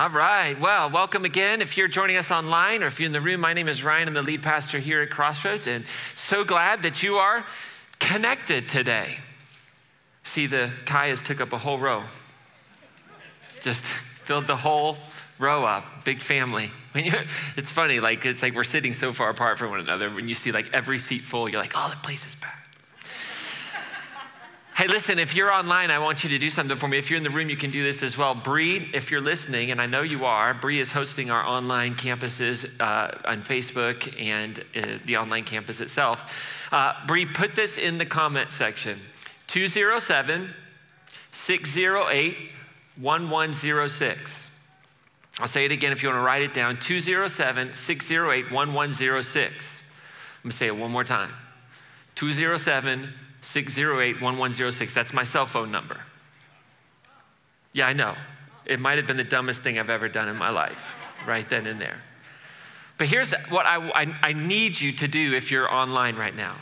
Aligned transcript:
All 0.00 0.08
right. 0.08 0.58
Well, 0.58 0.90
welcome 0.90 1.26
again. 1.26 1.60
If 1.60 1.76
you're 1.76 1.86
joining 1.86 2.16
us 2.16 2.30
online 2.30 2.82
or 2.82 2.86
if 2.86 2.98
you're 2.98 3.06
in 3.06 3.12
the 3.12 3.20
room, 3.20 3.42
my 3.42 3.52
name 3.52 3.68
is 3.68 3.84
Ryan. 3.84 4.08
I'm 4.08 4.14
the 4.14 4.22
lead 4.22 4.42
pastor 4.42 4.78
here 4.78 5.02
at 5.02 5.10
Crossroads, 5.10 5.66
and 5.66 5.84
so 6.16 6.42
glad 6.42 6.84
that 6.84 7.02
you 7.02 7.16
are 7.16 7.44
connected 7.98 8.66
today. 8.66 9.18
See, 10.24 10.46
the 10.46 10.70
Kayas 10.86 11.22
took 11.22 11.42
up 11.42 11.52
a 11.52 11.58
whole 11.58 11.78
row, 11.78 12.04
just 13.60 13.82
filled 14.24 14.46
the 14.46 14.56
whole 14.56 14.96
row 15.38 15.66
up. 15.66 15.84
Big 16.04 16.22
family. 16.22 16.70
It's 17.58 17.68
funny, 17.68 18.00
like 18.00 18.24
it's 18.24 18.40
like 18.40 18.54
we're 18.54 18.64
sitting 18.64 18.94
so 18.94 19.12
far 19.12 19.28
apart 19.28 19.58
from 19.58 19.68
one 19.68 19.80
another. 19.80 20.08
When 20.08 20.28
you 20.28 20.34
see 20.34 20.50
like 20.50 20.72
every 20.72 20.98
seat 20.98 21.20
full, 21.20 21.46
you're 21.46 21.60
like, 21.60 21.74
oh, 21.74 21.90
the 21.90 21.96
place 21.98 22.26
is 22.26 22.34
packed. 22.36 22.59
Hey, 24.80 24.86
listen, 24.86 25.18
if 25.18 25.36
you're 25.36 25.52
online, 25.52 25.90
I 25.90 25.98
want 25.98 26.24
you 26.24 26.30
to 26.30 26.38
do 26.38 26.48
something 26.48 26.78
for 26.78 26.88
me. 26.88 26.96
If 26.96 27.10
you're 27.10 27.18
in 27.18 27.22
the 27.22 27.28
room, 27.28 27.50
you 27.50 27.56
can 27.58 27.70
do 27.70 27.82
this 27.82 28.02
as 28.02 28.16
well. 28.16 28.34
Bree, 28.34 28.88
if 28.94 29.10
you're 29.10 29.20
listening, 29.20 29.70
and 29.70 29.78
I 29.78 29.84
know 29.84 30.00
you 30.00 30.24
are, 30.24 30.54
Bree 30.54 30.80
is 30.80 30.90
hosting 30.90 31.30
our 31.30 31.44
online 31.44 31.96
campuses 31.96 32.66
uh, 32.80 33.14
on 33.26 33.42
Facebook 33.42 34.18
and 34.18 34.58
uh, 34.74 34.96
the 35.04 35.18
online 35.18 35.44
campus 35.44 35.82
itself. 35.82 36.34
Uh, 36.72 36.94
Bree, 37.06 37.26
put 37.26 37.54
this 37.54 37.76
in 37.76 37.98
the 37.98 38.06
comment 38.06 38.50
section 38.50 38.98
207 39.48 40.48
608 41.30 42.36
1106. 42.96 44.32
I'll 45.40 45.46
say 45.46 45.66
it 45.66 45.72
again 45.72 45.92
if 45.92 46.02
you 46.02 46.08
want 46.08 46.20
to 46.20 46.24
write 46.24 46.40
it 46.40 46.54
down 46.54 46.78
207 46.78 47.76
608 47.76 48.50
1106. 48.50 49.44
I'm 49.44 49.52
going 50.42 50.50
to 50.50 50.56
say 50.56 50.68
it 50.68 50.76
one 50.78 50.90
more 50.90 51.04
time 51.04 51.34
207 52.14 53.12
608 53.52 54.20
1106. 54.20 54.94
That's 54.94 55.12
my 55.12 55.24
cell 55.24 55.46
phone 55.46 55.70
number. 55.70 56.00
Yeah, 57.72 57.86
I 57.86 57.92
know. 57.92 58.14
It 58.64 58.80
might 58.80 58.98
have 58.98 59.06
been 59.06 59.16
the 59.16 59.24
dumbest 59.24 59.62
thing 59.62 59.78
I've 59.78 59.90
ever 59.90 60.08
done 60.08 60.28
in 60.28 60.36
my 60.36 60.50
life, 60.50 60.94
right 61.26 61.48
then 61.48 61.66
and 61.66 61.80
there. 61.80 62.00
But 62.98 63.08
here's 63.08 63.32
what 63.48 63.66
I, 63.66 63.76
I, 63.90 64.14
I, 64.22 64.32
need 64.34 64.78
you 64.78 64.92
to 64.92 65.08
do 65.08 65.34
if 65.34 65.50
you're 65.50 65.72
online 65.72 66.16
right 66.16 66.36
now 66.36 66.54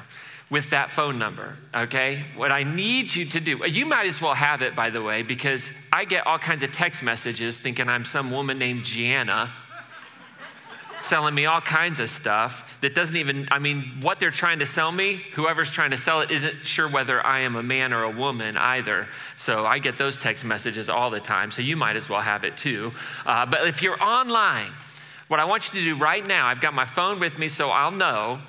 with 0.50 0.70
that 0.70 0.92
phone 0.92 1.18
number, 1.18 1.56
okay? 1.74 2.24
What 2.36 2.52
I 2.52 2.62
need 2.62 3.14
you 3.14 3.26
to 3.26 3.40
do, 3.40 3.66
you 3.66 3.84
might 3.84 4.06
as 4.06 4.20
well 4.20 4.34
have 4.34 4.62
it, 4.62 4.74
by 4.74 4.88
the 4.88 5.02
way, 5.02 5.22
because 5.22 5.64
I 5.92 6.04
get 6.04 6.26
all 6.26 6.38
kinds 6.38 6.62
of 6.62 6.70
text 6.70 7.02
messages 7.02 7.56
thinking 7.56 7.88
I'm 7.88 8.04
some 8.04 8.30
woman 8.30 8.58
named 8.58 8.84
Gianna 8.84 9.52
selling 11.00 11.34
me 11.34 11.46
all 11.46 11.60
kinds 11.60 12.00
of 12.00 12.08
stuff 12.08 12.78
that 12.80 12.94
doesn't 12.94 13.16
even, 13.16 13.48
I 13.50 13.58
mean, 13.58 13.98
what 14.00 14.20
they're 14.20 14.30
trying 14.30 14.58
to 14.58 14.66
sell 14.66 14.92
me, 14.92 15.22
whoever's 15.34 15.70
trying 15.70 15.90
to 15.92 15.96
sell 15.96 16.20
it 16.20 16.30
isn't 16.30 16.66
sure 16.66 16.88
whether 16.88 17.24
I 17.24 17.40
am 17.40 17.56
a 17.56 17.62
man 17.62 17.92
or 17.92 18.02
a 18.04 18.10
woman 18.10 18.56
either. 18.56 19.08
So 19.36 19.66
I 19.66 19.78
get 19.78 19.98
those 19.98 20.18
text 20.18 20.44
messages 20.44 20.88
all 20.88 21.10
the 21.10 21.20
time, 21.20 21.50
so 21.50 21.62
you 21.62 21.76
might 21.76 21.96
as 21.96 22.08
well 22.08 22.20
have 22.20 22.44
it 22.44 22.56
too. 22.56 22.92
Uh, 23.24 23.46
but 23.46 23.66
if 23.66 23.82
you're 23.82 24.02
online, 24.02 24.72
what 25.28 25.40
I 25.40 25.44
want 25.44 25.72
you 25.72 25.78
to 25.80 25.84
do 25.84 25.94
right 25.96 26.26
now, 26.26 26.46
I've 26.46 26.60
got 26.60 26.74
my 26.74 26.84
phone 26.84 27.20
with 27.20 27.38
me 27.38 27.48
so 27.48 27.68
I'll 27.70 27.90
know. 27.90 28.40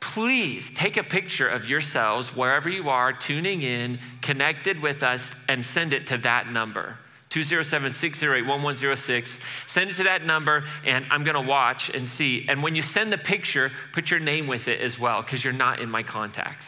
Please 0.00 0.70
take 0.70 0.96
a 0.96 1.02
picture 1.02 1.48
of 1.48 1.68
yourselves 1.68 2.34
wherever 2.34 2.68
you 2.68 2.88
are, 2.88 3.12
tuning 3.12 3.62
in, 3.62 3.98
connected 4.22 4.80
with 4.80 5.02
us, 5.02 5.30
and 5.48 5.64
send 5.64 5.92
it 5.92 6.06
to 6.08 6.18
that 6.18 6.50
number. 6.50 6.96
207 7.30 7.92
608 7.92 8.48
1106. 8.48 9.36
Send 9.66 9.90
it 9.90 9.96
to 9.96 10.04
that 10.04 10.24
number, 10.24 10.64
and 10.84 11.04
I'm 11.10 11.24
going 11.24 11.34
to 11.34 11.48
watch 11.48 11.90
and 11.90 12.08
see. 12.08 12.46
And 12.48 12.62
when 12.62 12.74
you 12.74 12.82
send 12.82 13.12
the 13.12 13.18
picture, 13.18 13.70
put 13.92 14.10
your 14.10 14.20
name 14.20 14.46
with 14.46 14.68
it 14.68 14.80
as 14.80 14.98
well, 14.98 15.22
because 15.22 15.44
you're 15.44 15.52
not 15.52 15.80
in 15.80 15.90
my 15.90 16.02
contacts. 16.02 16.66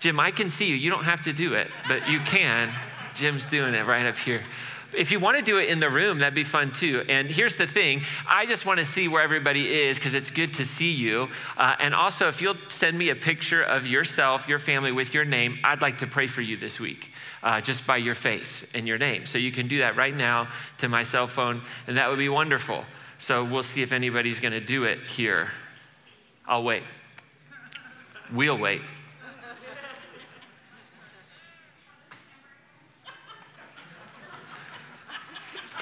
Jim, 0.00 0.18
I 0.18 0.30
can 0.30 0.48
see 0.48 0.64
you. 0.64 0.76
You 0.76 0.88
don't 0.88 1.04
have 1.04 1.20
to 1.22 1.32
do 1.34 1.52
it, 1.52 1.70
but 1.86 2.08
you 2.08 2.20
can. 2.20 2.72
Jim's 3.14 3.46
doing 3.46 3.74
it 3.74 3.84
right 3.86 4.06
up 4.06 4.16
here. 4.16 4.42
If 4.92 5.12
you 5.12 5.20
want 5.20 5.36
to 5.36 5.42
do 5.42 5.58
it 5.58 5.68
in 5.68 5.78
the 5.78 5.88
room, 5.88 6.18
that'd 6.18 6.34
be 6.34 6.44
fun 6.44 6.72
too. 6.72 7.04
And 7.08 7.30
here's 7.30 7.56
the 7.56 7.66
thing 7.66 8.02
I 8.28 8.46
just 8.46 8.66
want 8.66 8.78
to 8.78 8.84
see 8.84 9.08
where 9.08 9.22
everybody 9.22 9.82
is 9.82 9.96
because 9.96 10.14
it's 10.14 10.30
good 10.30 10.54
to 10.54 10.64
see 10.64 10.90
you. 10.90 11.28
Uh, 11.56 11.76
and 11.78 11.94
also, 11.94 12.28
if 12.28 12.40
you'll 12.40 12.56
send 12.68 12.98
me 12.98 13.10
a 13.10 13.14
picture 13.14 13.62
of 13.62 13.86
yourself, 13.86 14.48
your 14.48 14.58
family 14.58 14.92
with 14.92 15.14
your 15.14 15.24
name, 15.24 15.58
I'd 15.62 15.80
like 15.80 15.98
to 15.98 16.06
pray 16.06 16.26
for 16.26 16.40
you 16.40 16.56
this 16.56 16.80
week. 16.80 17.10
Uh, 17.42 17.60
just 17.60 17.86
by 17.86 17.96
your 17.96 18.14
face 18.14 18.66
and 18.74 18.86
your 18.86 18.98
name. 18.98 19.24
So 19.24 19.38
you 19.38 19.50
can 19.50 19.66
do 19.66 19.78
that 19.78 19.96
right 19.96 20.14
now 20.14 20.48
to 20.78 20.88
my 20.90 21.04
cell 21.04 21.26
phone, 21.26 21.62
and 21.86 21.96
that 21.96 22.10
would 22.10 22.18
be 22.18 22.28
wonderful. 22.28 22.84
So 23.16 23.44
we'll 23.44 23.62
see 23.62 23.80
if 23.80 23.92
anybody's 23.92 24.40
going 24.40 24.52
to 24.52 24.60
do 24.60 24.84
it 24.84 25.06
here. 25.06 25.50
I'll 26.46 26.62
wait. 26.62 26.82
We'll 28.32 28.58
wait. 28.58 28.82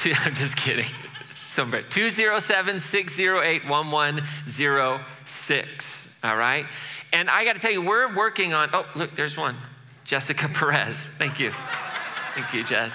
I'm 0.25 0.34
just 0.34 0.56
kidding. 0.56 0.86
Somewhere. 1.50 1.82
207 1.82 2.81
608 2.81 3.69
1106. 3.69 6.09
All 6.22 6.36
right? 6.36 6.66
And 7.12 7.28
I 7.31 7.44
got 7.44 7.54
to 7.54 7.59
tell 7.59 7.72
you, 7.72 7.82
we're 7.82 8.14
working 8.14 8.53
on, 8.53 8.70
oh, 8.72 8.86
look, 8.94 9.16
there's 9.16 9.36
one. 9.36 9.56
Jessica 10.04 10.48
Perez. 10.54 10.94
Thank 10.97 11.41
you. 11.41 11.53
Thank 12.32 12.54
you, 12.54 12.64
Jess. 12.64 12.94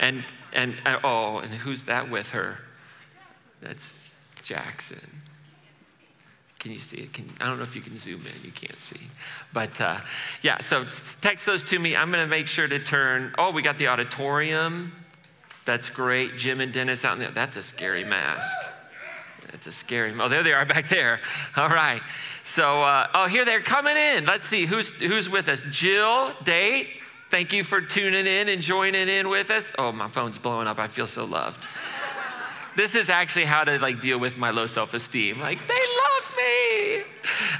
And, 0.00 0.24
and, 0.52 0.74
uh, 0.84 0.98
oh, 1.04 1.38
and 1.38 1.54
who's 1.54 1.84
that 1.84 2.10
with 2.10 2.30
her? 2.30 2.58
That's 3.60 3.92
Jackson. 4.42 5.22
Can 6.58 6.72
you 6.72 6.78
see 6.78 6.96
it? 6.96 7.12
Can, 7.12 7.30
I 7.40 7.46
don't 7.46 7.58
know 7.58 7.62
if 7.62 7.76
you 7.76 7.82
can 7.82 7.96
zoom 7.98 8.22
in. 8.22 8.44
You 8.44 8.50
can't 8.50 8.80
see. 8.80 9.08
But 9.52 9.80
uh, 9.80 10.00
yeah, 10.42 10.58
so 10.60 10.84
text 11.20 11.46
those 11.46 11.62
to 11.64 11.78
me. 11.78 11.94
I'm 11.94 12.10
going 12.10 12.24
to 12.24 12.30
make 12.30 12.46
sure 12.46 12.66
to 12.66 12.78
turn. 12.78 13.34
Oh, 13.36 13.52
we 13.52 13.60
got 13.62 13.76
the 13.78 13.88
auditorium. 13.88 14.92
That's 15.64 15.88
great. 15.88 16.36
Jim 16.36 16.60
and 16.60 16.72
Dennis 16.72 17.04
out 17.04 17.18
there. 17.18 17.30
That's 17.30 17.56
a 17.56 17.62
scary 17.62 18.04
mask. 18.04 18.48
That's 19.50 19.66
a 19.66 19.72
scary. 19.72 20.12
Oh, 20.20 20.28
there 20.28 20.42
they 20.42 20.52
are 20.52 20.66
back 20.66 20.88
there. 20.88 21.20
All 21.56 21.68
right. 21.68 22.02
So, 22.42 22.82
uh, 22.82 23.08
oh, 23.14 23.26
here 23.26 23.44
they're 23.44 23.60
coming 23.62 23.96
in. 23.96 24.24
Let's 24.26 24.46
see 24.46 24.66
who's 24.66 24.88
who's 24.88 25.28
with 25.28 25.48
us. 25.48 25.62
Jill, 25.70 26.32
Date. 26.44 26.88
Thank 27.30 27.52
you 27.52 27.64
for 27.64 27.80
tuning 27.80 28.26
in 28.26 28.48
and 28.48 28.62
joining 28.62 29.08
in 29.08 29.28
with 29.28 29.50
us. 29.50 29.72
Oh, 29.78 29.90
my 29.90 30.08
phone's 30.08 30.38
blowing 30.38 30.68
up. 30.68 30.78
I 30.78 30.88
feel 30.88 31.06
so 31.06 31.24
loved. 31.24 31.64
this 32.76 32.94
is 32.94 33.08
actually 33.08 33.46
how 33.46 33.64
to 33.64 33.78
like 33.78 34.00
deal 34.00 34.18
with 34.18 34.36
my 34.36 34.50
low 34.50 34.66
self-esteem. 34.66 35.40
Like 35.40 35.66
they 35.66 35.74
love 35.74 36.36
me. 36.36 36.73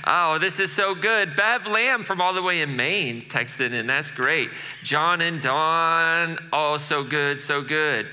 Oh, 0.07 0.39
this 0.39 0.61
is 0.61 0.71
so 0.71 0.95
good. 0.95 1.35
Bev 1.35 1.67
Lamb 1.67 2.05
from 2.05 2.21
all 2.21 2.35
the 2.35 2.43
way 2.43 2.61
in 2.61 2.77
Maine 2.77 3.23
texted 3.23 3.73
in. 3.73 3.87
That's 3.87 4.11
great. 4.11 4.51
John 4.83 5.23
and 5.23 5.41
Dawn. 5.41 6.39
Oh, 6.53 6.77
so 6.77 7.03
good, 7.03 7.41
so 7.41 7.63
good. 7.63 8.07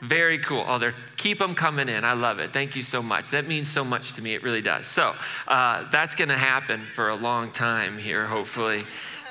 Very 0.00 0.38
cool. 0.38 0.64
Oh, 0.66 0.78
they're 0.78 0.94
keep 1.16 1.38
them 1.38 1.54
coming 1.54 1.88
in. 1.88 2.04
I 2.04 2.12
love 2.12 2.38
it. 2.38 2.52
Thank 2.52 2.76
you 2.76 2.82
so 2.82 3.02
much. 3.02 3.30
That 3.30 3.48
means 3.48 3.68
so 3.70 3.82
much 3.84 4.12
to 4.14 4.22
me. 4.22 4.34
It 4.34 4.42
really 4.42 4.60
does. 4.60 4.86
So 4.86 5.14
uh, 5.48 5.88
that's 5.90 6.14
going 6.14 6.28
to 6.28 6.36
happen 6.36 6.82
for 6.94 7.08
a 7.08 7.16
long 7.16 7.50
time 7.50 7.98
here. 7.98 8.26
Hopefully, 8.26 8.82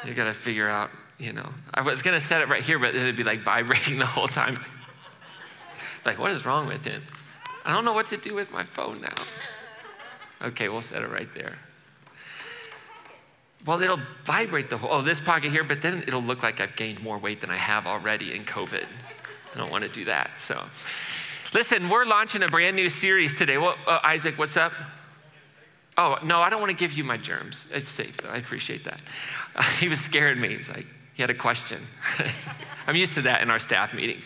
you 0.04 0.14
got 0.14 0.26
to 0.26 0.34
figure 0.34 0.68
out. 0.68 0.90
You 1.20 1.32
know, 1.32 1.48
I 1.74 1.82
was 1.82 2.02
going 2.02 2.20
to 2.20 2.26
set 2.26 2.42
it 2.42 2.50
right 2.50 2.64
here, 2.64 2.80
but 2.80 2.96
it'd 2.96 3.16
be 3.16 3.24
like 3.24 3.40
vibrating 3.40 4.00
the 4.00 4.06
whole 4.06 4.28
time. 4.28 4.58
like, 6.06 6.20
what 6.20 6.32
is 6.32 6.46
wrong 6.46 6.68
with 6.68 6.84
him? 6.84 7.04
I 7.64 7.72
don't 7.72 7.86
know 7.86 7.94
what 7.94 8.08
to 8.08 8.18
do 8.18 8.34
with 8.34 8.52
my 8.52 8.64
phone 8.64 9.00
now. 9.00 9.24
Okay, 10.48 10.68
we'll 10.68 10.82
set 10.82 11.02
it 11.02 11.10
right 11.10 11.32
there. 11.34 11.60
Well, 13.66 13.82
it'll 13.82 14.02
vibrate 14.26 14.70
the 14.70 14.78
whole, 14.78 14.90
oh, 14.92 15.02
this 15.02 15.20
pocket 15.20 15.52
here, 15.52 15.64
but 15.64 15.82
then 15.82 16.04
it'll 16.06 16.22
look 16.22 16.44
like 16.44 16.60
I've 16.60 16.76
gained 16.76 17.02
more 17.02 17.18
weight 17.18 17.40
than 17.42 17.50
I 17.50 17.56
have 17.56 17.88
already 17.88 18.36
in 18.36 18.44
COVID. 18.44 18.84
I 19.54 19.58
don't 19.58 19.72
want 19.72 19.84
to 19.84 19.90
do 19.90 20.06
that. 20.06 20.32
So, 20.38 20.62
listen, 21.54 21.88
we're 21.90 22.06
launching 22.06 22.44
a 22.44 22.48
brand 22.48 22.76
new 22.76 22.90
series 22.90 23.38
today. 23.38 23.58
Well, 23.58 23.76
uh, 23.88 24.00
Isaac, 24.04 24.38
what's 24.38 24.58
up? 24.58 24.74
Oh, 25.98 26.18
no, 26.24 26.42
I 26.42 26.50
don't 26.50 26.60
want 26.60 26.72
to 26.72 26.78
give 26.78 26.94
you 26.94 27.04
my 27.04 27.18
germs. 27.18 27.60
It's 27.72 27.88
safe, 27.88 28.18
though. 28.18 28.30
I 28.30 28.38
appreciate 28.38 28.84
that. 28.84 29.00
Uh, 29.56 29.64
he 29.80 29.88
was 29.88 30.00
scaring 30.00 30.42
me. 30.42 30.56
He's 30.56 30.70
like, 30.70 30.88
he 31.14 31.22
had 31.24 31.30
a 31.30 31.36
question. 31.36 31.82
I'm 32.88 32.96
used 32.96 33.14
to 33.14 33.22
that 33.22 33.42
in 33.42 33.50
our 33.50 33.60
staff 33.60 33.94
meetings. 33.94 34.26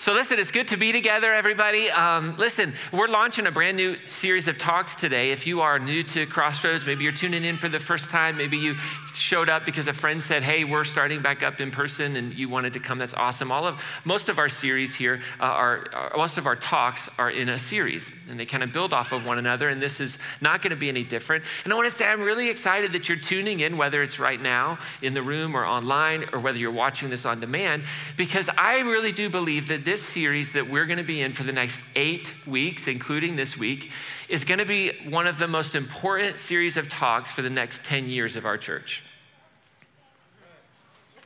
So, 0.00 0.14
listen, 0.14 0.38
it's 0.38 0.50
good 0.50 0.68
to 0.68 0.78
be 0.78 0.92
together, 0.92 1.30
everybody. 1.30 1.90
Um, 1.90 2.34
listen, 2.38 2.72
we're 2.90 3.06
launching 3.06 3.46
a 3.46 3.50
brand 3.50 3.76
new 3.76 3.96
series 4.08 4.48
of 4.48 4.56
talks 4.56 4.94
today. 4.94 5.30
If 5.30 5.46
you 5.46 5.60
are 5.60 5.78
new 5.78 6.02
to 6.04 6.24
Crossroads, 6.24 6.86
maybe 6.86 7.04
you're 7.04 7.12
tuning 7.12 7.44
in 7.44 7.58
for 7.58 7.68
the 7.68 7.80
first 7.80 8.08
time, 8.08 8.38
maybe 8.38 8.56
you 8.56 8.76
showed 9.20 9.48
up 9.48 9.64
because 9.64 9.86
a 9.86 9.92
friend 9.92 10.22
said, 10.22 10.42
"Hey, 10.42 10.64
we're 10.64 10.84
starting 10.84 11.22
back 11.22 11.42
up 11.42 11.60
in 11.60 11.70
person," 11.70 12.16
and 12.16 12.34
you 12.34 12.48
wanted 12.48 12.72
to 12.72 12.80
come. 12.80 12.98
That's 12.98 13.14
awesome. 13.14 13.52
All 13.52 13.66
of 13.66 13.82
most 14.04 14.28
of 14.28 14.38
our 14.38 14.48
series 14.48 14.94
here 14.94 15.20
uh, 15.38 15.44
are, 15.44 15.86
are 15.92 16.12
most 16.16 16.38
of 16.38 16.46
our 16.46 16.56
talks 16.56 17.08
are 17.18 17.30
in 17.30 17.48
a 17.48 17.58
series, 17.58 18.08
and 18.28 18.40
they 18.40 18.46
kind 18.46 18.62
of 18.62 18.72
build 18.72 18.92
off 18.92 19.12
of 19.12 19.26
one 19.26 19.38
another. 19.38 19.68
And 19.68 19.80
this 19.80 20.00
is 20.00 20.16
not 20.40 20.62
going 20.62 20.70
to 20.70 20.76
be 20.76 20.88
any 20.88 21.04
different. 21.04 21.44
And 21.64 21.72
I 21.72 21.76
want 21.76 21.88
to 21.88 21.94
say, 21.94 22.06
I'm 22.06 22.22
really 22.22 22.48
excited 22.48 22.92
that 22.92 23.08
you're 23.08 23.18
tuning 23.18 23.60
in, 23.60 23.76
whether 23.76 24.02
it's 24.02 24.18
right 24.18 24.40
now 24.40 24.78
in 25.02 25.14
the 25.14 25.22
room 25.22 25.54
or 25.54 25.64
online, 25.64 26.24
or 26.32 26.40
whether 26.40 26.58
you're 26.58 26.70
watching 26.70 27.10
this 27.10 27.24
on 27.24 27.40
demand, 27.40 27.84
because 28.16 28.48
I 28.56 28.80
really 28.80 29.12
do 29.12 29.28
believe 29.28 29.68
that 29.68 29.84
this 29.84 30.02
series 30.02 30.52
that 30.52 30.68
we're 30.68 30.86
going 30.86 30.98
to 30.98 31.04
be 31.04 31.20
in 31.20 31.32
for 31.32 31.44
the 31.44 31.52
next 31.52 31.80
eight 31.94 32.32
weeks, 32.46 32.88
including 32.88 33.36
this 33.36 33.56
week, 33.56 33.90
is 34.28 34.44
going 34.44 34.58
to 34.58 34.64
be 34.64 34.92
one 35.08 35.26
of 35.26 35.38
the 35.38 35.48
most 35.48 35.74
important 35.74 36.38
series 36.38 36.76
of 36.76 36.88
talks 36.88 37.30
for 37.30 37.42
the 37.42 37.50
next 37.50 37.82
10 37.84 38.08
years 38.08 38.36
of 38.36 38.46
our 38.46 38.56
church. 38.56 39.02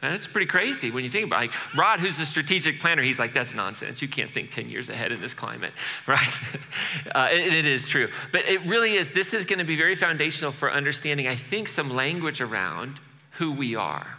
And 0.04 0.12
it's 0.12 0.26
pretty 0.26 0.46
crazy 0.46 0.90
when 0.90 1.02
you 1.02 1.08
think 1.08 1.24
about 1.24 1.44
it. 1.44 1.46
Like 1.46 1.74
Rod, 1.74 1.98
who's 1.98 2.18
the 2.18 2.26
strategic 2.26 2.78
planner, 2.78 3.00
he's 3.00 3.18
like, 3.18 3.32
that's 3.32 3.54
nonsense. 3.54 4.02
You 4.02 4.08
can't 4.08 4.30
think 4.30 4.50
10 4.50 4.68
years 4.68 4.90
ahead 4.90 5.12
in 5.12 5.20
this 5.22 5.32
climate, 5.32 5.72
right? 6.06 6.28
uh, 7.14 7.28
it, 7.32 7.54
it 7.54 7.64
is 7.64 7.88
true. 7.88 8.10
But 8.30 8.44
it 8.44 8.62
really 8.66 8.96
is, 8.96 9.08
this 9.12 9.32
is 9.32 9.46
going 9.46 9.60
to 9.60 9.64
be 9.64 9.76
very 9.76 9.96
foundational 9.96 10.52
for 10.52 10.70
understanding, 10.70 11.26
I 11.26 11.34
think, 11.34 11.68
some 11.68 11.88
language 11.88 12.42
around 12.42 13.00
who 13.38 13.52
we 13.52 13.76
are 13.76 14.18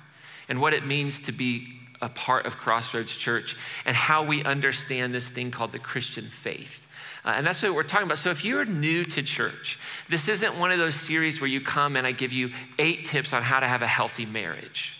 and 0.50 0.60
what 0.60 0.74
it 0.74 0.88
means 0.88 1.20
to 1.22 1.32
be 1.32 1.68
a 2.02 2.10
part 2.10 2.48
of 2.48 2.58
Crossroads 2.58 3.16
Church 3.16 3.56
and 3.86 3.96
how 3.96 4.24
we 4.24 4.44
understand 4.44 5.14
this 5.14 5.28
thing 5.28 5.52
called 5.52 5.72
the 5.72 5.80
Christian 5.80 6.30
faith. 6.30 6.88
Uh, 7.24 7.34
and 7.38 7.46
that's 7.46 7.62
what 7.62 7.76
we're 7.76 7.84
talking 7.84 8.08
about. 8.08 8.18
So, 8.18 8.32
if 8.32 8.44
you're 8.44 8.66
new 8.66 9.04
to 9.06 9.22
church, 9.22 9.78
this 10.10 10.28
isn't 10.28 10.58
one 10.58 10.72
of 10.72 10.80
those 10.80 10.96
series 10.96 11.40
where 11.40 11.48
you 11.48 11.62
come 11.62 11.96
and 11.96 12.08
I 12.08 12.12
give 12.12 12.34
you 12.34 12.52
eight 12.80 13.06
tips 13.06 13.34
on 13.34 13.44
how 13.44 13.60
to 13.60 13.68
have 13.68 13.84
a 13.84 13.88
healthy 13.88 14.26
marriage. 14.26 14.96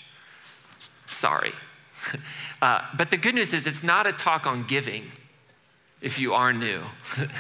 Sorry. 1.20 1.54
Uh, 2.62 2.82
but 2.98 3.12
the 3.12 3.18
good 3.18 3.36
news 3.36 3.54
is, 3.54 3.68
it's 3.68 3.84
not 3.84 4.08
a 4.08 4.14
talk 4.14 4.48
on 4.48 4.66
giving 4.66 5.12
if 6.02 6.18
you 6.18 6.34
are 6.34 6.54
new. 6.54 6.82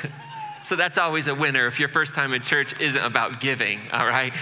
so 0.63 0.75
that's 0.75 0.98
always 0.98 1.27
a 1.27 1.33
winner 1.33 1.68
if 1.68 1.80
your 1.80 1.89
first 1.89 2.13
time 2.13 2.33
in 2.33 2.42
church 2.42 2.80
isn't 2.80 3.04
about 3.04 3.39
giving, 3.39 3.80
all 3.94 4.06
right? 4.06 4.33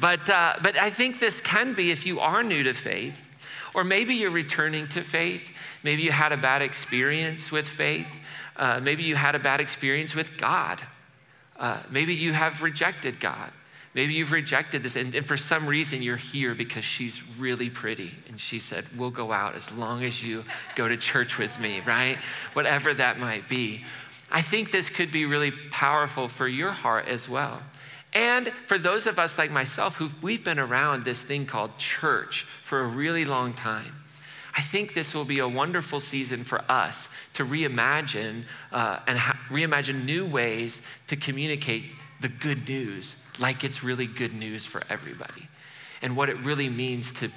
But, 0.00 0.28
uh, 0.28 0.54
but 0.62 0.76
I 0.76 0.90
think 0.90 1.20
this 1.20 1.40
can 1.42 1.74
be 1.74 1.90
if 1.90 2.06
you 2.06 2.18
are 2.18 2.42
new 2.42 2.62
to 2.62 2.72
faith, 2.72 3.28
or 3.74 3.84
maybe 3.84 4.14
you're 4.14 4.30
returning 4.30 4.86
to 4.88 5.02
faith. 5.02 5.48
Maybe 5.82 6.02
you 6.02 6.12
had 6.12 6.32
a 6.32 6.36
bad 6.36 6.62
experience 6.62 7.52
with 7.52 7.68
faith. 7.68 8.18
Uh, 8.56 8.80
maybe 8.82 9.02
you 9.02 9.16
had 9.16 9.34
a 9.34 9.38
bad 9.38 9.60
experience 9.60 10.14
with 10.14 10.38
God. 10.38 10.82
Uh, 11.58 11.82
maybe 11.90 12.14
you 12.14 12.32
have 12.32 12.62
rejected 12.62 13.20
God. 13.20 13.52
Maybe 13.94 14.14
you've 14.14 14.32
rejected 14.32 14.82
this, 14.82 14.96
and, 14.96 15.14
and, 15.14 15.26
for 15.26 15.36
some 15.36 15.66
reason 15.66 16.00
you're 16.00 16.16
here 16.16 16.54
because 16.54 16.82
she's 16.82 17.20
really 17.38 17.68
pretty. 17.68 18.12
And 18.26 18.40
she 18.40 18.58
said, 18.58 18.86
We'll 18.96 19.10
go 19.10 19.32
out 19.32 19.54
as 19.54 19.70
long 19.72 20.02
as 20.02 20.24
you 20.24 20.44
go 20.76 20.88
to 20.88 20.96
church 20.96 21.36
with 21.36 21.60
me, 21.60 21.80
right? 21.86 22.16
Whatever 22.54 22.94
that 22.94 23.18
might 23.18 23.48
be. 23.48 23.84
I 24.30 24.40
think 24.40 24.72
this 24.72 24.88
could 24.88 25.10
be 25.10 25.26
really 25.26 25.50
powerful 25.50 26.26
for 26.28 26.48
your 26.48 26.72
heart 26.72 27.06
as 27.06 27.28
well. 27.28 27.60
And 28.14 28.50
for 28.66 28.78
those 28.78 29.06
of 29.06 29.18
us 29.18 29.36
like 29.36 29.50
myself 29.50 29.96
who 29.96 30.10
we've 30.22 30.42
been 30.42 30.58
around 30.58 31.04
this 31.04 31.20
thing 31.20 31.44
called 31.44 31.76
church 31.76 32.46
for 32.62 32.80
a 32.80 32.86
really 32.86 33.26
long 33.26 33.52
time, 33.52 33.94
I 34.54 34.62
think 34.62 34.94
this 34.94 35.12
will 35.12 35.24
be 35.24 35.38
a 35.38 35.48
wonderful 35.48 36.00
season 36.00 36.44
for 36.44 36.62
us 36.70 37.08
to 37.34 37.44
reimagine 37.44 38.44
uh, 38.70 39.00
and 39.06 39.18
ha- 39.18 39.38
reimagine 39.50 40.04
new 40.04 40.26
ways 40.26 40.80
to 41.08 41.16
communicate 41.16 41.84
the 42.20 42.28
good 42.28 42.68
news 42.68 43.14
like 43.38 43.64
it's 43.64 43.82
really 43.82 44.06
good 44.06 44.34
news 44.34 44.66
for 44.66 44.82
everybody 44.88 45.48
and 46.02 46.16
what 46.16 46.28
it 46.28 46.36
really 46.38 46.68
means 46.68 47.12
to 47.12 47.30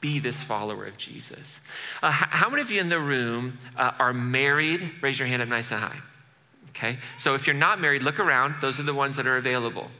be 0.00 0.18
this 0.18 0.36
follower 0.36 0.84
of 0.84 0.96
Jesus. 0.96 1.50
Uh, 2.02 2.10
how 2.10 2.50
many 2.50 2.62
of 2.62 2.70
you 2.70 2.80
in 2.80 2.88
the 2.88 3.00
room 3.00 3.58
uh, 3.76 3.92
are 3.98 4.12
married? 4.12 4.90
Raise 5.00 5.18
your 5.18 5.26
hand 5.28 5.42
up 5.42 5.48
nice 5.48 5.70
and 5.70 5.80
high. 5.80 5.98
Okay, 6.70 6.98
so 7.18 7.34
if 7.34 7.46
you're 7.46 7.54
not 7.54 7.80
married, 7.80 8.02
look 8.02 8.18
around. 8.18 8.56
Those 8.60 8.80
are 8.80 8.82
the 8.82 8.94
ones 8.94 9.16
that 9.16 9.26
are 9.26 9.36
available. 9.36 9.90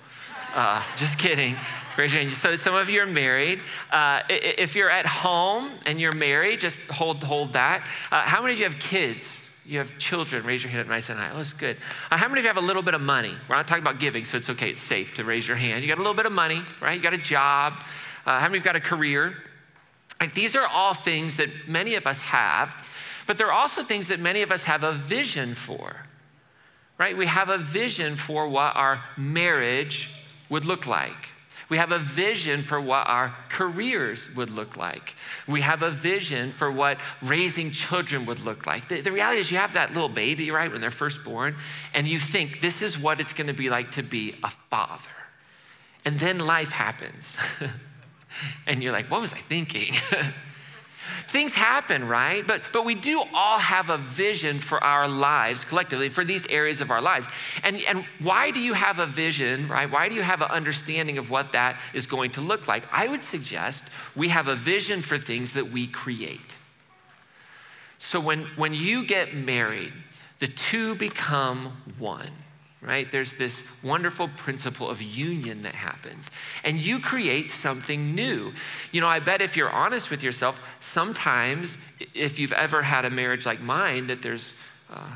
Uh, 0.55 0.85
just 0.97 1.19
kidding. 1.19 1.57
Raise 1.97 2.13
your 2.13 2.23
hand. 2.23 2.33
So 2.33 2.55
some 2.57 2.75
of 2.75 2.91
you 2.91 3.01
are 3.01 3.07
married. 3.07 3.61
Uh, 3.91 4.23
if 4.29 4.77
you're 4.77 4.91
at 4.91 5.07
home 5.07 5.73
and 5.87 5.99
you're 5.99 6.13
married, 6.13 6.61
just 6.61 6.79
hold 6.91 7.23
hold 7.25 7.55
that. 7.55 7.83
Uh, 8.11 8.23
how 8.23 8.41
many 8.43 8.55
of 8.55 8.59
you 8.59 8.65
have 8.65 8.79
kids? 8.79 9.41
You 9.67 9.79
have 9.79 9.97
children, 9.99 10.45
raise 10.45 10.63
your 10.63 10.71
hand 10.71 10.83
up 10.83 10.89
nice 10.89 11.09
and 11.09 11.19
high. 11.19 11.31
Oh, 11.33 11.41
it's 11.41 11.55
good. 11.55 11.79
Uh, 12.11 12.19
how 12.19 12.29
many 12.29 12.41
of 12.41 12.45
you 12.45 12.49
have 12.49 12.59
a 12.59 12.67
little 12.67 12.83
bit 12.83 12.93
of 12.95 13.01
money? 13.01 13.35
We're 13.49 13.57
not 13.57 13.67
talking 13.67 13.83
about 13.83 13.99
giving, 13.99 14.27
so 14.27 14.37
it's 14.37 14.51
okay, 14.51 14.71
it's 14.71 14.83
safe 14.83 15.15
to 15.15 15.25
raise 15.25 15.49
your 15.49 15.57
hand. 15.57 15.83
You 15.83 15.89
got 15.89 15.97
a 15.99 16.03
little 16.03 16.15
bit 16.15 16.27
of 16.27 16.33
money, 16.33 16.63
right? 16.83 16.97
You 16.97 17.03
got 17.03 17.15
a 17.15 17.19
job. 17.19 17.83
Uh, 18.27 18.39
how 18.39 18.47
many 18.47 18.59
of 18.59 18.65
you 18.65 18.65
got 18.65 18.77
a 18.77 18.81
career? 18.81 19.37
Like, 20.21 20.35
these 20.35 20.55
are 20.55 20.67
all 20.67 20.93
things 20.93 21.39
that 21.39 21.67
many 21.67 21.95
of 21.95 22.07
us 22.07 22.21
have, 22.21 22.87
but 23.27 23.39
they're 23.39 23.53
also 23.53 23.83
things 23.83 24.09
that 24.09 24.21
many 24.21 24.43
of 24.43 24.53
us 24.53 24.65
have 24.65 24.85
a 24.85 24.93
vision 24.93 25.55
for, 25.55 25.97
right? 26.99 27.17
We 27.17 27.27
have 27.27 27.49
a 27.49 27.59
vision 27.59 28.17
for 28.17 28.49
what 28.49 28.77
our 28.77 29.03
marriage 29.17 30.11
would 30.51 30.67
look 30.67 30.87
like. 30.87 31.31
We 31.75 31.79
have 31.79 31.91
a 31.91 31.99
vision 31.99 32.63
for 32.63 32.81
what 32.81 33.09
our 33.09 33.35
careers 33.49 34.33
would 34.37 34.49
look 34.49 34.77
like. 34.77 35.17
We 35.49 35.63
have 35.63 35.83
a 35.83 35.91
vision 35.91 36.53
for 36.53 36.71
what 36.71 37.01
raising 37.21 37.73
children 37.73 38.27
would 38.27 38.39
look 38.45 38.65
like. 38.65 38.87
The, 38.87 39.01
the, 39.01 39.11
reality 39.11 39.41
is, 39.41 39.51
you 39.51 39.57
have 39.57 39.73
that 39.73 39.93
little 39.93 40.09
baby, 40.09 40.53
right, 40.53 40.71
when 40.71 40.81
they're 40.81 40.93
first 40.93 41.25
born, 41.25 41.57
and 41.93 42.07
you 42.07 42.21
think 42.21 42.61
this 42.61 42.81
is 42.81 42.97
what 42.97 43.19
it's 43.19 43.33
going 43.33 43.49
to 43.49 43.53
be 43.53 43.71
like 43.71 43.91
to 43.91 44.05
be 44.05 44.37
a 44.45 44.51
father. 44.71 45.11
And 46.05 46.17
then 46.17 46.39
life 46.39 46.71
happens. 46.71 47.35
and 48.69 48.81
you're 48.81 48.93
like, 48.93 49.11
what 49.11 49.21
was 49.21 49.33
I 49.33 49.39
thinking? 49.39 49.97
Things 51.29 51.55
happen, 51.55 52.07
right? 52.07 52.47
But, 52.47 52.63
but 52.73 52.85
we 52.85 52.95
do 52.95 53.25
all 53.33 53.59
have 53.59 53.91
a 53.91 53.99
vision 53.99 54.61
for 54.61 54.83
our 54.83 55.09
lives 55.09 55.65
collectively, 55.65 56.09
for 56.09 56.25
these 56.25 56.47
areas 56.47 56.81
of 56.81 56.91
our 56.91 57.01
lives. 57.01 57.27
And, 57.63 57.81
and 57.89 58.05
why 58.21 58.51
do 58.51 58.61
you 58.61 58.75
have 58.75 58.99
a 58.99 59.07
vision, 59.07 59.69
right? 59.69 59.91
Why 59.91 60.09
do 60.09 60.15
you 60.15 60.23
have 60.23 60.43
an 60.43 60.51
understanding 60.51 61.19
of 61.19 61.31
what 61.31 61.53
that 61.53 61.77
is 61.93 62.07
going 62.07 62.33
to 62.33 62.41
look 62.41 62.69
like? 62.69 62.85
I 62.93 63.09
would 63.09 63.23
suggest 63.23 63.83
we 64.15 64.29
have 64.29 64.49
a 64.49 64.57
vision 64.57 65.03
for 65.03 65.19
things 65.19 65.53
that 65.53 65.71
we 65.71 65.87
create. 65.87 66.55
So 67.99 68.21
when, 68.21 68.45
when 68.57 68.75
you 68.75 69.07
get 69.07 69.35
married, 69.35 69.93
the 70.39 70.47
two 70.47 70.95
become 70.95 71.83
one 71.99 72.31
right? 72.85 73.11
There's 73.11 73.33
this 73.33 73.63
wonderful 73.83 74.29
principle 74.29 74.91
of 74.91 75.01
union 75.01 75.63
that 75.63 75.75
happens. 75.75 76.27
And 76.63 76.79
you 76.79 77.01
create 77.01 77.51
something 77.51 78.15
new. 78.15 78.53
You 78.93 79.01
know, 79.01 79.09
I 79.09 79.21
bet 79.21 79.41
if 79.41 79.57
you're 79.57 79.71
honest 79.71 80.11
with 80.11 80.23
yourself, 80.23 80.61
sometimes 80.81 81.77
if 82.13 82.39
you've 82.39 82.53
ever 82.53 82.83
had 82.83 83.05
a 83.05 83.11
marriage 83.11 83.47
like 83.47 83.61
mine, 83.61 84.09
that 84.09 84.23
there's 84.23 84.53
uh, 84.93 85.09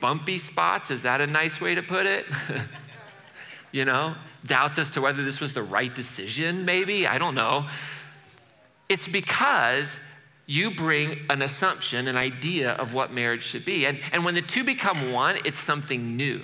bumpy 0.00 0.38
spots. 0.38 0.90
Is 0.90 1.02
that 1.02 1.20
a 1.20 1.26
nice 1.26 1.60
way 1.60 1.74
to 1.74 1.82
put 1.82 2.06
it? 2.06 2.26
you 3.72 3.84
know, 3.84 4.14
doubts 4.44 4.78
as 4.78 4.90
to 4.90 5.00
whether 5.00 5.24
this 5.24 5.40
was 5.40 5.52
the 5.52 5.62
right 5.62 5.94
decision, 5.94 6.64
maybe. 6.64 7.06
I 7.06 7.18
don't 7.18 7.34
know. 7.34 7.66
It's 8.88 9.06
because 9.06 9.96
you 10.46 10.72
bring 10.72 11.20
an 11.30 11.42
assumption, 11.42 12.08
an 12.08 12.16
idea 12.16 12.72
of 12.72 12.92
what 12.92 13.12
marriage 13.12 13.42
should 13.42 13.64
be. 13.64 13.86
And, 13.86 13.98
and 14.12 14.24
when 14.24 14.34
the 14.34 14.42
two 14.42 14.64
become 14.64 15.12
one, 15.12 15.38
it's 15.44 15.58
something 15.58 16.16
new 16.16 16.42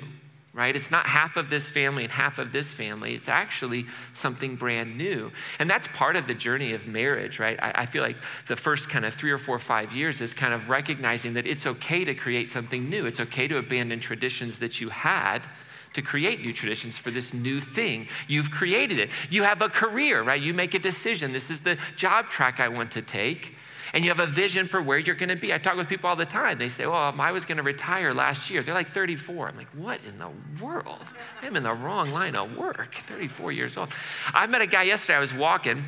right? 0.60 0.76
It's 0.76 0.90
not 0.90 1.06
half 1.06 1.38
of 1.38 1.48
this 1.48 1.66
family 1.66 2.04
and 2.04 2.12
half 2.12 2.38
of 2.38 2.52
this 2.52 2.68
family. 2.68 3.14
It's 3.14 3.30
actually 3.30 3.86
something 4.12 4.56
brand 4.56 4.94
new. 4.98 5.32
And 5.58 5.70
that's 5.70 5.88
part 5.88 6.16
of 6.16 6.26
the 6.26 6.34
journey 6.34 6.74
of 6.74 6.86
marriage, 6.86 7.38
right? 7.38 7.58
I, 7.62 7.72
I, 7.76 7.86
feel 7.86 8.02
like 8.02 8.18
the 8.46 8.56
first 8.56 8.90
kind 8.90 9.06
of 9.06 9.14
three 9.14 9.30
or 9.30 9.38
four 9.38 9.58
five 9.58 9.96
years 9.96 10.20
is 10.20 10.34
kind 10.34 10.52
of 10.52 10.68
recognizing 10.68 11.32
that 11.32 11.46
it's 11.46 11.66
okay 11.66 12.04
to 12.04 12.14
create 12.14 12.46
something 12.46 12.90
new. 12.90 13.06
It's 13.06 13.20
okay 13.20 13.48
to 13.48 13.56
abandon 13.56 14.00
traditions 14.00 14.58
that 14.58 14.82
you 14.82 14.90
had 14.90 15.46
to 15.94 16.02
create 16.02 16.42
new 16.42 16.52
traditions 16.52 16.98
for 16.98 17.10
this 17.10 17.32
new 17.32 17.58
thing. 17.58 18.06
You've 18.28 18.50
created 18.50 19.00
it. 19.00 19.08
You 19.30 19.44
have 19.44 19.62
a 19.62 19.70
career, 19.70 20.22
right? 20.22 20.40
You 20.40 20.52
make 20.52 20.74
a 20.74 20.78
decision. 20.78 21.32
This 21.32 21.48
is 21.48 21.60
the 21.60 21.78
job 21.96 22.26
track 22.26 22.60
I 22.60 22.68
want 22.68 22.90
to 22.92 23.02
take 23.02 23.54
and 23.92 24.04
you 24.04 24.10
have 24.10 24.20
a 24.20 24.26
vision 24.26 24.66
for 24.66 24.80
where 24.82 24.98
you're 24.98 25.14
going 25.14 25.28
to 25.30 25.36
be. 25.36 25.52
I 25.52 25.58
talk 25.58 25.76
with 25.76 25.88
people 25.88 26.08
all 26.08 26.16
the 26.16 26.26
time. 26.26 26.58
They 26.58 26.68
say, 26.68 26.86
Well, 26.86 27.14
I 27.18 27.32
was 27.32 27.44
going 27.44 27.56
to 27.56 27.62
retire 27.62 28.12
last 28.14 28.50
year. 28.50 28.62
They're 28.62 28.74
like 28.74 28.88
34. 28.88 29.48
I'm 29.48 29.56
like, 29.56 29.68
What 29.68 30.04
in 30.06 30.18
the 30.18 30.30
world? 30.62 31.04
I'm 31.42 31.56
in 31.56 31.62
the 31.62 31.74
wrong 31.74 32.10
line 32.10 32.36
of 32.36 32.56
work, 32.56 32.94
34 32.94 33.52
years 33.52 33.76
old. 33.76 33.90
I 34.32 34.46
met 34.46 34.60
a 34.60 34.66
guy 34.66 34.84
yesterday. 34.84 35.16
I 35.16 35.20
was 35.20 35.34
walking. 35.34 35.78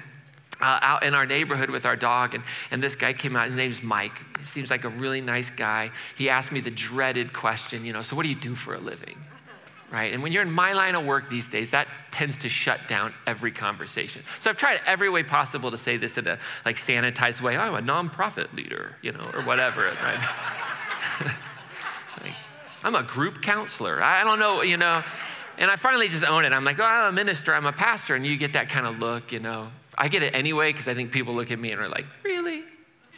Uh, 0.60 0.78
out 0.80 1.02
in 1.02 1.12
our 1.12 1.26
neighborhood 1.26 1.70
with 1.70 1.84
our 1.84 1.96
dog, 1.96 2.34
and, 2.36 2.44
and 2.70 2.80
this 2.80 2.94
guy 2.94 3.12
came 3.12 3.34
out. 3.34 3.48
His 3.48 3.56
name's 3.56 3.82
Mike. 3.82 4.12
He 4.38 4.44
seems 4.44 4.70
like 4.70 4.84
a 4.84 4.90
really 4.90 5.20
nice 5.20 5.50
guy. 5.50 5.90
He 6.16 6.30
asked 6.30 6.52
me 6.52 6.60
the 6.60 6.70
dreaded 6.70 7.32
question, 7.32 7.84
you 7.84 7.92
know, 7.92 8.00
so 8.00 8.14
what 8.14 8.22
do 8.22 8.28
you 8.28 8.36
do 8.36 8.54
for 8.54 8.72
a 8.74 8.78
living? 8.78 9.16
Right? 9.92 10.12
And 10.12 10.22
when 10.22 10.32
you're 10.32 10.42
in 10.42 10.50
my 10.50 10.72
line 10.72 10.94
of 10.94 11.04
work 11.04 11.28
these 11.28 11.48
days, 11.48 11.70
that 11.70 11.86
tends 12.10 12.36
to 12.38 12.48
shut 12.48 12.80
down 12.88 13.12
every 13.26 13.52
conversation. 13.52 14.22
So 14.40 14.48
I've 14.48 14.56
tried 14.56 14.80
every 14.86 15.10
way 15.10 15.22
possible 15.22 15.70
to 15.70 15.76
say 15.76 15.98
this 15.98 16.16
in 16.16 16.26
a 16.26 16.38
like 16.64 16.76
sanitized 16.76 17.42
way. 17.42 17.56
Oh, 17.56 17.60
I'm 17.60 17.74
a 17.74 17.92
nonprofit 17.92 18.54
leader, 18.54 18.96
you 19.02 19.12
know, 19.12 19.24
or 19.34 19.42
whatever. 19.42 19.82
Right? 19.82 20.18
like, 22.22 22.32
I'm 22.82 22.94
a 22.94 23.02
group 23.02 23.42
counselor. 23.42 24.02
I 24.02 24.24
don't 24.24 24.38
know, 24.38 24.62
you 24.62 24.78
know. 24.78 25.04
And 25.58 25.70
I 25.70 25.76
finally 25.76 26.08
just 26.08 26.24
own 26.24 26.46
it. 26.46 26.52
I'm 26.52 26.64
like, 26.64 26.80
oh, 26.80 26.84
I'm 26.84 27.10
a 27.10 27.12
minister, 27.12 27.54
I'm 27.54 27.66
a 27.66 27.72
pastor. 27.72 28.14
And 28.14 28.26
you 28.26 28.38
get 28.38 28.54
that 28.54 28.70
kind 28.70 28.86
of 28.86 28.98
look, 28.98 29.30
you 29.30 29.40
know. 29.40 29.68
I 29.98 30.08
get 30.08 30.22
it 30.22 30.34
anyway 30.34 30.72
because 30.72 30.88
I 30.88 30.94
think 30.94 31.12
people 31.12 31.34
look 31.34 31.50
at 31.50 31.58
me 31.58 31.70
and 31.70 31.80
are 31.80 31.88
like, 31.88 32.06
really? 32.22 32.62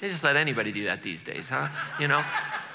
They 0.00 0.08
just 0.08 0.24
let 0.24 0.34
anybody 0.34 0.72
do 0.72 0.84
that 0.84 1.04
these 1.04 1.22
days, 1.22 1.46
huh? 1.46 1.68
You 2.00 2.08
know? 2.08 2.22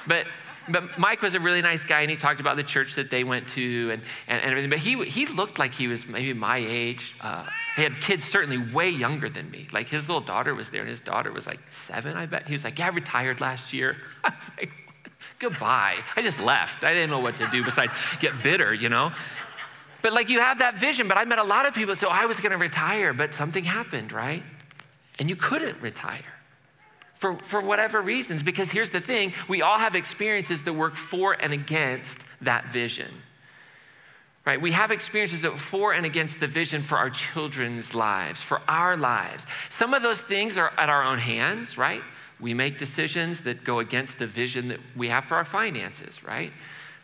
But 0.08 0.26
but 0.72 0.98
Mike 0.98 1.22
was 1.22 1.36
a 1.36 1.40
really 1.40 1.62
nice 1.62 1.84
guy, 1.84 2.02
and 2.02 2.10
he 2.10 2.18
talked 2.18 2.40
about 2.40 2.56
the 2.56 2.64
church 2.64 2.96
that 2.96 3.10
they 3.10 3.24
went 3.24 3.48
to 3.50 3.92
and, 3.92 4.02
and, 4.28 4.42
and 4.42 4.52
everything. 4.52 4.70
But 4.70 4.80
he, 4.80 5.04
he 5.06 5.26
looked 5.26 5.60
like 5.60 5.74
he 5.74 5.88
was 5.88 6.08
maybe 6.08 6.34
my 6.34 6.58
age. 6.58 7.16
Uh, 7.22 7.46
he 7.76 7.84
had 7.84 8.00
kids 8.02 8.24
certainly 8.24 8.58
way 8.58 8.90
younger 8.90 9.30
than 9.30 9.50
me. 9.52 9.68
Like 9.72 9.88
his 9.88 10.08
little 10.08 10.22
daughter 10.22 10.54
was 10.54 10.70
there, 10.70 10.82
and 10.82 10.90
his 10.90 11.00
daughter 11.00 11.32
was 11.32 11.46
like 11.48 11.60
seven, 11.70 12.16
I 12.16 12.26
bet. 12.26 12.48
He 12.48 12.54
was 12.54 12.64
like, 12.64 12.80
Yeah, 12.80 12.88
I 12.88 12.90
retired 12.90 13.42
last 13.42 13.74
year. 13.74 13.98
I 14.24 14.30
was 14.30 14.50
like, 14.58 14.72
Goodbye. 15.40 15.96
I 16.16 16.22
just 16.22 16.40
left. 16.40 16.84
I 16.84 16.94
didn't 16.94 17.10
know 17.10 17.20
what 17.20 17.38
to 17.38 17.48
do 17.48 17.64
besides 17.64 17.94
get 18.20 18.44
bitter, 18.44 18.74
you 18.74 18.90
know? 18.90 19.12
But 20.02 20.14
like 20.14 20.30
you 20.30 20.40
have 20.40 20.60
that 20.60 20.78
vision. 20.78 21.08
But 21.08 21.18
I 21.18 21.26
met 21.26 21.40
a 21.40 21.44
lot 21.44 21.66
of 21.66 21.74
people 21.74 21.96
so 21.96 22.10
I 22.10 22.26
was 22.26 22.40
going 22.40 22.52
to 22.52 22.58
retire, 22.58 23.14
but 23.14 23.34
something 23.34 23.64
happened, 23.64 24.12
right? 24.12 24.44
And 25.18 25.30
you 25.30 25.36
couldn't 25.36 25.82
retire. 25.82 26.39
For, 27.20 27.36
for 27.36 27.62
whatever 27.62 28.02
reasons. 28.02 28.42
Because 28.42 28.72
here's 28.72 28.90
the 28.90 29.02
thing 29.02 29.34
we 29.48 29.62
all 29.62 29.78
have 29.78 29.96
experiences 29.96 30.64
that 30.64 30.74
work 30.74 30.96
for 30.96 31.34
and 31.34 31.54
against 31.54 32.24
that 32.42 32.72
vision. 32.72 33.12
Right? 34.46 34.60
We 34.60 34.72
have 34.72 34.90
experiences 34.90 35.42
that 35.42 35.52
for 35.52 35.94
and 35.94 36.06
against 36.06 36.40
the 36.40 36.48
vision 36.48 36.82
for 36.82 36.98
our 36.98 37.12
children's 37.12 37.94
lives, 37.94 38.42
for 38.42 38.62
our 38.68 38.98
lives. 38.98 39.46
Some 39.70 39.94
of 39.94 40.02
those 40.02 40.20
things 40.20 40.58
are 40.58 40.72
at 40.78 40.90
our 40.90 41.04
own 41.04 41.20
hands, 41.20 41.78
right? 41.78 42.02
We 42.40 42.54
make 42.54 42.80
decisions 42.80 43.42
that 43.42 43.64
go 43.64 43.80
against 43.80 44.18
the 44.18 44.26
vision 44.26 44.70
that 44.70 44.80
we 44.96 45.10
have 45.10 45.26
for 45.26 45.36
our 45.36 45.46
finances, 45.46 46.24
right? 46.24 46.52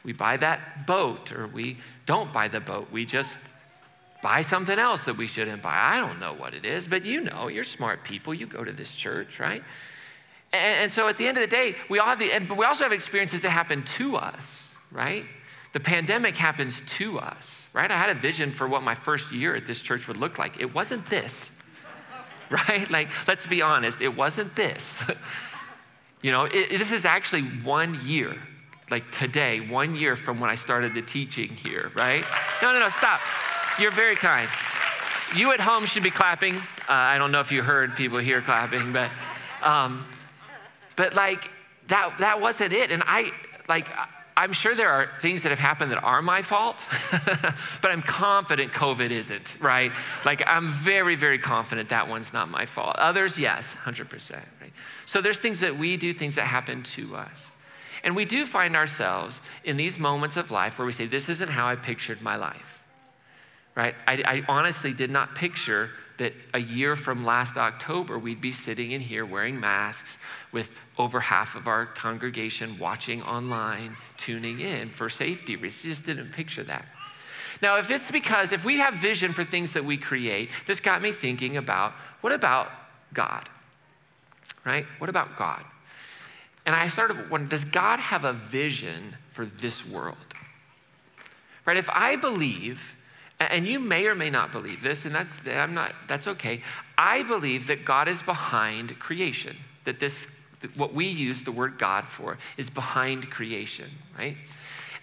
We 0.04 0.14
buy 0.14 0.38
that 0.38 0.88
boat 0.88 1.32
or 1.34 1.46
we 1.46 1.78
don't 2.06 2.32
buy 2.32 2.48
the 2.48 2.62
boat. 2.62 2.88
We 2.90 3.06
just 3.06 3.38
buy 4.24 4.42
something 4.42 4.80
else 4.80 5.04
that 5.04 5.18
we 5.18 5.28
shouldn't 5.28 5.62
buy. 5.62 5.76
I 5.76 6.00
don't 6.00 6.20
know 6.20 6.34
what 6.34 6.56
it 6.56 6.66
is, 6.66 6.88
but 6.88 7.04
you 7.04 7.22
know, 7.22 7.48
you're 7.48 7.66
smart 7.66 8.04
people. 8.04 8.34
You 8.34 8.48
go 8.48 8.64
to 8.64 8.72
this 8.72 8.96
church, 8.96 9.40
right? 9.40 9.62
And, 10.56 10.84
and 10.84 10.92
so 10.92 11.08
at 11.08 11.18
the 11.18 11.28
end 11.28 11.38
of 11.38 11.42
the 11.42 11.56
day, 11.56 11.76
we 11.90 12.00
all 12.00 12.08
have 12.08 12.20
the, 12.20 12.32
and, 12.32 12.48
but 12.48 12.58
we 12.58 12.66
also 12.66 12.84
have 12.84 12.92
experiences 12.94 13.42
that 13.42 13.50
happen 13.50 13.84
to 13.98 14.18
us, 14.18 14.70
right? 14.92 15.26
The 15.74 15.80
pandemic 15.80 16.36
happens 16.36 16.82
to 16.98 17.20
us, 17.20 17.68
right? 17.74 17.90
I 17.92 17.98
had 17.98 18.10
a 18.10 18.20
vision 18.20 18.52
for 18.52 18.68
what 18.68 18.84
my 18.84 18.96
first 18.96 19.32
year 19.32 19.56
at 19.56 19.66
this 19.66 19.82
church 19.82 20.08
would 20.08 20.18
look 20.18 20.38
like. 20.40 20.60
It 20.60 20.74
wasn't 20.74 21.06
this, 21.08 21.50
right? 22.50 22.90
Like, 22.90 23.10
let's 23.28 23.46
be 23.46 23.62
honest, 23.62 24.02
it 24.02 24.16
wasn't 24.16 24.56
this. 24.56 25.04
you 26.22 26.32
know, 26.32 26.46
it, 26.46 26.70
this 26.70 26.92
is 26.92 27.06
actually 27.06 27.44
one 27.44 28.00
year, 28.04 28.36
like 28.90 29.12
today, 29.12 29.60
one 29.60 29.96
year 29.96 30.16
from 30.16 30.40
when 30.40 30.50
I 30.50 30.56
started 30.56 30.94
the 30.94 31.02
teaching 31.02 31.50
here, 31.50 31.92
right? 31.96 32.26
No, 32.62 32.72
no, 32.72 32.80
no, 32.80 32.90
stop. 32.90 33.20
You're 33.80 33.92
very 33.92 34.16
kind. 34.16 34.48
You 35.36 35.52
at 35.52 35.60
home 35.60 35.86
should 35.86 36.04
be 36.04 36.12
clapping. 36.12 36.56
Uh, 36.56 36.62
I 36.88 37.18
don't 37.18 37.32
know 37.32 37.42
if 37.42 37.52
you 37.52 37.64
heard 37.64 37.96
people 37.96 38.20
here 38.20 38.42
clapping, 38.42 38.94
but, 38.94 39.10
um, 39.62 40.06
but 40.96 41.16
like 41.16 41.50
that, 41.88 42.18
that 42.20 42.42
wasn't 42.42 42.74
it. 42.74 42.92
And 42.92 43.04
I, 43.06 43.32
like, 43.68 43.88
I'm 44.38 44.52
sure 44.52 44.76
there 44.76 44.90
are 44.90 45.10
things 45.20 45.44
that 45.44 45.50
have 45.50 45.60
happened 45.60 45.92
that 45.92 46.04
are 46.04 46.22
my 46.22 46.42
fault, 46.42 46.78
but 47.82 47.92
I'm 47.92 48.02
confident 48.02 48.74
COVID 48.74 49.10
isn't, 49.10 49.62
right? 49.62 49.92
Like, 50.26 50.44
I'm 50.46 50.74
very, 50.74 51.16
very 51.16 51.40
confident 51.40 51.90
that 51.90 52.10
one's 52.10 52.34
not 52.34 52.50
my 52.50 52.66
fault. 52.66 52.98
Others, 52.98 53.40
yes, 53.40 53.66
100%, 53.86 54.34
right? 54.34 54.74
So 55.06 55.22
there's 55.22 55.38
things 55.38 55.60
that 55.62 55.78
we 55.78 55.96
do, 55.96 56.14
things 56.14 56.36
that 56.36 56.46
happen 56.46 56.84
to 56.84 57.16
us. 57.16 57.48
And 58.04 58.16
we 58.16 58.26
do 58.26 58.46
find 58.46 58.76
ourselves 58.76 59.40
in 59.64 59.78
these 59.78 59.98
moments 59.98 60.36
of 60.38 60.52
life 60.52 60.78
where 60.78 60.86
we 60.86 60.92
say, 60.92 61.08
This 61.08 61.28
isn't 61.30 61.50
how 61.50 61.68
I 61.68 61.76
pictured 61.76 62.22
my 62.22 62.36
life, 62.36 62.84
right? 63.74 63.96
I, 64.08 64.24
I 64.26 64.46
honestly 64.48 64.94
did 64.94 65.10
not 65.10 65.34
picture 65.34 65.90
that 66.18 66.34
a 66.54 66.60
year 66.60 66.96
from 66.96 67.26
last 67.26 67.58
October, 67.58 68.20
we'd 68.20 68.42
be 68.42 68.52
sitting 68.52 68.92
in 68.92 69.02
here 69.02 69.26
wearing 69.26 69.60
masks 69.60 70.18
with 70.56 70.72
over 70.98 71.20
half 71.20 71.56
of 71.56 71.68
our 71.68 71.86
congregation 71.86 72.80
watching 72.80 73.22
online, 73.22 73.96
tuning 74.18 74.62
in 74.62 74.90
for 74.90 75.10
safety 75.10 75.56
reasons. 75.56 75.98
Just 75.98 76.08
didn't 76.08 76.32
picture 76.32 76.64
that. 76.64 76.86
Now, 77.62 77.78
if 77.78 77.92
it's 77.92 78.10
because 78.10 78.52
if 78.54 78.66
we 78.66 78.80
have 78.80 78.96
vision 78.96 79.34
for 79.34 79.44
things 79.44 79.74
that 79.74 79.86
we 79.86 79.98
create, 79.98 80.50
this 80.66 80.80
got 80.80 81.02
me 81.02 81.12
thinking 81.12 81.58
about 81.58 81.92
what 82.22 82.34
about 82.34 82.72
God? 83.14 83.48
Right? 84.64 84.86
What 84.98 85.10
about 85.10 85.38
God? 85.38 85.64
And 86.66 86.74
I 86.74 86.88
started 86.88 87.30
wondering, 87.30 87.50
does 87.50 87.66
God 87.66 88.00
have 88.00 88.24
a 88.24 88.34
vision 88.34 89.16
for 89.32 89.46
this 89.46 89.86
world? 89.86 90.18
Right? 91.66 91.78
If 91.78 91.90
I 91.90 92.16
believe 92.16 92.96
and 93.40 93.68
you 93.68 93.80
may 93.80 94.08
or 94.08 94.16
may 94.16 94.30
not 94.30 94.54
believe 94.54 94.82
this, 94.82 95.04
and 95.04 95.14
that's 95.14 95.46
I'm 95.46 95.74
not 95.74 95.94
that's 96.08 96.28
okay. 96.28 96.62
I 96.98 97.24
believe 97.24 97.68
that 97.68 97.84
God 97.84 98.08
is 98.08 98.22
behind 98.22 98.98
creation. 99.00 99.58
That 99.84 100.00
this 100.00 100.35
what 100.76 100.94
we 100.94 101.06
use 101.06 101.44
the 101.44 101.52
word 101.52 101.78
God 101.78 102.06
for 102.06 102.38
is 102.58 102.70
behind 102.70 103.30
creation, 103.30 103.90
right? 104.18 104.38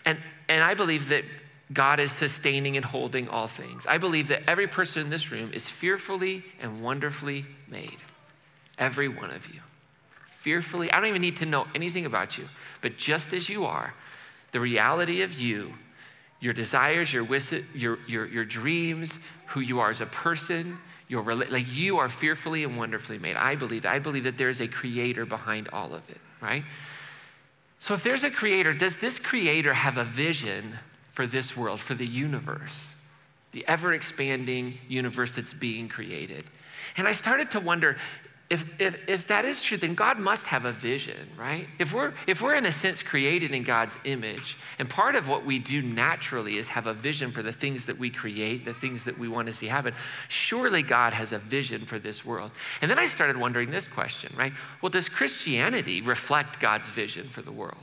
And, 0.04 0.18
and 0.48 0.62
I 0.62 0.74
believe 0.74 1.08
that 1.08 1.24
God 1.72 2.00
is 2.00 2.12
sustaining 2.12 2.76
and 2.76 2.84
holding 2.84 3.28
all 3.28 3.46
things. 3.46 3.86
I 3.86 3.98
believe 3.98 4.28
that 4.28 4.42
every 4.46 4.66
person 4.66 5.02
in 5.02 5.10
this 5.10 5.30
room 5.30 5.52
is 5.52 5.66
fearfully 5.66 6.42
and 6.60 6.82
wonderfully 6.82 7.46
made. 7.68 7.96
Every 8.78 9.08
one 9.08 9.30
of 9.30 9.52
you. 9.52 9.60
Fearfully, 10.40 10.90
I 10.90 10.98
don't 10.98 11.08
even 11.08 11.22
need 11.22 11.36
to 11.36 11.46
know 11.46 11.66
anything 11.74 12.04
about 12.04 12.36
you, 12.36 12.48
but 12.80 12.96
just 12.96 13.32
as 13.32 13.48
you 13.48 13.64
are, 13.64 13.94
the 14.50 14.60
reality 14.60 15.22
of 15.22 15.40
you, 15.40 15.72
your 16.40 16.52
desires, 16.52 17.12
your, 17.12 17.24
your, 17.74 17.98
your, 18.08 18.26
your 18.26 18.44
dreams, 18.44 19.12
who 19.46 19.60
you 19.60 19.78
are 19.78 19.90
as 19.90 20.00
a 20.00 20.06
person, 20.06 20.78
your 21.12 21.34
like 21.34 21.66
you 21.70 21.98
are 21.98 22.08
fearfully 22.08 22.64
and 22.64 22.78
wonderfully 22.78 23.18
made. 23.18 23.36
I 23.36 23.54
believe 23.54 23.82
that. 23.82 23.92
I 23.92 23.98
believe 23.98 24.24
that 24.24 24.38
there 24.38 24.48
is 24.48 24.62
a 24.62 24.66
creator 24.66 25.26
behind 25.26 25.68
all 25.70 25.94
of 25.94 26.08
it, 26.08 26.16
right? 26.40 26.64
So 27.80 27.92
if 27.92 28.02
there's 28.02 28.24
a 28.24 28.30
creator, 28.30 28.72
does 28.72 28.96
this 28.96 29.18
creator 29.18 29.74
have 29.74 29.98
a 29.98 30.04
vision 30.04 30.78
for 31.12 31.26
this 31.26 31.54
world, 31.54 31.80
for 31.80 31.92
the 31.92 32.06
universe, 32.06 32.94
the 33.50 33.62
ever 33.68 33.92
expanding 33.92 34.78
universe 34.88 35.32
that's 35.32 35.52
being 35.52 35.86
created? 35.90 36.44
And 36.96 37.06
I 37.06 37.12
started 37.12 37.50
to 37.50 37.60
wonder 37.60 37.98
if, 38.50 38.80
if, 38.80 39.08
if 39.08 39.26
that 39.28 39.46
is 39.46 39.62
true, 39.62 39.78
then 39.78 39.94
God 39.94 40.18
must 40.18 40.46
have 40.46 40.66
a 40.66 40.72
vision, 40.72 41.16
right? 41.38 41.66
If 41.78 41.94
we're, 41.94 42.12
if 42.26 42.42
we're 42.42 42.54
in 42.54 42.66
a 42.66 42.72
sense 42.72 43.02
created 43.02 43.52
in 43.52 43.62
God's 43.62 43.96
image, 44.04 44.58
and 44.78 44.90
part 44.90 45.14
of 45.14 45.26
what 45.26 45.46
we 45.46 45.58
do 45.58 45.80
naturally 45.80 46.58
is 46.58 46.66
have 46.66 46.86
a 46.86 46.92
vision 46.92 47.30
for 47.30 47.42
the 47.42 47.52
things 47.52 47.86
that 47.86 47.98
we 47.98 48.10
create, 48.10 48.66
the 48.66 48.74
things 48.74 49.04
that 49.04 49.18
we 49.18 49.26
want 49.26 49.46
to 49.46 49.54
see 49.54 49.68
happen, 49.68 49.94
surely 50.28 50.82
God 50.82 51.14
has 51.14 51.32
a 51.32 51.38
vision 51.38 51.80
for 51.80 51.98
this 51.98 52.26
world. 52.26 52.50
And 52.82 52.90
then 52.90 52.98
I 52.98 53.06
started 53.06 53.38
wondering 53.38 53.70
this 53.70 53.88
question, 53.88 54.34
right? 54.36 54.52
Well, 54.82 54.90
does 54.90 55.08
Christianity 55.08 56.02
reflect 56.02 56.60
God's 56.60 56.90
vision 56.90 57.28
for 57.28 57.40
the 57.40 57.52
world? 57.52 57.78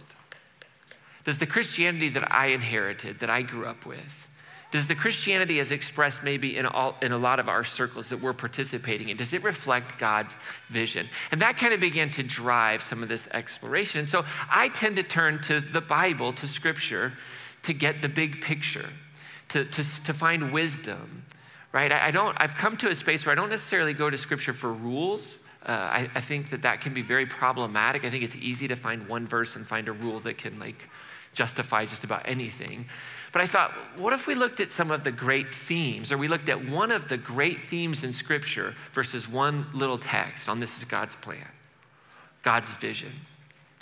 Does 1.24 1.40
the 1.40 1.48
Christianity 1.48 2.10
that 2.10 2.32
I 2.32 2.48
inherited, 2.48 3.20
that 3.20 3.30
I 3.30 3.42
grew 3.42 3.66
up 3.66 3.88
with, 3.88 4.29
does 4.72 4.86
the 4.86 4.96
Christianity 4.96 5.60
as 5.60 5.72
expressed 5.72 6.24
maybe 6.24 6.56
in, 6.56 6.66
all, 6.68 6.96
in 7.02 7.12
a 7.12 7.18
lot 7.18 7.40
of 7.40 7.50
our 7.50 7.64
circles 7.64 8.10
that 8.10 8.22
we're 8.22 8.34
participating 8.34 9.10
in, 9.10 9.18
does 9.18 9.34
it 9.34 9.44
reflect 9.44 9.98
God's 9.98 10.34
vision? 10.68 11.08
And 11.32 11.42
that 11.42 11.58
kind 11.58 11.74
of 11.74 11.80
began 11.80 12.12
to 12.12 12.24
drive 12.24 12.84
some 12.84 13.02
of 13.02 13.10
this 13.10 13.28
exploration. 13.32 14.06
So 14.06 14.26
I 14.50 14.70
tend 14.70 14.98
to 14.98 15.04
turn 15.04 15.42
to 15.44 15.60
the 15.60 15.82
Bible, 15.82 16.34
to 16.34 16.48
Scripture, 16.48 17.14
to 17.64 17.74
get 17.74 18.04
the 18.04 18.10
big 18.10 18.42
picture, 18.42 18.86
to, 19.50 19.66
to, 19.66 20.04
to 20.06 20.14
find 20.14 20.54
wisdom, 20.54 21.24
right? 21.72 21.92
I, 21.92 22.08
I, 22.08 22.12
don't, 22.12 22.38
I've 22.40 22.56
come 22.56 22.78
to 22.78 22.90
a 22.90 22.96
space 22.96 23.26
where 23.26 23.34
I 23.34 23.36
don't 23.36 23.50
necessarily 23.50 23.94
go 23.94 24.10
to 24.10 24.18
Scripture 24.18 24.54
for 24.54 24.72
rules. 24.72 25.40
Uh, 25.66 25.72
I, 25.72 26.10
I 26.14 26.22
think 26.22 26.52
that 26.52 26.62
that 26.62 26.82
can 26.82 26.94
be 26.94 27.02
very 27.02 27.26
problematic. 27.26 28.06
I 28.06 28.12
think 28.12 28.24
it's 28.24 28.36
easy 28.36 28.68
to 28.68 28.76
find 28.76 29.08
one 29.08 29.28
verse 29.28 29.56
and 29.56 29.66
find 29.66 29.88
a 29.88 29.92
rule 29.92 30.20
that 30.22 30.38
can 30.38 30.60
like 30.60 30.88
justify 31.34 31.86
just 31.86 32.04
about 32.04 32.22
anything. 32.26 32.86
But 33.32 33.42
I 33.42 33.46
thought, 33.46 33.72
what 33.96 34.14
if 34.14 34.26
we 34.26 34.34
looked 34.34 34.60
at 34.60 34.70
some 34.70 34.90
of 34.90 35.04
the 35.04 35.12
great 35.12 35.54
themes, 35.54 36.12
or 36.12 36.18
we 36.18 36.28
looked 36.28 36.50
at 36.50 36.68
one 36.68 36.92
of 36.92 37.08
the 37.08 37.18
great 37.18 37.62
themes 37.62 38.04
in 38.04 38.12
Scripture 38.12 38.74
versus 38.94 39.28
one 39.28 39.68
little 39.74 39.98
text 40.00 40.50
on 40.50 40.60
this 40.60 40.78
is 40.78 40.86
God's 40.86 41.16
plan, 41.16 41.48
God's 42.42 42.70
vision. 42.70 43.12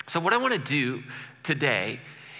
So, 0.07 0.19
what 0.19 0.33
I 0.33 0.37
want 0.37 0.53
to 0.53 0.59
do 0.59 1.03
today 1.43 1.99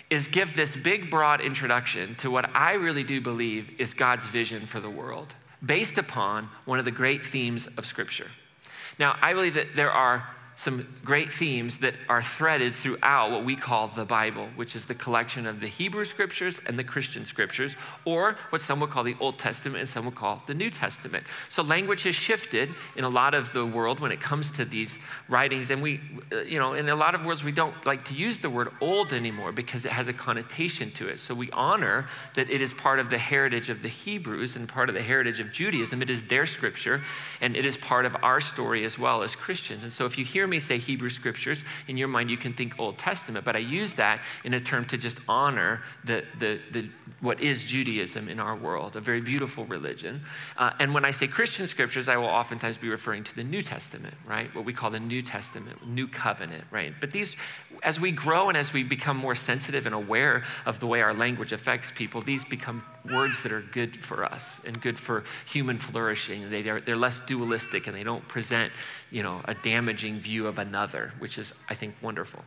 is 0.09 0.27
give 0.27 0.55
this 0.55 0.75
big, 0.75 1.09
broad 1.09 1.41
introduction 1.41 2.15
to 2.15 2.31
what 2.31 2.49
I 2.55 2.73
really 2.73 3.03
do 3.03 3.19
believe 3.21 3.79
is 3.79 3.93
God's 3.93 4.25
vision 4.25 4.65
for 4.65 4.79
the 4.79 4.89
world, 4.89 5.33
based 5.65 5.97
upon 5.97 6.49
one 6.65 6.79
of 6.79 6.85
the 6.85 6.91
great 6.91 7.25
themes 7.25 7.67
of 7.77 7.85
Scripture. 7.85 8.27
Now, 8.99 9.17
I 9.21 9.33
believe 9.33 9.53
that 9.53 9.75
there 9.75 9.91
are 9.91 10.27
some 10.57 10.87
great 11.05 11.31
themes 11.31 11.77
that 11.77 11.93
are 12.09 12.21
threaded 12.21 12.73
throughout 12.73 13.29
what 13.29 13.45
we 13.45 13.55
call 13.55 13.89
the 13.89 14.03
Bible, 14.03 14.49
which 14.55 14.75
is 14.75 14.85
the 14.85 14.95
collection 14.95 15.45
of 15.45 15.59
the 15.59 15.67
Hebrew 15.67 16.03
scriptures 16.03 16.59
and 16.65 16.79
the 16.79 16.83
Christian 16.83 17.25
scriptures, 17.25 17.75
or 18.05 18.37
what 18.49 18.61
some 18.61 18.79
would 18.79 18.89
call 18.89 19.03
the 19.03 19.15
Old 19.19 19.37
Testament 19.37 19.81
and 19.81 19.87
some 19.87 20.05
would 20.05 20.15
call 20.15 20.41
the 20.47 20.55
New 20.55 20.71
Testament. 20.71 21.25
So 21.49 21.61
language 21.61 22.03
has 22.03 22.15
shifted 22.15 22.69
in 22.95 23.03
a 23.03 23.09
lot 23.09 23.35
of 23.35 23.53
the 23.53 23.67
world 23.67 23.99
when 23.99 24.11
it 24.11 24.19
comes 24.19 24.49
to 24.51 24.65
these 24.65 24.97
writings. 25.29 25.69
And 25.69 25.79
we, 25.83 26.01
uh, 26.31 26.37
you 26.37 26.57
know, 26.57 26.73
in 26.73 26.89
a 26.89 26.95
lot 26.95 27.13
of 27.13 27.23
words, 27.23 27.43
we 27.43 27.51
don't 27.51 27.75
like 27.85 28.05
to 28.05 28.15
use 28.15 28.39
the 28.39 28.49
word 28.49 28.69
old 28.81 29.13
anymore 29.13 29.51
because 29.51 29.85
it 29.85 29.91
has 29.91 30.07
a 30.07 30.13
connotation 30.13 30.89
to 30.93 31.07
it. 31.07 31.19
So 31.19 31.35
we 31.35 31.51
honor 31.51 32.07
that 32.33 32.49
it 32.49 32.61
is 32.61 32.73
part 32.73 32.97
of 32.97 33.11
the 33.11 33.19
heritage 33.19 33.69
of 33.69 33.83
the 33.83 33.89
Hebrews 33.89 34.55
and 34.55 34.67
part 34.67 34.89
of 34.89 34.95
the 34.95 35.03
heritage 35.03 35.39
of 35.39 35.51
Judaism. 35.51 36.01
It 36.01 36.09
is 36.09 36.23
their 36.23 36.47
scripture 36.47 37.01
and 37.41 37.55
it 37.55 37.63
is 37.63 37.77
part 37.77 38.05
of 38.05 38.15
our 38.23 38.39
story 38.39 38.83
as 38.85 38.97
well 38.97 39.21
as 39.21 39.35
Christians. 39.35 39.83
And 39.83 39.93
so 39.93 40.05
if 40.05 40.17
you 40.17 40.25
hear 40.25 40.46
hear 40.47 40.51
me 40.51 40.59
say 40.59 40.77
Hebrew 40.77 41.09
scriptures, 41.09 41.65
in 41.89 41.97
your 41.97 42.07
mind 42.07 42.29
you 42.29 42.37
can 42.37 42.53
think 42.53 42.79
Old 42.79 42.97
Testament, 42.97 43.43
but 43.43 43.57
I 43.57 43.59
use 43.59 43.93
that 43.93 44.21
in 44.45 44.53
a 44.53 44.59
term 44.59 44.85
to 44.85 44.97
just 44.97 45.19
honor 45.27 45.81
the, 46.05 46.23
the, 46.39 46.61
the 46.71 46.87
what 47.19 47.41
is 47.41 47.63
Judaism 47.63 48.29
in 48.29 48.39
our 48.39 48.55
world, 48.55 48.95
a 48.95 49.01
very 49.01 49.19
beautiful 49.19 49.65
religion. 49.65 50.21
Uh, 50.55 50.71
and 50.79 50.93
when 50.93 51.03
I 51.03 51.11
say 51.11 51.27
Christian 51.27 51.67
scriptures, 51.67 52.07
I 52.07 52.15
will 52.15 52.27
oftentimes 52.27 52.77
be 52.77 52.87
referring 52.87 53.25
to 53.25 53.35
the 53.35 53.43
New 53.43 53.61
Testament, 53.61 54.13
right? 54.25 54.53
What 54.55 54.63
we 54.63 54.71
call 54.71 54.89
the 54.89 55.01
New 55.01 55.21
Testament, 55.21 55.85
New 55.85 56.07
Covenant, 56.07 56.63
right? 56.71 56.93
But 56.97 57.11
these, 57.11 57.35
as 57.83 57.99
we 57.99 58.11
grow 58.11 58.49
and 58.49 58.57
as 58.57 58.73
we 58.73 58.83
become 58.83 59.17
more 59.17 59.35
sensitive 59.35 59.85
and 59.85 59.95
aware 59.95 60.43
of 60.65 60.79
the 60.79 60.87
way 60.87 61.01
our 61.01 61.13
language 61.13 61.51
affects 61.51 61.91
people, 61.91 62.21
these 62.21 62.43
become 62.43 62.83
words 63.11 63.43
that 63.43 63.51
are 63.51 63.61
good 63.61 64.03
for 64.03 64.25
us 64.25 64.63
and 64.65 64.81
good 64.81 64.97
for 64.97 65.23
human 65.45 65.77
flourishing. 65.77 66.49
They 66.49 66.67
are, 66.69 66.81
they're 66.81 66.97
less 66.97 67.19
dualistic 67.21 67.87
and 67.87 67.95
they 67.95 68.03
don't 68.03 68.27
present 68.27 68.71
you 69.11 69.23
know, 69.23 69.41
a 69.45 69.53
damaging 69.53 70.19
view 70.19 70.47
of 70.47 70.59
another, 70.59 71.13
which 71.19 71.37
is, 71.37 71.53
I 71.69 71.73
think, 71.73 71.95
wonderful. 72.01 72.43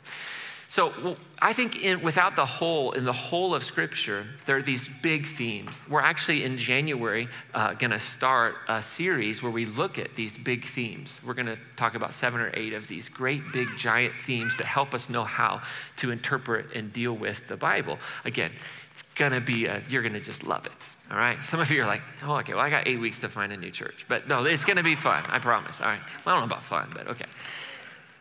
So 0.70 0.92
well, 1.02 1.16
I 1.42 1.52
think 1.52 1.82
in, 1.82 2.00
without 2.00 2.36
the 2.36 2.46
whole, 2.46 2.92
in 2.92 3.04
the 3.04 3.12
whole 3.12 3.56
of 3.56 3.64
Scripture, 3.64 4.24
there 4.46 4.56
are 4.56 4.62
these 4.62 4.86
big 5.02 5.26
themes. 5.26 5.76
We're 5.88 6.00
actually 6.00 6.44
in 6.44 6.56
January 6.56 7.26
uh, 7.52 7.74
going 7.74 7.90
to 7.90 7.98
start 7.98 8.54
a 8.68 8.80
series 8.80 9.42
where 9.42 9.50
we 9.50 9.66
look 9.66 9.98
at 9.98 10.14
these 10.14 10.38
big 10.38 10.64
themes. 10.64 11.18
We're 11.26 11.34
going 11.34 11.48
to 11.48 11.58
talk 11.74 11.96
about 11.96 12.14
seven 12.14 12.40
or 12.40 12.52
eight 12.54 12.72
of 12.72 12.86
these 12.86 13.08
great, 13.08 13.42
big, 13.52 13.66
giant 13.76 14.14
themes 14.14 14.56
that 14.58 14.68
help 14.68 14.94
us 14.94 15.10
know 15.10 15.24
how 15.24 15.60
to 15.96 16.12
interpret 16.12 16.66
and 16.72 16.92
deal 16.92 17.14
with 17.14 17.48
the 17.48 17.56
Bible. 17.56 17.98
Again, 18.24 18.52
it's 18.92 19.02
going 19.16 19.32
to 19.32 19.40
be, 19.40 19.66
a, 19.66 19.82
you're 19.88 20.02
going 20.02 20.14
to 20.14 20.20
just 20.20 20.46
love 20.46 20.66
it. 20.66 20.72
All 21.10 21.18
right. 21.18 21.42
Some 21.42 21.58
of 21.58 21.68
you 21.72 21.82
are 21.82 21.86
like, 21.86 22.02
oh, 22.22 22.36
okay, 22.36 22.54
well, 22.54 22.62
I 22.62 22.70
got 22.70 22.86
eight 22.86 23.00
weeks 23.00 23.18
to 23.20 23.28
find 23.28 23.52
a 23.52 23.56
new 23.56 23.72
church. 23.72 24.06
But 24.08 24.28
no, 24.28 24.44
it's 24.44 24.64
going 24.64 24.76
to 24.76 24.84
be 24.84 24.94
fun. 24.94 25.24
I 25.30 25.40
promise. 25.40 25.80
All 25.80 25.88
right. 25.88 26.00
Well, 26.24 26.36
I 26.36 26.38
don't 26.38 26.48
know 26.48 26.54
about 26.54 26.62
fun, 26.62 26.88
but 26.94 27.08
okay. 27.08 27.26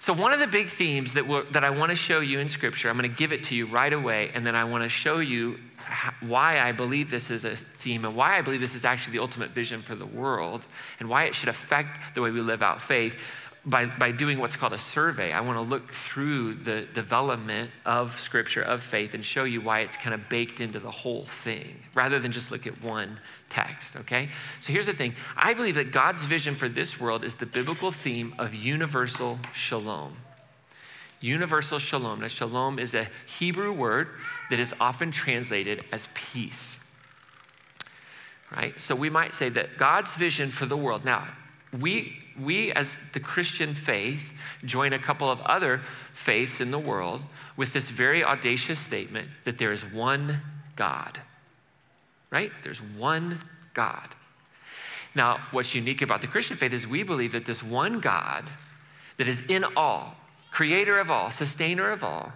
So, 0.02 0.14
one 0.14 0.32
of 0.32 0.40
the 0.40 0.48
big 0.48 0.70
themes 0.70 1.14
that, 1.14 1.26
that 1.52 1.66
I 1.66 1.70
want 1.72 1.90
to 1.90 1.96
show 1.96 2.22
you 2.22 2.40
in 2.40 2.48
Scripture, 2.48 2.90
I'm 2.90 2.98
going 2.98 3.10
to 3.10 3.18
give 3.18 3.34
it 3.34 3.44
to 3.46 3.56
you 3.56 3.66
right 3.66 3.92
away, 3.92 4.32
and 4.34 4.46
then 4.46 4.56
I 4.56 4.64
want 4.64 4.84
to 4.84 4.90
show 4.90 5.20
you 5.20 5.60
why 6.22 6.60
I 6.60 6.72
believe 6.72 7.12
this 7.12 7.30
is 7.30 7.44
a 7.44 7.56
theme 7.56 8.06
and 8.06 8.16
why 8.16 8.38
I 8.38 8.42
believe 8.42 8.62
this 8.62 8.76
is 8.76 8.86
actually 8.86 9.14
the 9.14 9.20
ultimate 9.20 9.50
vision 9.50 9.82
for 9.82 9.96
the 9.96 10.06
world 10.06 10.66
and 11.00 11.10
why 11.10 11.26
it 11.26 11.36
should 11.36 11.50
affect 11.50 12.16
the 12.16 12.22
way 12.22 12.32
we 12.32 12.42
live 12.42 12.62
out 12.62 12.82
faith 12.82 13.20
by, 13.66 13.86
by 13.86 14.12
doing 14.12 14.40
what's 14.40 14.56
called 14.56 14.74
a 14.74 14.78
survey. 14.78 15.34
I 15.34 15.42
want 15.42 15.58
to 15.58 15.62
look 15.62 15.94
through 15.94 16.56
the 16.56 16.84
development 16.94 17.72
of 17.86 18.18
Scripture, 18.20 18.62
of 18.62 18.82
faith, 18.82 19.14
and 19.14 19.24
show 19.24 19.44
you 19.44 19.62
why 19.62 19.82
it's 19.82 19.98
kind 19.98 20.14
of 20.14 20.30
baked 20.30 20.62
into 20.62 20.80
the 20.80 20.92
whole 20.92 21.26
thing 21.26 21.76
rather 21.94 22.20
than 22.20 22.32
just 22.32 22.52
look 22.52 22.68
at 22.68 22.82
one 22.84 23.20
text, 23.50 23.96
okay? 23.96 24.30
So 24.60 24.72
here's 24.72 24.86
the 24.86 24.94
thing 24.94 25.16
I 25.36 25.54
believe 25.54 25.76
that 25.76 25.92
God's 25.92 26.24
vision 26.24 26.56
for 26.56 26.70
this 26.70 27.00
world 27.00 27.24
is 27.24 27.36
the 27.36 27.46
biblical 27.46 27.92
theme 27.92 28.34
of 28.38 28.54
universal 28.54 29.40
shalom. 29.54 30.18
Universal 31.22 31.80
shalom. 31.80 32.22
Now, 32.22 32.28
shalom 32.28 32.80
is 32.80 32.94
a 32.94 33.08
Hebrew 33.26 33.74
word 33.74 34.08
that 34.50 34.60
is 34.60 34.74
often 34.80 35.12
translated 35.12 35.84
as 35.92 36.08
peace. 36.14 36.80
Right? 38.56 38.80
So 38.80 38.96
we 38.96 39.10
might 39.10 39.34
say 39.34 39.50
that 39.50 39.78
God's 39.78 40.14
vision 40.14 40.50
for 40.50 40.66
the 40.66 40.78
world. 40.78 41.04
Now, 41.04 41.28
we, 41.78 42.18
we 42.40 42.72
as 42.72 42.96
the 43.14 43.20
Christian 43.20 43.74
faith 43.74 44.34
join 44.64 44.94
a 44.94 45.00
couple 45.00 45.30
of 45.30 45.42
other 45.42 45.82
faiths 46.14 46.62
in 46.62 46.72
the 46.72 46.80
world 46.80 47.22
with 47.58 47.74
this 47.74 47.90
very 47.90 48.24
audacious 48.24 48.80
statement 48.80 49.30
that 49.44 49.58
there 49.58 49.72
is 49.72 49.82
one 49.82 50.42
God 50.76 51.20
right? 52.32 52.52
There's 52.64 52.82
one 52.82 53.40
God. 53.74 54.16
Now, 55.16 55.40
what's 55.52 55.74
unique 55.74 56.02
about 56.02 56.22
the 56.22 56.28
Christian 56.28 56.58
faith 56.58 56.74
is 56.74 56.86
we 56.86 57.04
believe 57.04 57.32
that 57.32 57.46
this 57.46 57.64
one 57.64 58.00
God 58.00 58.46
that 59.18 59.28
is 59.28 59.46
in 59.48 59.66
all, 59.76 60.16
creator 60.52 61.00
of 61.00 61.10
all, 61.10 61.32
sustainer 61.32 61.90
of 61.92 62.04
all, 62.04 62.34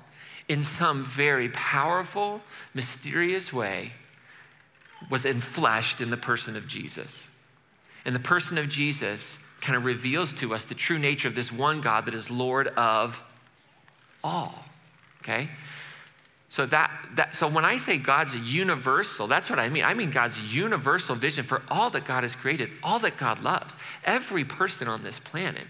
in 0.50 0.64
some 0.64 1.06
very 1.06 1.50
powerful, 1.50 2.42
mysterious 2.74 3.54
way, 3.54 3.94
was 5.10 5.24
enfleshed 5.24 6.02
in 6.02 6.10
the 6.10 6.18
person 6.18 6.56
of 6.56 6.68
Jesus. 6.68 7.28
And 8.06 8.14
the 8.14 8.20
person 8.20 8.58
of 8.58 8.70
Jesus 8.70 9.38
kind 9.62 9.78
of 9.78 9.86
reveals 9.86 10.34
to 10.34 10.54
us 10.54 10.64
the 10.66 10.76
true 10.76 11.00
nature 11.00 11.28
of 11.28 11.36
this 11.36 11.52
one 11.52 11.80
God 11.80 12.06
that 12.06 12.14
is 12.14 12.30
Lord 12.30 12.68
of 12.70 13.24
all. 14.24 14.66
Okay? 15.22 15.50
So 16.53 16.67
that, 16.67 16.91
that 17.15 17.33
so 17.33 17.48
when 17.48 17.65
I 17.65 17.77
say 17.77 17.98
God's 17.98 18.36
universal, 18.36 19.25
that's 19.25 19.50
what 19.50 19.57
I 19.57 19.69
mean. 19.69 19.83
I 19.83 19.95
mean 19.95 20.12
God's 20.12 20.39
universal 20.53 21.15
vision 21.15 21.43
for 21.45 21.63
all 21.67 21.89
that 21.89 22.05
God 22.05 22.22
has 22.22 22.36
created, 22.36 22.69
all 22.83 23.00
that 23.00 23.17
God 23.17 23.41
loves, 23.41 23.74
every 24.05 24.46
person 24.46 24.87
on 24.87 25.01
this 25.01 25.18
planet. 25.18 25.63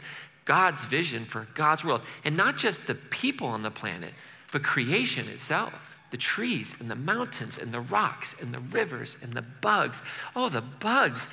God's 0.44 0.84
vision 0.84 1.24
for 1.24 1.48
God's 1.54 1.86
world, 1.86 2.02
and 2.26 2.36
not 2.36 2.58
just 2.58 2.86
the 2.86 2.96
people 2.96 3.48
on 3.48 3.62
the 3.62 3.72
planet, 3.72 4.14
but 4.52 4.62
creation 4.62 5.30
itself. 5.30 5.98
The 6.12 6.18
trees 6.18 6.76
and 6.82 6.92
the 6.92 6.98
mountains 6.98 7.58
and 7.58 7.72
the 7.72 7.80
rocks 7.80 8.36
and 8.42 8.54
the 8.54 8.60
rivers 8.60 9.16
and 9.22 9.32
the 9.32 9.42
bugs. 9.42 9.98
Oh, 10.36 10.50
the 10.50 10.60
bugs. 10.60 11.26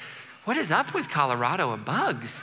What 0.44 0.58
is 0.58 0.70
up 0.70 0.94
with 0.94 1.10
Colorado 1.10 1.72
and 1.72 1.84
bugs? 1.84 2.40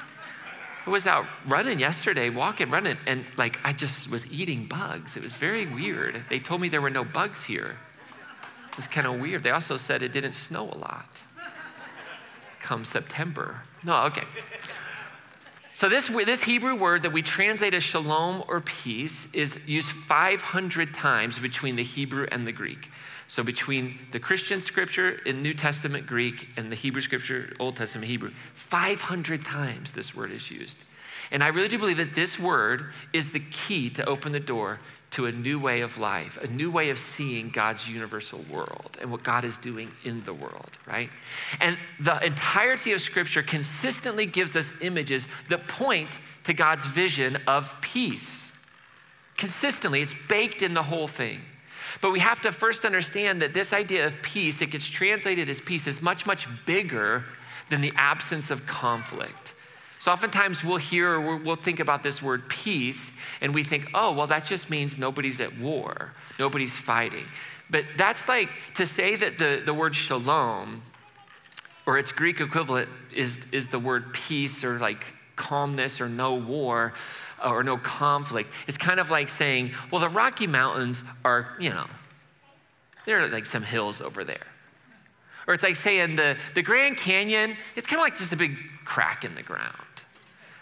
I 0.88 0.90
was 0.90 1.06
out 1.06 1.26
running 1.46 1.80
yesterday, 1.80 2.30
walking, 2.30 2.70
running, 2.70 2.98
and 3.06 3.26
like 3.36 3.60
I 3.64 3.74
just 3.74 4.10
was 4.10 4.26
eating 4.32 4.66
bugs. 4.66 5.18
It 5.18 5.22
was 5.22 5.34
very 5.34 5.66
weird. 5.66 6.16
They 6.30 6.40
told 6.40 6.62
me 6.62 6.70
there 6.70 6.82
were 6.82 6.90
no 6.90 7.04
bugs 7.04 7.44
here. 7.44 7.76
It 8.70 8.78
was 8.78 8.88
kind 8.88 9.06
of 9.06 9.20
weird. 9.20 9.44
They 9.44 9.52
also 9.52 9.76
said 9.76 10.02
it 10.02 10.14
didn't 10.14 10.34
snow 10.34 10.64
a 10.72 10.78
lot 10.78 11.10
come 12.68 12.84
September. 12.84 13.62
No, 13.84 14.04
okay. 14.04 14.24
So 15.76 15.88
this, 15.88 16.08
this 16.10 16.44
Hebrew 16.44 16.76
word 16.76 17.04
that 17.04 17.14
we 17.14 17.22
translate 17.22 17.74
as 17.74 17.84
shalom 17.84 18.44
or 18.48 18.60
peace 18.60 19.32
is 19.34 19.68
used 19.70 19.88
500 19.88 20.94
times 20.94 21.40
between 21.40 21.78
the 21.78 21.84
Hebrew 21.84 22.28
and 22.30 22.46
the 22.46 22.52
Greek. 22.52 22.90
So 23.28 23.44
between 23.44 24.00
the 24.12 24.20
Christian 24.20 24.62
scripture 24.62 25.20
in 25.26 25.42
New 25.42 25.54
Testament 25.54 26.08
Greek 26.08 26.48
and 26.56 26.72
the 26.72 26.76
Hebrew 26.76 27.02
scripture, 27.02 27.52
Old 27.60 27.76
Testament 27.76 28.08
Hebrew, 28.08 28.32
500 28.54 29.44
times 29.44 29.92
this 29.92 30.16
word 30.16 30.32
is 30.32 30.50
used. 30.50 30.78
And 31.30 31.44
I 31.44 31.48
really 31.48 31.68
do 31.68 31.78
believe 31.78 31.98
that 31.98 32.16
this 32.16 32.40
word 32.40 32.86
is 33.12 33.32
the 33.32 33.42
key 33.42 33.90
to 33.92 34.06
open 34.06 34.32
the 34.32 34.40
door 34.40 34.80
to 35.12 35.26
a 35.26 35.32
new 35.32 35.60
way 35.60 35.82
of 35.82 35.98
life, 35.98 36.38
a 36.42 36.48
new 36.48 36.70
way 36.70 36.90
of 36.90 36.98
seeing 36.98 37.50
God's 37.50 37.88
universal 37.88 38.40
world 38.50 38.98
and 39.02 39.12
what 39.12 39.24
God 39.24 39.44
is 39.44 39.58
doing 39.58 39.92
in 40.04 40.24
the 40.26 40.34
world, 40.34 40.70
right? 40.86 41.10
And 41.60 41.78
the 42.00 42.24
entirety 42.26 42.92
of 42.92 43.02
Scripture 43.02 43.42
consistently 43.42 44.26
gives 44.26 44.56
us 44.56 44.72
images 44.82 45.26
that 45.50 45.68
point 45.68 46.18
to 46.44 46.54
God's 46.54 46.86
vision 46.86 47.38
of 47.48 47.80
peace. 47.82 48.52
Consistently, 49.38 50.02
it's 50.02 50.14
baked 50.28 50.62
in 50.62 50.74
the 50.74 50.84
whole 50.84 51.08
thing. 51.08 51.40
But 52.02 52.12
we 52.12 52.20
have 52.20 52.42
to 52.42 52.52
first 52.52 52.86
understand 52.86 53.42
that 53.42 53.54
this 53.54 53.74
idea 53.74 54.06
of 54.06 54.22
peace, 54.22 54.62
it 54.62 54.68
gets 54.68 54.86
translated 54.86 55.50
as 55.50 55.60
peace, 55.60 55.88
is 55.88 56.02
much, 56.02 56.26
much 56.26 56.48
bigger 56.66 57.24
than 57.70 57.82
the 57.82 57.94
absence 57.96 58.52
of 58.52 58.66
conflict. 58.66 59.54
So 60.00 60.12
oftentimes 60.12 60.64
we'll 60.64 60.78
hear 60.78 61.20
or 61.20 61.38
we'll 61.38 61.56
think 61.56 61.80
about 61.80 62.04
this 62.04 62.22
word 62.22 62.48
peace 62.48 63.12
and 63.42 63.54
we 63.54 63.64
think, 63.64 63.90
oh, 63.94 64.14
well, 64.14 64.28
that 64.28 64.46
just 64.46 64.70
means 64.70 64.98
nobody's 64.98 65.42
at 65.42 65.58
war, 65.58 66.14
nobody's 66.40 66.72
fighting. 66.72 67.26
But 67.70 67.86
that's 67.98 68.28
like 68.28 68.50
to 68.76 68.86
say 68.86 69.16
that 69.18 69.38
the, 69.38 69.62
the 69.66 69.74
word 69.74 69.96
shalom 69.96 70.82
or 71.86 71.98
its 71.98 72.12
Greek 72.12 72.40
equivalent 72.40 72.90
is, 73.14 73.46
is 73.52 73.70
the 73.70 73.80
word 73.80 74.14
peace 74.14 74.64
or 74.64 74.80
like 74.80 75.04
calmness 75.36 76.00
or 76.00 76.08
no 76.08 76.36
war 76.36 76.94
or 77.44 77.64
no 77.64 77.78
conflict. 77.78 78.50
It's 78.68 78.78
kind 78.78 79.00
of 79.00 79.12
like 79.12 79.30
saying, 79.30 79.72
well, 79.92 80.02
the 80.02 80.10
Rocky 80.10 80.48
Mountains 80.48 81.04
are, 81.24 81.56
you 81.60 81.70
know, 81.70 81.86
there 83.06 83.22
are 83.22 83.28
like 83.28 83.46
some 83.46 83.64
hills 83.64 84.02
over 84.02 84.24
there. 84.24 84.48
Or 85.48 85.54
it's 85.54 85.64
like 85.64 85.78
saying 85.78 86.18
the, 86.18 86.36
the 86.56 86.62
Grand 86.62 86.98
Canyon, 86.98 87.56
it's 87.76 87.88
kind 87.88 88.00
of 88.00 88.04
like 88.04 88.18
just 88.18 88.34
a 88.34 88.38
big 88.38 88.58
crack 88.84 89.24
in 89.24 89.34
the 89.36 89.44
ground. 89.44 89.74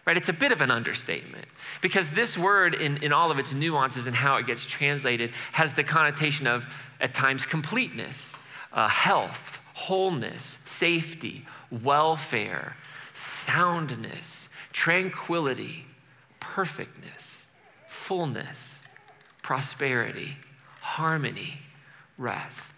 Right? 0.05 0.15
It's 0.15 0.29
a 0.29 0.33
bit 0.33 0.51
of 0.51 0.61
an 0.61 0.69
understatement 0.69 1.45
because 1.81 2.11
this 2.11 2.37
word, 2.37 2.75
in, 2.75 2.97
in 2.97 3.11
all 3.11 3.31
of 3.31 3.39
its 3.39 3.53
nuances 3.53 4.05
and 4.05 4.15
how 4.15 4.37
it 4.37 4.45
gets 4.45 4.63
translated, 4.63 5.31
has 5.51 5.73
the 5.73 5.83
connotation 5.83 6.45
of, 6.45 6.71
at 7.01 7.15
times, 7.15 7.45
completeness, 7.47 8.31
uh, 8.71 8.87
health, 8.87 9.59
wholeness, 9.73 10.59
safety, 10.65 11.45
welfare, 11.71 12.75
soundness, 13.13 14.47
tranquility, 14.71 15.84
perfectness, 16.55 17.37
fullness, 17.85 18.77
prosperity, 19.43 20.37
harmony, 20.79 21.57
rest. 22.17 22.71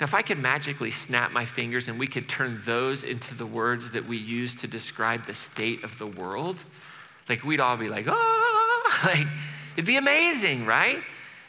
Now, 0.00 0.04
if 0.04 0.14
I 0.14 0.22
could 0.22 0.38
magically 0.38 0.90
snap 0.90 1.30
my 1.30 1.44
fingers 1.44 1.86
and 1.86 1.96
we 1.96 2.08
could 2.08 2.28
turn 2.28 2.60
those 2.64 3.04
into 3.04 3.36
the 3.36 3.46
words 3.46 3.92
that 3.92 4.04
we 4.08 4.16
use 4.16 4.56
to 4.56 4.66
describe 4.66 5.26
the 5.26 5.32
state 5.32 5.84
of 5.84 5.96
the 5.96 6.08
world, 6.08 6.56
like 7.28 7.44
we'd 7.44 7.60
all 7.60 7.76
be 7.76 7.88
like, 7.88 8.06
oh, 8.08 8.98
like 9.04 9.28
it'd 9.74 9.86
be 9.86 9.96
amazing, 9.96 10.66
right? 10.66 10.98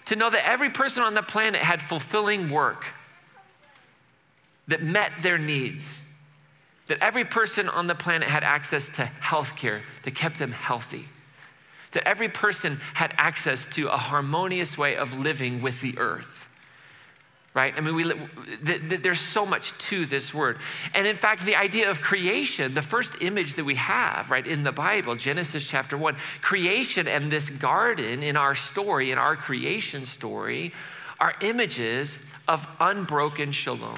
To 0.06 0.15
know 0.15 0.30
that 0.30 0.48
every 0.48 0.69
person 0.69 1.02
on 1.02 1.15
the 1.15 1.24
planet 1.24 1.62
had 1.62 1.82
fulfilling 1.82 2.52
work 2.52 2.86
that 4.67 4.84
met 4.84 5.12
their 5.24 5.39
needs 5.39 6.04
that 6.88 6.98
every 7.02 7.24
person 7.24 7.69
on 7.69 7.88
the 7.88 7.96
planet 7.96 8.28
had 8.28 8.43
access 8.43 8.88
to 8.98 9.06
health 9.06 9.56
care 9.56 9.82
that 10.04 10.15
kept 10.15 10.38
them 10.38 10.52
healthy, 10.52 11.06
that 11.93 12.08
every 12.08 12.29
person 12.29 12.79
had 12.93 13.13
access 13.17 13.65
to 13.75 13.88
a 13.88 13.97
harmonious 13.97 14.77
way 14.77 14.95
of 14.95 15.17
living 15.17 15.62
with 15.62 15.82
the 15.82 15.97
earth. 15.97 16.47
Right? 17.53 17.73
I 17.77 17.82
mean, 17.82 17.93
we, 17.93 18.03
th- 18.03 18.89
th- 18.89 19.01
there's 19.03 19.19
so 19.19 19.45
much 19.45 19.77
to 19.89 20.08
this 20.08 20.34
word. 20.34 20.58
And 20.95 21.06
in 21.06 21.15
fact, 21.15 21.45
the 21.45 21.56
idea 21.56 21.91
of 21.91 22.01
creation, 22.01 22.73
the 22.73 22.82
first 22.82 23.21
image 23.21 23.53
that 23.56 23.63
we 23.63 23.75
have, 23.75 24.32
right, 24.32 24.45
in 24.45 24.63
the 24.63 24.71
Bible, 24.71 25.15
Genesis 25.15 25.63
chapter 25.63 25.95
one, 25.95 26.15
creation 26.41 27.08
and 27.08 27.32
this 27.32 27.51
garden 27.51 28.23
in 28.23 28.38
our 28.38 28.56
story, 28.56 29.12
in 29.12 29.19
our 29.19 29.36
creation 29.36 30.06
story, 30.06 30.73
are 31.19 31.36
images 31.41 32.17
of 32.47 32.67
unbroken 32.79 33.51
shalom 33.51 33.97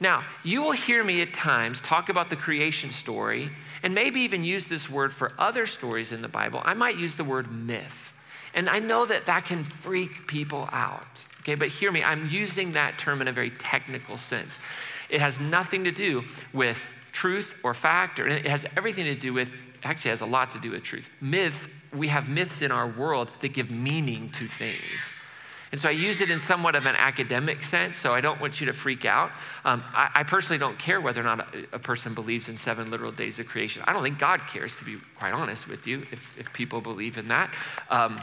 Now, 0.00 0.24
you 0.44 0.62
will 0.62 0.72
hear 0.72 1.02
me 1.02 1.22
at 1.22 1.34
times 1.34 1.80
talk 1.80 2.08
about 2.08 2.30
the 2.30 2.36
creation 2.36 2.90
story 2.90 3.50
and 3.86 3.94
maybe 3.94 4.22
even 4.22 4.42
use 4.42 4.64
this 4.64 4.90
word 4.90 5.14
for 5.14 5.30
other 5.38 5.64
stories 5.64 6.10
in 6.10 6.20
the 6.20 6.26
Bible. 6.26 6.60
I 6.64 6.74
might 6.74 6.96
use 6.96 7.14
the 7.14 7.22
word 7.22 7.52
myth. 7.52 8.12
And 8.52 8.68
I 8.68 8.80
know 8.80 9.06
that 9.06 9.26
that 9.26 9.44
can 9.44 9.62
freak 9.62 10.26
people 10.26 10.68
out. 10.72 11.06
Okay, 11.42 11.54
but 11.54 11.68
hear 11.68 11.92
me, 11.92 12.02
I'm 12.02 12.28
using 12.28 12.72
that 12.72 12.98
term 12.98 13.20
in 13.20 13.28
a 13.28 13.32
very 13.32 13.50
technical 13.50 14.16
sense. 14.16 14.58
It 15.08 15.20
has 15.20 15.38
nothing 15.38 15.84
to 15.84 15.92
do 15.92 16.24
with 16.52 16.94
truth 17.12 17.60
or 17.62 17.74
fact, 17.74 18.18
or 18.18 18.26
it 18.26 18.44
has 18.46 18.66
everything 18.76 19.04
to 19.04 19.14
do 19.14 19.32
with, 19.32 19.54
actually, 19.84 20.08
has 20.08 20.20
a 20.20 20.26
lot 20.26 20.50
to 20.50 20.58
do 20.58 20.72
with 20.72 20.82
truth. 20.82 21.08
Myths, 21.20 21.68
we 21.94 22.08
have 22.08 22.28
myths 22.28 22.62
in 22.62 22.72
our 22.72 22.88
world 22.88 23.30
that 23.38 23.50
give 23.50 23.70
meaning 23.70 24.30
to 24.30 24.48
things. 24.48 25.12
And 25.76 25.80
so 25.82 25.90
I 25.90 25.92
use 25.92 26.22
it 26.22 26.30
in 26.30 26.38
somewhat 26.38 26.74
of 26.74 26.86
an 26.86 26.96
academic 26.96 27.62
sense, 27.62 27.98
so 27.98 28.14
I 28.14 28.22
don't 28.22 28.40
want 28.40 28.62
you 28.62 28.66
to 28.68 28.72
freak 28.72 29.04
out. 29.04 29.30
Um, 29.62 29.84
I, 29.92 30.08
I, 30.14 30.22
personally 30.22 30.56
don't 30.56 30.78
care 30.78 31.02
whether 31.02 31.20
or 31.20 31.24
not 31.24 31.54
a, 31.54 31.76
a, 31.76 31.78
person 31.78 32.14
believes 32.14 32.48
in 32.48 32.56
seven 32.56 32.90
literal 32.90 33.12
days 33.12 33.38
of 33.38 33.46
creation. 33.46 33.82
I 33.86 33.92
don't 33.92 34.02
think 34.02 34.18
God 34.18 34.40
cares, 34.48 34.74
to 34.76 34.86
be 34.86 34.96
quite 35.18 35.34
honest 35.34 35.68
with 35.68 35.86
you, 35.86 36.06
if, 36.10 36.32
if 36.38 36.50
people 36.54 36.80
believe 36.80 37.18
in 37.18 37.28
that. 37.28 37.52
Um, 37.90 38.18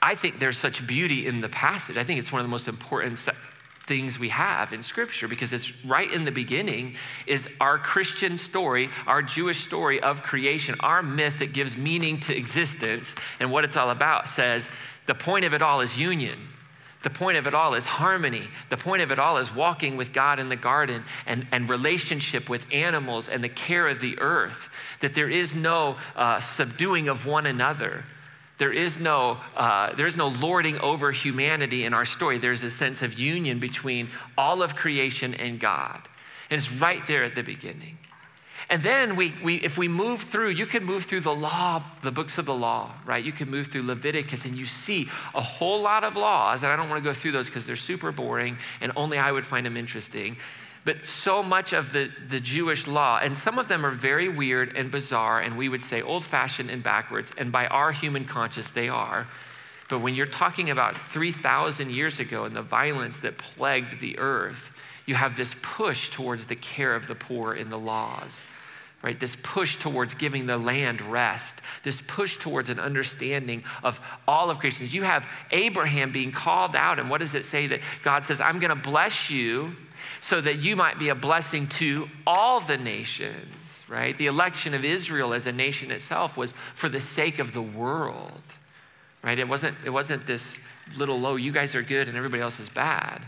I 0.00 0.14
think 0.14 0.38
there's 0.38 0.56
such 0.56 0.86
beauty 0.86 1.26
in 1.26 1.40
the 1.40 1.48
passage. 1.48 1.96
I 1.96 2.04
think 2.04 2.20
it's 2.20 2.30
one 2.30 2.38
of 2.38 2.46
the 2.46 2.52
most 2.52 2.68
important 2.68 3.18
things 3.86 4.18
we 4.18 4.28
have 4.28 4.72
in 4.72 4.84
scripture 4.84 5.26
because 5.26 5.52
it's 5.52 5.84
right 5.84 6.10
in 6.10 6.24
the 6.24 6.30
beginning 6.30 6.94
is 7.26 7.46
our 7.60 7.76
christian 7.76 8.38
story 8.38 8.88
our 9.06 9.20
jewish 9.20 9.62
story 9.66 10.00
of 10.00 10.22
creation 10.22 10.74
our 10.80 11.02
myth 11.02 11.40
that 11.40 11.52
gives 11.52 11.76
meaning 11.76 12.18
to 12.18 12.34
existence 12.34 13.14
and 13.40 13.50
what 13.50 13.62
it's 13.62 13.76
all 13.76 13.90
about 13.90 14.26
says 14.26 14.66
the 15.06 15.14
point 15.14 15.44
of 15.44 15.54
it 15.54 15.62
all 15.62 15.80
is 15.80 15.98
union 15.98 16.38
the 17.04 17.10
point 17.10 17.36
of 17.36 17.46
it 17.46 17.52
all 17.52 17.74
is 17.74 17.84
harmony. 17.84 18.48
The 18.70 18.78
point 18.78 19.02
of 19.02 19.10
it 19.10 19.18
all 19.18 19.36
is 19.36 19.54
walking 19.54 19.98
with 19.98 20.14
God 20.14 20.40
in 20.40 20.48
the 20.48 20.56
garden 20.56 21.04
and, 21.26 21.46
and 21.52 21.68
relationship 21.68 22.48
with 22.48 22.64
animals 22.72 23.28
and 23.28 23.44
the 23.44 23.48
care 23.50 23.86
of 23.86 24.00
the 24.00 24.18
earth. 24.18 24.74
That 25.00 25.14
there 25.14 25.28
is 25.28 25.54
no 25.54 25.96
uh, 26.16 26.40
subduing 26.40 27.08
of 27.08 27.26
one 27.26 27.44
another, 27.44 28.04
there 28.56 28.72
is 28.72 28.98
no, 28.98 29.38
uh, 29.54 29.94
there 29.94 30.06
is 30.06 30.16
no 30.16 30.28
lording 30.28 30.78
over 30.78 31.12
humanity 31.12 31.84
in 31.84 31.92
our 31.92 32.06
story. 32.06 32.38
There's 32.38 32.62
a 32.62 32.70
sense 32.70 33.02
of 33.02 33.18
union 33.18 33.58
between 33.58 34.08
all 34.38 34.62
of 34.62 34.74
creation 34.74 35.34
and 35.34 35.60
God. 35.60 36.00
And 36.48 36.58
it's 36.58 36.72
right 36.72 37.06
there 37.06 37.24
at 37.24 37.34
the 37.34 37.42
beginning. 37.42 37.98
And 38.70 38.82
then 38.82 39.16
we, 39.16 39.32
we, 39.42 39.56
if 39.56 39.76
we 39.76 39.88
move 39.88 40.22
through, 40.22 40.50
you 40.50 40.66
can 40.66 40.84
move 40.84 41.04
through 41.04 41.20
the 41.20 41.34
law, 41.34 41.82
the 42.02 42.10
books 42.10 42.38
of 42.38 42.46
the 42.46 42.54
law, 42.54 42.92
right? 43.04 43.22
You 43.22 43.32
can 43.32 43.50
move 43.50 43.66
through 43.66 43.82
Leviticus 43.82 44.44
and 44.44 44.56
you 44.56 44.64
see 44.64 45.08
a 45.34 45.40
whole 45.40 45.82
lot 45.82 46.02
of 46.02 46.16
laws. 46.16 46.62
And 46.62 46.72
I 46.72 46.76
don't 46.76 46.88
want 46.88 47.02
to 47.02 47.08
go 47.08 47.12
through 47.12 47.32
those 47.32 47.46
because 47.46 47.66
they're 47.66 47.76
super 47.76 48.10
boring 48.10 48.56
and 48.80 48.92
only 48.96 49.18
I 49.18 49.32
would 49.32 49.44
find 49.44 49.66
them 49.66 49.76
interesting. 49.76 50.36
But 50.84 51.06
so 51.06 51.42
much 51.42 51.72
of 51.72 51.92
the, 51.92 52.10
the 52.28 52.40
Jewish 52.40 52.86
law, 52.86 53.18
and 53.22 53.34
some 53.34 53.58
of 53.58 53.68
them 53.68 53.86
are 53.86 53.90
very 53.90 54.28
weird 54.28 54.76
and 54.76 54.90
bizarre, 54.90 55.40
and 55.40 55.56
we 55.56 55.70
would 55.70 55.82
say 55.82 56.02
old 56.02 56.24
fashioned 56.24 56.70
and 56.70 56.82
backwards, 56.82 57.32
and 57.38 57.50
by 57.50 57.66
our 57.68 57.90
human 57.90 58.26
conscience, 58.26 58.70
they 58.70 58.90
are. 58.90 59.26
But 59.88 60.00
when 60.00 60.14
you're 60.14 60.26
talking 60.26 60.68
about 60.70 60.96
3,000 60.96 61.90
years 61.90 62.18
ago 62.18 62.44
and 62.44 62.54
the 62.54 62.62
violence 62.62 63.20
that 63.20 63.38
plagued 63.38 64.00
the 64.00 64.18
earth, 64.18 64.72
you 65.06 65.14
have 65.14 65.36
this 65.36 65.54
push 65.62 66.10
towards 66.10 66.46
the 66.46 66.56
care 66.56 66.94
of 66.94 67.06
the 67.06 67.14
poor 67.14 67.54
in 67.54 67.68
the 67.68 67.78
laws, 67.78 68.40
right? 69.02 69.18
This 69.18 69.36
push 69.42 69.76
towards 69.76 70.14
giving 70.14 70.46
the 70.46 70.56
land 70.56 71.02
rest, 71.02 71.60
this 71.82 72.00
push 72.00 72.38
towards 72.38 72.70
an 72.70 72.80
understanding 72.80 73.62
of 73.82 74.00
all 74.26 74.50
of 74.50 74.58
creation. 74.58 74.86
You 74.88 75.02
have 75.02 75.28
Abraham 75.50 76.10
being 76.10 76.32
called 76.32 76.74
out, 76.74 76.98
and 76.98 77.10
what 77.10 77.20
does 77.20 77.34
it 77.34 77.44
say 77.44 77.66
that 77.66 77.80
God 78.02 78.24
says, 78.24 78.40
I'm 78.40 78.58
going 78.58 78.74
to 78.74 78.82
bless 78.82 79.30
you 79.30 79.76
so 80.20 80.40
that 80.40 80.56
you 80.56 80.74
might 80.74 80.98
be 80.98 81.10
a 81.10 81.14
blessing 81.14 81.66
to 81.66 82.08
all 82.26 82.60
the 82.60 82.78
nations, 82.78 83.84
right? 83.88 84.16
The 84.16 84.26
election 84.26 84.72
of 84.72 84.84
Israel 84.84 85.34
as 85.34 85.46
a 85.46 85.52
nation 85.52 85.90
itself 85.90 86.36
was 86.36 86.52
for 86.74 86.88
the 86.88 87.00
sake 87.00 87.38
of 87.38 87.52
the 87.52 87.60
world, 87.60 88.42
right? 89.22 89.38
It 89.38 89.48
wasn't, 89.48 89.76
it 89.84 89.90
wasn't 89.90 90.26
this 90.26 90.56
little 90.96 91.20
low, 91.20 91.36
you 91.36 91.52
guys 91.52 91.74
are 91.74 91.82
good 91.82 92.08
and 92.08 92.16
everybody 92.16 92.42
else 92.42 92.58
is 92.58 92.70
bad. 92.70 93.22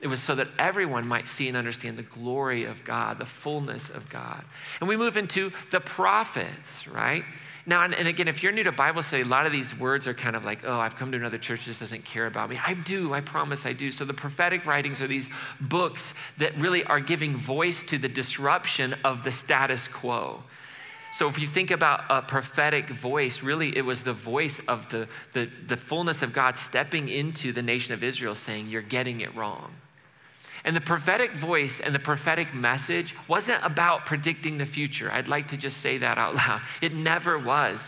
It 0.00 0.08
was 0.08 0.22
so 0.22 0.34
that 0.34 0.48
everyone 0.58 1.06
might 1.06 1.26
see 1.26 1.48
and 1.48 1.56
understand 1.56 1.98
the 1.98 2.02
glory 2.02 2.64
of 2.64 2.84
God, 2.84 3.18
the 3.18 3.26
fullness 3.26 3.90
of 3.90 4.08
God. 4.08 4.42
And 4.80 4.88
we 4.88 4.96
move 4.96 5.16
into 5.16 5.52
the 5.70 5.80
prophets, 5.80 6.88
right? 6.88 7.24
Now, 7.66 7.84
and, 7.84 7.94
and, 7.94 8.08
again, 8.08 8.26
if 8.26 8.42
you're 8.42 8.52
new 8.52 8.62
to 8.64 8.72
Bible 8.72 9.02
study, 9.02 9.22
a 9.22 9.26
lot 9.26 9.44
of 9.44 9.52
these 9.52 9.78
words 9.78 10.06
are 10.06 10.14
kind 10.14 10.34
of 10.34 10.44
like, 10.44 10.60
oh, 10.64 10.80
I've 10.80 10.96
come 10.96 11.12
to 11.12 11.18
another 11.18 11.36
church 11.36 11.66
that 11.66 11.78
doesn't 11.78 12.06
care 12.06 12.26
about 12.26 12.48
me. 12.48 12.58
I 12.66 12.72
do, 12.72 13.12
I 13.12 13.20
promise 13.20 13.66
I 13.66 13.74
do. 13.74 13.90
So 13.90 14.06
the 14.06 14.14
prophetic 14.14 14.64
writings 14.64 15.02
are 15.02 15.06
these 15.06 15.28
books 15.60 16.14
that 16.38 16.56
really 16.58 16.82
are 16.84 17.00
giving 17.00 17.36
voice 17.36 17.82
to 17.84 17.98
the 17.98 18.08
disruption 18.08 18.94
of 19.04 19.22
the 19.22 19.30
status 19.30 19.86
quo. 19.86 20.42
So 21.18 21.28
if 21.28 21.38
you 21.38 21.46
think 21.46 21.70
about 21.70 22.04
a 22.08 22.22
prophetic 22.22 22.88
voice, 22.88 23.42
really 23.42 23.76
it 23.76 23.84
was 23.84 24.04
the 24.04 24.12
voice 24.14 24.58
of 24.66 24.88
the, 24.88 25.06
the, 25.32 25.50
the 25.66 25.76
fullness 25.76 26.22
of 26.22 26.32
God 26.32 26.56
stepping 26.56 27.08
into 27.08 27.52
the 27.52 27.62
nation 27.62 27.92
of 27.92 28.02
Israel 28.02 28.34
saying, 28.34 28.68
you're 28.68 28.80
getting 28.80 29.20
it 29.20 29.34
wrong. 29.34 29.70
And 30.64 30.76
the 30.76 30.80
prophetic 30.80 31.32
voice 31.32 31.80
and 31.80 31.94
the 31.94 31.98
prophetic 31.98 32.52
message 32.54 33.14
wasn't 33.28 33.64
about 33.64 34.04
predicting 34.04 34.58
the 34.58 34.66
future. 34.66 35.10
I'd 35.10 35.28
like 35.28 35.48
to 35.48 35.56
just 35.56 35.78
say 35.78 35.98
that 35.98 36.18
out 36.18 36.34
loud. 36.36 36.60
It 36.80 36.94
never 36.94 37.38
was. 37.38 37.80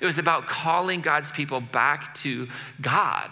It 0.00 0.06
was 0.06 0.18
about 0.18 0.46
calling 0.46 1.00
God's 1.00 1.30
people 1.30 1.60
back 1.60 2.14
to 2.18 2.48
God. 2.80 3.30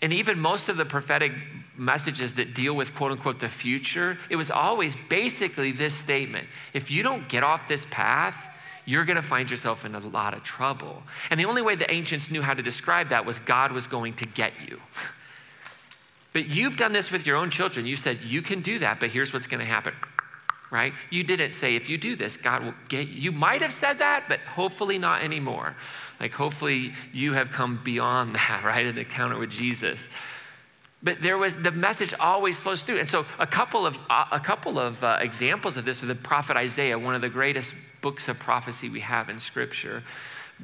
And 0.00 0.12
even 0.12 0.38
most 0.38 0.68
of 0.68 0.76
the 0.76 0.84
prophetic 0.84 1.32
messages 1.76 2.34
that 2.34 2.54
deal 2.54 2.74
with 2.74 2.94
quote 2.94 3.12
unquote 3.12 3.40
the 3.40 3.48
future, 3.48 4.16
it 4.30 4.36
was 4.36 4.50
always 4.50 4.96
basically 5.08 5.72
this 5.72 5.92
statement 5.92 6.46
if 6.72 6.90
you 6.90 7.02
don't 7.02 7.28
get 7.28 7.42
off 7.42 7.68
this 7.68 7.84
path, 7.90 8.54
you're 8.84 9.04
going 9.04 9.16
to 9.16 9.22
find 9.22 9.50
yourself 9.50 9.84
in 9.84 9.94
a 9.94 9.98
lot 9.98 10.34
of 10.34 10.42
trouble. 10.42 11.02
And 11.30 11.38
the 11.38 11.44
only 11.44 11.62
way 11.62 11.74
the 11.74 11.90
ancients 11.92 12.30
knew 12.30 12.40
how 12.40 12.54
to 12.54 12.62
describe 12.62 13.10
that 13.10 13.26
was 13.26 13.38
God 13.38 13.72
was 13.72 13.86
going 13.86 14.14
to 14.14 14.26
get 14.26 14.52
you. 14.66 14.80
But 16.32 16.46
you've 16.46 16.76
done 16.76 16.92
this 16.92 17.10
with 17.10 17.26
your 17.26 17.36
own 17.36 17.50
children. 17.50 17.86
You 17.86 17.96
said, 17.96 18.20
you 18.20 18.42
can 18.42 18.60
do 18.60 18.78
that, 18.80 19.00
but 19.00 19.10
here's 19.10 19.32
what's 19.32 19.46
going 19.46 19.60
to 19.60 19.66
happen, 19.66 19.94
right? 20.70 20.92
You 21.10 21.24
didn't 21.24 21.52
say, 21.52 21.74
if 21.74 21.88
you 21.88 21.96
do 21.98 22.16
this, 22.16 22.36
God 22.36 22.64
will 22.64 22.74
get 22.88 23.08
you. 23.08 23.22
You 23.22 23.32
might 23.32 23.62
have 23.62 23.72
said 23.72 23.94
that, 23.94 24.24
but 24.28 24.40
hopefully 24.40 24.98
not 24.98 25.22
anymore. 25.22 25.74
Like, 26.20 26.32
hopefully 26.32 26.92
you 27.12 27.32
have 27.32 27.50
come 27.50 27.80
beyond 27.82 28.34
that, 28.34 28.62
right? 28.64 28.86
An 28.86 28.98
encounter 28.98 29.38
with 29.38 29.50
Jesus. 29.50 30.06
But 31.02 31.22
there 31.22 31.38
was 31.38 31.56
the 31.56 31.70
message 31.70 32.12
always 32.18 32.58
flows 32.58 32.82
through, 32.82 32.98
and 32.98 33.08
so 33.08 33.24
a 33.38 33.46
couple 33.46 33.86
of 33.86 33.96
uh, 34.10 34.24
a 34.32 34.40
couple 34.40 34.80
of 34.80 35.02
uh, 35.04 35.18
examples 35.20 35.76
of 35.76 35.84
this 35.84 36.02
are 36.02 36.06
the 36.06 36.16
prophet 36.16 36.56
Isaiah, 36.56 36.98
one 36.98 37.14
of 37.14 37.20
the 37.20 37.28
greatest 37.28 37.72
books 38.02 38.26
of 38.26 38.36
prophecy 38.40 38.88
we 38.88 38.98
have 38.98 39.30
in 39.30 39.38
Scripture 39.38 40.02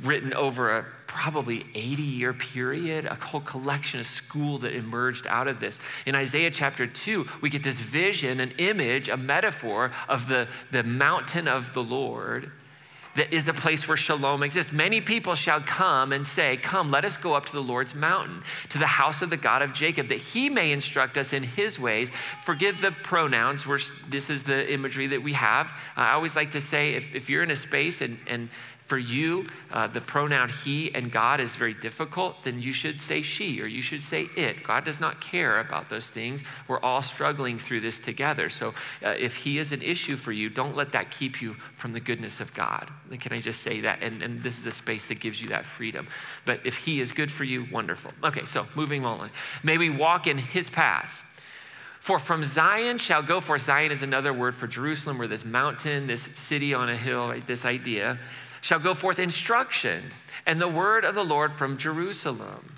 written 0.02 0.35
over 0.35 0.70
a 0.70 0.85
probably 1.07 1.64
80 1.74 2.02
year 2.02 2.33
period, 2.33 3.04
a 3.04 3.14
whole 3.14 3.40
collection 3.40 4.00
of 4.00 4.07
school 4.07 4.59
that 4.59 4.74
emerged 4.74 5.26
out 5.26 5.46
of 5.46 5.61
this. 5.61 5.78
In 6.07 6.16
Isaiah 6.16 6.50
chapter 6.50 6.87
2, 6.87 7.26
we 7.40 7.50
get 7.50 7.62
this 7.62 7.78
vision, 7.78 8.40
an 8.40 8.52
image, 8.59 9.09
a 9.09 9.16
metaphor 9.16 9.92
of 10.09 10.28
the, 10.28 10.48
the 10.70 10.83
mountain 10.83 11.46
of 11.46 11.72
the 11.72 11.83
Lord 11.83 12.50
that 13.14 13.33
is 13.33 13.46
a 13.48 13.52
place 13.52 13.87
where 13.87 13.96
shalom 13.96 14.42
exists. 14.42 14.72
Many 14.72 15.00
people 15.00 15.35
shall 15.35 15.61
come 15.61 16.12
and 16.12 16.26
say, 16.26 16.57
Come, 16.57 16.90
let 16.90 17.04
us 17.04 17.16
go 17.16 17.35
up 17.35 17.46
to 17.46 17.52
the 17.52 17.62
Lord's 17.62 17.94
mountain, 17.94 18.42
to 18.70 18.78
the 18.78 18.87
house 18.87 19.22
of 19.22 19.30
the 19.30 19.37
God 19.37 19.62
of 19.62 19.72
Jacob, 19.72 20.09
that 20.09 20.18
he 20.18 20.48
may 20.48 20.72
instruct 20.72 21.16
us 21.16 21.33
in 21.33 21.42
his 21.42 21.78
ways. 21.78 22.11
Forgive 22.44 22.80
the 22.80 22.90
pronouns. 22.90 23.64
This 24.09 24.30
is 24.30 24.42
the 24.42 24.72
imagery 24.72 25.07
that 25.09 25.22
we 25.22 25.35
have. 25.35 25.72
I 25.96 26.12
always 26.12 26.35
like 26.35 26.50
to 26.52 26.61
say 26.61 26.94
if, 26.94 27.14
if 27.14 27.30
you're 27.30 27.42
in 27.42 27.50
a 27.50 27.57
space 27.57 28.00
and, 28.00 28.18
and 28.26 28.48
for 28.86 28.98
you, 28.98 29.46
uh, 29.72 29.86
the 29.86 30.00
pronoun 30.00 30.50
he 30.50 30.94
and 30.94 31.10
God 31.10 31.40
is 31.40 31.56
very 31.56 31.72
difficult, 31.72 32.42
then 32.44 32.60
you 32.60 32.70
should 32.70 33.00
say 33.00 33.22
she 33.22 33.60
or 33.62 33.66
you 33.66 33.80
should 33.80 34.02
say 34.02 34.28
it. 34.36 34.62
God 34.62 34.84
does 34.84 35.00
not 35.00 35.20
care 35.20 35.58
about 35.60 35.88
those 35.88 36.06
things. 36.06 36.42
We're 36.68 36.80
all 36.80 37.00
struggling 37.00 37.58
through 37.58 37.80
this 37.80 37.98
together. 37.98 38.50
So 38.50 38.74
uh, 39.02 39.14
if 39.18 39.36
he 39.36 39.58
is 39.58 39.72
an 39.72 39.80
issue 39.80 40.16
for 40.16 40.32
you, 40.32 40.50
don't 40.50 40.76
let 40.76 40.92
that 40.92 41.10
keep 41.10 41.40
you 41.40 41.54
from 41.76 41.94
the 41.94 42.00
goodness 42.00 42.40
of 42.40 42.52
God. 42.52 42.90
Can 43.20 43.32
I 43.32 43.40
just 43.40 43.62
say 43.62 43.80
that? 43.80 44.02
And, 44.02 44.22
and 44.22 44.42
this 44.42 44.58
is 44.58 44.66
a 44.66 44.72
space 44.72 45.08
that 45.08 45.18
gives 45.18 45.40
you 45.40 45.48
that 45.48 45.64
freedom. 45.64 46.06
But 46.44 46.60
if 46.64 46.76
he 46.76 47.00
is 47.00 47.12
good 47.12 47.32
for 47.32 47.44
you, 47.44 47.66
wonderful. 47.72 48.12
Okay, 48.22 48.44
so 48.44 48.66
moving 48.74 49.06
on. 49.06 49.30
May 49.62 49.78
we 49.78 49.88
walk 49.88 50.26
in 50.26 50.36
his 50.36 50.68
paths. 50.68 51.22
For 52.00 52.18
from 52.18 52.44
Zion 52.44 52.98
shall 52.98 53.22
go 53.22 53.40
forth. 53.40 53.62
Zion 53.62 53.90
is 53.90 54.02
another 54.02 54.34
word 54.34 54.54
for 54.54 54.66
Jerusalem, 54.66 55.22
or 55.22 55.26
this 55.26 55.42
mountain, 55.42 56.06
this 56.06 56.20
city 56.20 56.74
on 56.74 56.90
a 56.90 56.96
hill, 56.98 57.28
right? 57.30 57.46
this 57.46 57.64
idea 57.64 58.18
shall 58.64 58.79
go 58.79 58.94
forth 58.94 59.18
instruction 59.18 60.03
and 60.46 60.59
the 60.59 60.66
word 60.66 61.05
of 61.05 61.14
the 61.14 61.22
Lord 61.22 61.53
from 61.53 61.77
Jerusalem. 61.77 62.77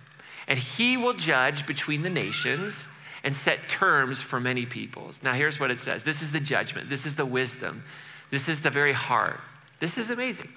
And 0.48 0.58
he 0.58 0.96
will 0.96 1.12
judge 1.12 1.64
between 1.64 2.02
the 2.02 2.10
nations 2.10 2.88
and 3.22 3.32
set 3.32 3.68
terms 3.68 4.20
for 4.20 4.40
many 4.40 4.66
peoples. 4.66 5.20
Now, 5.22 5.34
here's 5.34 5.60
what 5.60 5.70
it 5.70 5.78
says 5.78 6.02
this 6.02 6.22
is 6.22 6.32
the 6.32 6.40
judgment, 6.40 6.88
this 6.88 7.06
is 7.06 7.14
the 7.14 7.24
wisdom, 7.24 7.84
this 8.32 8.48
is 8.48 8.62
the 8.62 8.70
very 8.70 8.94
heart. 8.94 9.38
This 9.78 9.96
is 9.96 10.10
amazing. 10.10 10.48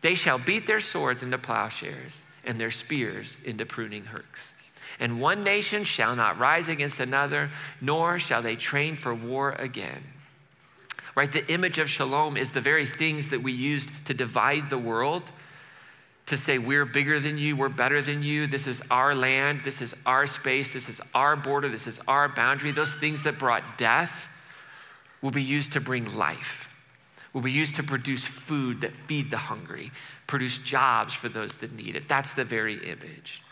They 0.00 0.14
shall 0.14 0.38
beat 0.38 0.66
their 0.66 0.80
swords 0.80 1.22
into 1.22 1.36
plowshares 1.36 2.18
and 2.42 2.58
their 2.58 2.70
spears 2.70 3.36
into 3.44 3.66
pruning 3.66 4.04
hooks. 4.04 4.54
and 4.98 5.20
one 5.20 5.44
nation 5.44 5.84
shall 5.84 6.16
not 6.16 6.38
rise 6.38 6.70
against 6.70 7.00
another, 7.00 7.50
nor 7.82 8.18
shall 8.18 8.40
they 8.40 8.56
train 8.56 8.96
for 8.96 9.14
war 9.14 9.52
again. 9.52 10.02
Right? 11.14 11.30
The 11.30 11.46
image 11.52 11.78
of 11.78 11.88
shalom 11.88 12.36
is 12.36 12.52
the 12.52 12.60
very 12.60 12.86
things 12.86 13.30
that 13.30 13.42
we 13.42 13.52
used 13.52 13.88
to 14.06 14.14
divide 14.14 14.70
the 14.70 14.78
world, 14.78 15.24
to 16.26 16.36
say 16.36 16.58
we're 16.58 16.84
bigger 16.84 17.18
than 17.18 17.38
you, 17.38 17.56
we're 17.56 17.68
better 17.68 18.00
than 18.00 18.22
you, 18.22 18.46
this 18.46 18.66
is 18.66 18.80
our 18.90 19.14
land, 19.14 19.62
this 19.64 19.82
is 19.82 19.94
our 20.06 20.26
space, 20.26 20.72
this 20.72 20.88
is 20.88 21.00
our 21.14 21.34
border, 21.34 21.68
this 21.68 21.88
is 21.88 21.98
our 22.06 22.28
boundary. 22.28 22.70
Those 22.70 22.92
things 22.94 23.24
that 23.24 23.38
brought 23.38 23.64
death 23.76 24.28
will 25.20 25.32
be 25.32 25.42
used 25.42 25.72
to 25.72 25.80
bring 25.80 26.16
life 26.16 26.70
will 27.32 27.40
be 27.40 27.52
used 27.52 27.76
to 27.76 27.82
produce 27.82 28.24
food 28.24 28.80
that 28.80 28.92
feed 28.92 29.30
the 29.30 29.36
hungry, 29.36 29.92
produce 30.26 30.58
jobs 30.58 31.12
for 31.12 31.28
those 31.28 31.54
that 31.56 31.72
need 31.72 31.96
it. 31.96 32.08
That's 32.08 32.34
the 32.34 32.44
very 32.44 32.74
image. 32.74 33.42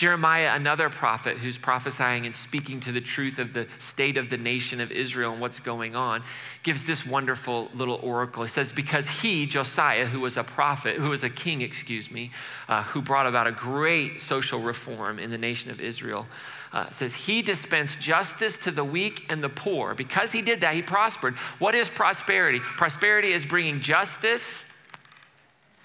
Jeremiah, 0.00 0.54
another 0.54 0.88
prophet 0.88 1.36
who's 1.36 1.58
prophesying 1.58 2.24
and 2.24 2.34
speaking 2.34 2.80
to 2.80 2.90
the 2.90 3.02
truth 3.02 3.38
of 3.38 3.52
the 3.52 3.66
state 3.78 4.16
of 4.16 4.30
the 4.30 4.38
nation 4.38 4.80
of 4.80 4.90
Israel 4.90 5.32
and 5.32 5.42
what's 5.42 5.60
going 5.60 5.94
on, 5.94 6.22
gives 6.62 6.84
this 6.84 7.04
wonderful 7.04 7.70
little 7.74 7.96
oracle. 7.96 8.42
It 8.42 8.48
says, 8.48 8.72
Because 8.72 9.06
he, 9.06 9.44
Josiah, 9.44 10.06
who 10.06 10.20
was 10.20 10.38
a 10.38 10.42
prophet, 10.42 10.96
who 10.96 11.10
was 11.10 11.22
a 11.22 11.28
king, 11.28 11.60
excuse 11.60 12.10
me, 12.10 12.30
uh, 12.66 12.82
who 12.84 13.02
brought 13.02 13.26
about 13.26 13.46
a 13.46 13.52
great 13.52 14.22
social 14.22 14.58
reform 14.58 15.18
in 15.18 15.30
the 15.30 15.36
nation 15.36 15.70
of 15.70 15.82
Israel, 15.82 16.26
uh, 16.72 16.88
says, 16.92 17.12
He 17.12 17.42
dispensed 17.42 18.00
justice 18.00 18.56
to 18.56 18.70
the 18.70 18.82
weak 18.84 19.26
and 19.28 19.44
the 19.44 19.50
poor. 19.50 19.94
Because 19.94 20.32
he 20.32 20.40
did 20.40 20.62
that, 20.62 20.72
he 20.72 20.80
prospered. 20.80 21.34
What 21.58 21.74
is 21.74 21.90
prosperity? 21.90 22.60
Prosperity 22.60 23.32
is 23.32 23.44
bringing 23.44 23.80
justice, 23.80 24.64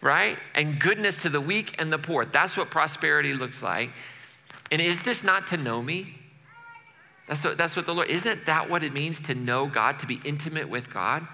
right? 0.01 0.37
And 0.53 0.79
goodness 0.79 1.21
to 1.23 1.29
the 1.29 1.41
weak 1.41 1.75
and 1.79 1.91
the 1.91 1.97
poor. 1.97 2.25
That's 2.25 2.55
what 2.55 2.69
prosperity 2.69 3.33
looks 3.33 3.63
like. 3.63 3.89
And 4.71 4.81
is 4.81 5.01
this 5.03 5.23
not 5.23 5.47
to 5.47 5.57
know 5.57 5.81
me? 5.81 6.15
That's 7.27 7.43
what, 7.43 7.57
that's 7.57 7.75
what 7.75 7.85
the 7.85 7.93
Lord, 7.93 8.09
isn't 8.09 8.45
that 8.45 8.69
what 8.69 8.83
it 8.83 8.93
means 8.93 9.19
to 9.21 9.35
know 9.35 9.67
God, 9.67 9.99
to 9.99 10.05
be 10.05 10.19
intimate 10.23 10.69
with 10.69 10.93
God? 10.93 11.27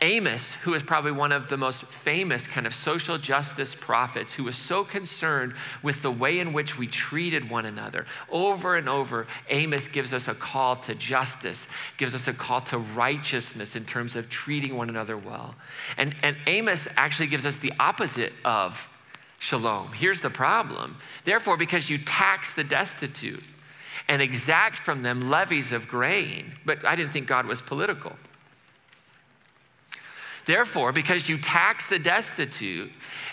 Amos, 0.00 0.52
who 0.62 0.74
is 0.74 0.82
probably 0.82 1.12
one 1.12 1.32
of 1.32 1.48
the 1.48 1.56
most 1.56 1.82
famous 1.82 2.46
kind 2.46 2.66
of 2.66 2.74
social 2.74 3.16
justice 3.16 3.74
prophets, 3.74 4.32
who 4.34 4.44
was 4.44 4.56
so 4.56 4.84
concerned 4.84 5.54
with 5.82 6.02
the 6.02 6.10
way 6.10 6.38
in 6.38 6.52
which 6.52 6.76
we 6.76 6.86
treated 6.86 7.48
one 7.48 7.64
another. 7.64 8.04
Over 8.30 8.76
and 8.76 8.88
over, 8.88 9.26
Amos 9.48 9.88
gives 9.88 10.12
us 10.12 10.28
a 10.28 10.34
call 10.34 10.76
to 10.76 10.94
justice, 10.94 11.66
gives 11.96 12.14
us 12.14 12.28
a 12.28 12.32
call 12.32 12.60
to 12.62 12.78
righteousness 12.78 13.74
in 13.74 13.84
terms 13.84 14.16
of 14.16 14.28
treating 14.28 14.76
one 14.76 14.90
another 14.90 15.16
well. 15.16 15.54
And, 15.96 16.14
and 16.22 16.36
Amos 16.46 16.86
actually 16.96 17.28
gives 17.28 17.46
us 17.46 17.56
the 17.58 17.72
opposite 17.80 18.32
of 18.44 18.90
shalom. 19.38 19.92
Here's 19.92 20.20
the 20.20 20.30
problem. 20.30 20.96
Therefore, 21.24 21.56
because 21.56 21.88
you 21.88 21.98
tax 21.98 22.52
the 22.54 22.64
destitute 22.64 23.44
and 24.08 24.22
exact 24.22 24.76
from 24.76 25.02
them 25.02 25.28
levies 25.28 25.72
of 25.72 25.88
grain, 25.88 26.52
but 26.64 26.84
I 26.84 26.96
didn't 26.96 27.12
think 27.12 27.26
God 27.26 27.46
was 27.46 27.60
political. 27.60 28.16
Therefore, 30.46 30.92
because 30.92 31.28
you 31.28 31.38
tax 31.38 31.88
the 31.88 31.98
destitute, 31.98 32.90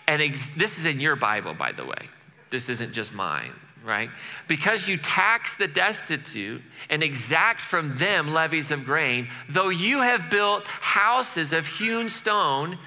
and 0.08 0.21
ex- 0.21 0.54
this 0.56 0.80
is 0.80 0.86
in 0.86 0.99
your 0.99 1.15
Bible, 1.15 1.54
by 1.54 1.71
the 1.71 1.86
way, 1.86 2.10
this 2.49 2.69
isn't 2.69 2.91
just 2.91 3.13
mine, 3.13 3.54
right? 3.86 4.10
Because 4.47 4.88
you 4.88 4.97
tax 4.97 5.56
the 5.56 5.67
destitute 5.67 6.62
and 6.89 7.04
exact 7.04 7.62
from 7.62 7.95
them 7.97 8.34
levies 8.34 8.71
of 8.71 8.84
grain, 8.84 9.28
though 9.47 9.69
you 9.69 10.02
have 10.02 10.32
built 10.32 10.67
houses 10.67 11.54
of 11.54 11.67
hewn 11.67 12.10
stone, 12.10 12.80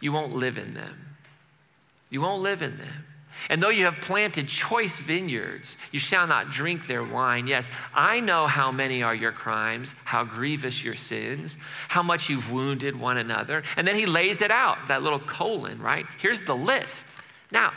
you 0.00 0.12
won't 0.12 0.34
live 0.34 0.58
in 0.58 0.74
them. 0.74 1.16
You 2.10 2.20
won't 2.20 2.42
live 2.42 2.62
in 2.62 2.76
them. 2.78 3.04
And 3.48 3.62
though 3.62 3.68
you 3.68 3.84
have 3.84 4.00
planted 4.00 4.48
choice 4.48 4.96
vineyards, 4.96 5.76
you 5.92 5.98
shall 5.98 6.26
not 6.26 6.50
drink 6.50 6.86
their 6.86 7.02
wine. 7.02 7.46
Yes, 7.46 7.70
I 7.94 8.20
know 8.20 8.46
how 8.46 8.72
many 8.72 9.02
are 9.02 9.14
your 9.14 9.32
crimes, 9.32 9.94
how 10.04 10.24
grievous 10.24 10.82
your 10.82 10.94
sins, 10.94 11.56
how 11.88 12.02
much 12.02 12.28
you've 12.28 12.50
wounded 12.50 12.98
one 12.98 13.16
another. 13.16 13.62
And 13.76 13.86
then 13.86 13.96
he 13.96 14.06
lays 14.06 14.42
it 14.42 14.50
out, 14.50 14.88
that 14.88 15.02
little 15.02 15.20
colon, 15.20 15.80
right? 15.80 16.06
Here's 16.20 16.42
the 16.42 16.56
list. 16.56 17.06
Now, 17.50 17.72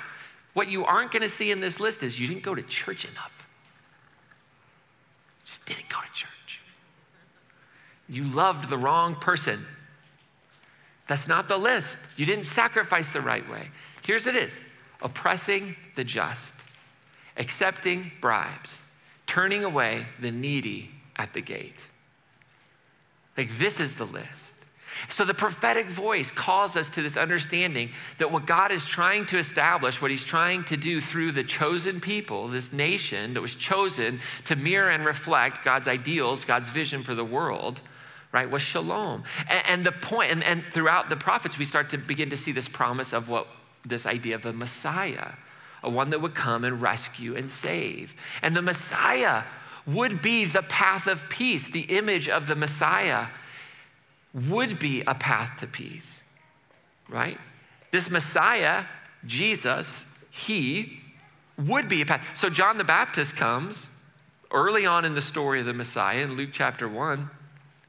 what 0.54 0.68
you 0.68 0.86
aren't 0.86 1.12
going 1.12 1.22
to 1.22 1.30
see 1.30 1.52
in 1.52 1.62
this 1.62 1.80
list 1.80 2.04
is 2.04 2.20
you 2.20 2.28
didn't 2.28 2.44
go 2.44 2.56
to 2.56 2.64
church 2.64 3.06
enough. 3.06 3.48
Just 5.46 5.66
didn't 5.66 5.90
go 5.90 5.98
to 6.02 6.14
church. 6.14 6.62
You 8.10 8.26
loved 8.26 8.70
the 8.70 8.78
wrong 8.78 9.16
person. 9.16 9.66
That's 11.08 11.28
not 11.28 11.48
the 11.48 11.58
list. 11.58 11.98
You 12.18 12.26
didn't 12.26 12.46
sacrifice 12.46 13.12
the 13.14 13.22
right 13.22 13.48
way. 13.50 13.70
Here's 14.06 14.28
it 14.28 14.36
is 14.36 14.54
oppressing 15.02 15.76
the 15.96 16.04
just, 16.04 16.54
accepting 17.38 18.12
bribes, 18.22 18.80
turning 19.28 19.64
away 19.64 20.06
the 20.20 20.32
needy 20.32 20.92
at 21.16 21.34
the 21.34 21.42
gate. 21.42 21.82
Like, 23.38 23.50
this 23.58 23.80
is 23.80 23.96
the 23.96 24.06
list. 24.06 24.52
So, 25.10 25.26
the 25.26 25.34
prophetic 25.34 25.88
voice 25.88 26.30
calls 26.30 26.76
us 26.76 26.90
to 26.92 27.02
this 27.02 27.18
understanding 27.18 27.90
that 28.18 28.32
what 28.32 28.46
God 28.46 28.72
is 28.72 28.86
trying 28.86 29.26
to 29.28 29.40
establish, 29.40 30.02
what 30.02 30.12
He's 30.12 30.24
trying 30.24 30.64
to 30.66 30.78
do 30.78 31.02
through 31.02 31.32
the 31.32 31.44
chosen 31.44 32.00
people, 32.00 32.48
this 32.48 32.72
nation 32.72 33.34
that 33.34 33.42
was 33.42 33.56
chosen 33.56 34.20
to 34.46 34.56
mirror 34.56 34.90
and 34.90 35.06
reflect 35.06 35.64
God's 35.64 35.88
ideals, 35.88 36.46
God's 36.46 36.70
vision 36.70 37.04
for 37.04 37.16
the 37.16 37.26
world, 37.26 37.82
right, 38.32 38.50
was 38.50 38.62
shalom. 38.62 39.24
And, 39.50 39.66
and 39.66 39.86
the 39.86 39.92
point, 39.92 40.32
and, 40.32 40.44
and 40.44 40.64
throughout 40.72 41.10
the 41.10 41.18
prophets, 41.18 41.58
we 41.58 41.66
start 41.66 41.90
to 41.92 41.98
begin 41.98 42.30
to 42.30 42.38
see 42.38 42.52
this 42.52 42.68
promise 42.68 43.14
of 43.14 43.28
what 43.28 43.48
this 43.86 44.06
idea 44.06 44.36
of 44.36 44.46
a 44.46 44.54
Messiah, 44.54 45.34
a 45.84 45.90
one 45.90 46.10
that 46.12 46.22
would 46.22 46.36
come 46.36 46.64
and 46.64 46.82
rescue 46.82 47.36
and 47.36 47.50
save. 47.50 48.16
And 48.42 48.56
the 48.56 48.62
Messiah 48.62 49.44
would 49.86 50.22
be 50.22 50.46
the 50.46 50.62
path 50.62 51.08
of 51.08 51.30
peace. 51.30 51.68
The 51.68 51.82
image 51.82 52.30
of 52.30 52.48
the 52.48 52.56
Messiah 52.56 53.28
would 54.34 54.80
be 54.80 55.02
a 55.02 55.16
path 55.16 55.60
to 55.60 55.68
peace, 55.68 56.22
right? 57.10 57.38
This 57.92 58.10
Messiah, 58.10 58.86
Jesus, 59.26 60.06
he 60.30 61.00
would 61.58 61.90
be 61.90 62.02
a 62.02 62.06
path. 62.06 62.38
So 62.38 62.50
John 62.50 62.78
the 62.78 62.84
Baptist 62.84 63.36
comes 63.36 63.88
early 64.52 64.86
on 64.86 65.06
in 65.06 65.16
the 65.16 65.22
story 65.22 65.60
of 65.60 65.66
the 65.66 65.74
Messiah 65.74 66.20
in 66.24 66.36
Luke 66.36 66.50
chapter 66.54 66.88
1. 66.88 67.30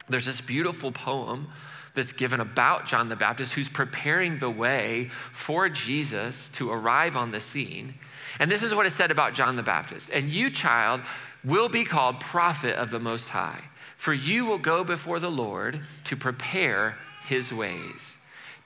There's 0.08 0.26
this 0.26 0.40
beautiful 0.40 0.92
poem 0.92 1.48
that's 1.94 2.12
given 2.12 2.40
about 2.40 2.86
John 2.86 3.08
the 3.08 3.16
Baptist, 3.16 3.52
who's 3.52 3.68
preparing 3.68 4.38
the 4.38 4.50
way 4.50 5.10
for 5.32 5.68
Jesus 5.68 6.48
to 6.54 6.70
arrive 6.70 7.16
on 7.16 7.30
the 7.30 7.40
scene. 7.40 7.94
And 8.38 8.50
this 8.50 8.62
is 8.62 8.74
what 8.74 8.86
is 8.86 8.94
said 8.94 9.10
about 9.10 9.34
John 9.34 9.56
the 9.56 9.62
Baptist. 9.62 10.08
And 10.10 10.30
you, 10.30 10.50
child, 10.50 11.02
will 11.44 11.68
be 11.68 11.84
called 11.84 12.20
prophet 12.20 12.76
of 12.76 12.90
the 12.90 12.98
Most 12.98 13.28
High, 13.28 13.64
for 13.96 14.12
you 14.12 14.46
will 14.46 14.58
go 14.58 14.84
before 14.84 15.20
the 15.20 15.30
Lord 15.30 15.80
to 16.04 16.16
prepare 16.16 16.96
his 17.26 17.52
ways, 17.52 18.16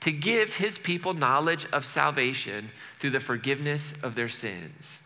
to 0.01 0.13
give 0.13 0.57
his 0.57 0.79
people 0.79 1.15
knowledge 1.15 1.67
of 1.73 1.85
salvation 1.85 2.71
through 2.99 3.11
the 3.11 3.21
forgiveness 3.21 3.95
of 4.03 4.15
their 4.15 4.29
sins. 4.29 5.01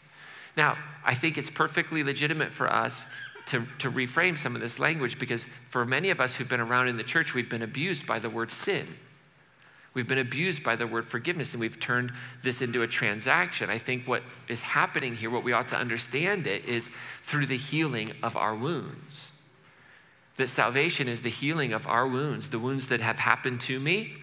Now, 0.56 0.76
I 1.04 1.14
think 1.14 1.38
it's 1.38 1.50
perfectly 1.50 2.02
legitimate 2.02 2.52
for 2.52 2.70
us 2.70 3.04
to, 3.46 3.62
to 3.79 3.90
reframe 3.90 4.38
some 4.38 4.55
of 4.55 4.61
this 4.61 4.79
language 4.79 5.18
because 5.18 5.44
for 5.68 5.85
many 5.85 6.11
of 6.11 6.20
us 6.20 6.35
who've 6.35 6.48
been 6.48 6.61
around 6.61 6.88
in 6.88 6.96
the 6.96 7.03
church, 7.03 7.35
we've 7.35 7.48
been 7.48 7.62
abused 7.62 8.07
by 8.07 8.18
the 8.18 8.31
word 8.31 8.50
sin. 8.50 8.87
We've 9.92 10.07
been 10.07 10.18
abused 10.18 10.62
by 10.62 10.76
the 10.76 10.87
word 10.87 11.05
forgiveness, 11.07 11.53
and 11.53 11.61
we've 11.61 11.81
turned 11.81 12.12
this 12.42 12.62
into 12.62 12.83
a 12.83 12.87
transaction. 12.87 13.70
I 13.70 13.79
think 13.79 14.07
what 14.07 14.22
is 14.48 14.61
happening 14.61 15.14
here, 15.14 15.31
what 15.31 15.42
we 15.42 15.53
ought 15.53 15.68
to 15.68 15.76
understand 15.76 16.46
it, 16.46 16.64
is 16.64 16.88
through 17.24 17.46
the 17.46 17.57
healing 17.57 18.11
of 18.22 18.37
our 18.37 18.55
wounds. 18.55 19.26
That 20.37 20.48
salvation 20.48 21.09
is 21.09 21.22
the 21.22 21.29
healing 21.29 21.72
of 21.72 21.88
our 21.88 22.07
wounds, 22.07 22.50
the 22.50 22.59
wounds 22.59 22.88
that 22.88 23.00
have 23.00 23.18
happened 23.18 23.61
to 23.62 23.81
me, 23.81 24.14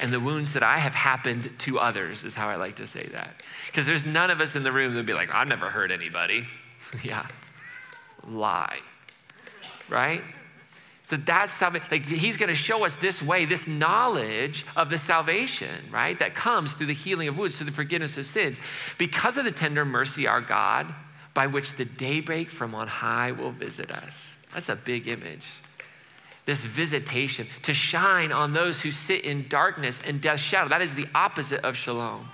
and 0.00 0.12
the 0.12 0.20
wounds 0.20 0.54
that 0.54 0.62
I 0.62 0.78
have 0.78 0.94
happened 0.94 1.50
to 1.58 1.78
others, 1.78 2.24
is 2.24 2.34
how 2.34 2.48
I 2.48 2.56
like 2.56 2.76
to 2.76 2.86
say 2.86 3.06
that. 3.12 3.42
Because 3.66 3.86
there's 3.86 4.06
none 4.06 4.30
of 4.30 4.40
us 4.40 4.56
in 4.56 4.62
the 4.62 4.72
room 4.72 4.94
that 4.94 5.00
would 5.00 5.06
be 5.06 5.12
like, 5.12 5.34
I've 5.34 5.48
never 5.48 5.66
hurt 5.66 5.90
anybody. 5.90 6.46
yeah, 7.04 7.26
lie, 8.28 8.78
right? 9.88 10.22
So 11.04 11.16
that's 11.18 11.52
salvation. 11.52 11.88
Like 11.90 12.06
he's 12.06 12.38
going 12.38 12.48
to 12.48 12.54
show 12.54 12.84
us 12.84 12.96
this 12.96 13.20
way, 13.20 13.44
this 13.44 13.66
knowledge 13.66 14.64
of 14.76 14.88
the 14.88 14.96
salvation, 14.96 15.90
right? 15.90 16.18
That 16.18 16.34
comes 16.34 16.72
through 16.72 16.86
the 16.86 16.94
healing 16.94 17.28
of 17.28 17.36
wounds, 17.36 17.56
through 17.56 17.66
the 17.66 17.72
forgiveness 17.72 18.16
of 18.16 18.24
sins. 18.24 18.58
Because 18.96 19.36
of 19.36 19.44
the 19.44 19.50
tender 19.50 19.84
mercy, 19.84 20.26
our 20.26 20.40
God, 20.40 20.94
by 21.34 21.48
which 21.48 21.74
the 21.74 21.84
daybreak 21.84 22.48
from 22.48 22.74
on 22.74 22.88
high 22.88 23.32
will 23.32 23.50
visit 23.50 23.90
us. 23.90 24.38
That's 24.54 24.70
a 24.70 24.76
big 24.76 25.06
image. 25.08 25.46
This 26.44 26.62
visitation 26.62 27.46
to 27.62 27.74
shine 27.74 28.32
on 28.32 28.52
those 28.52 28.80
who 28.80 28.90
sit 28.90 29.24
in 29.24 29.48
darkness 29.48 30.00
and 30.06 30.20
death's 30.20 30.42
shadow. 30.42 30.68
That 30.70 30.82
is 30.82 30.94
the 30.94 31.06
opposite 31.14 31.62
of 31.64 31.76
shalom 31.76 32.26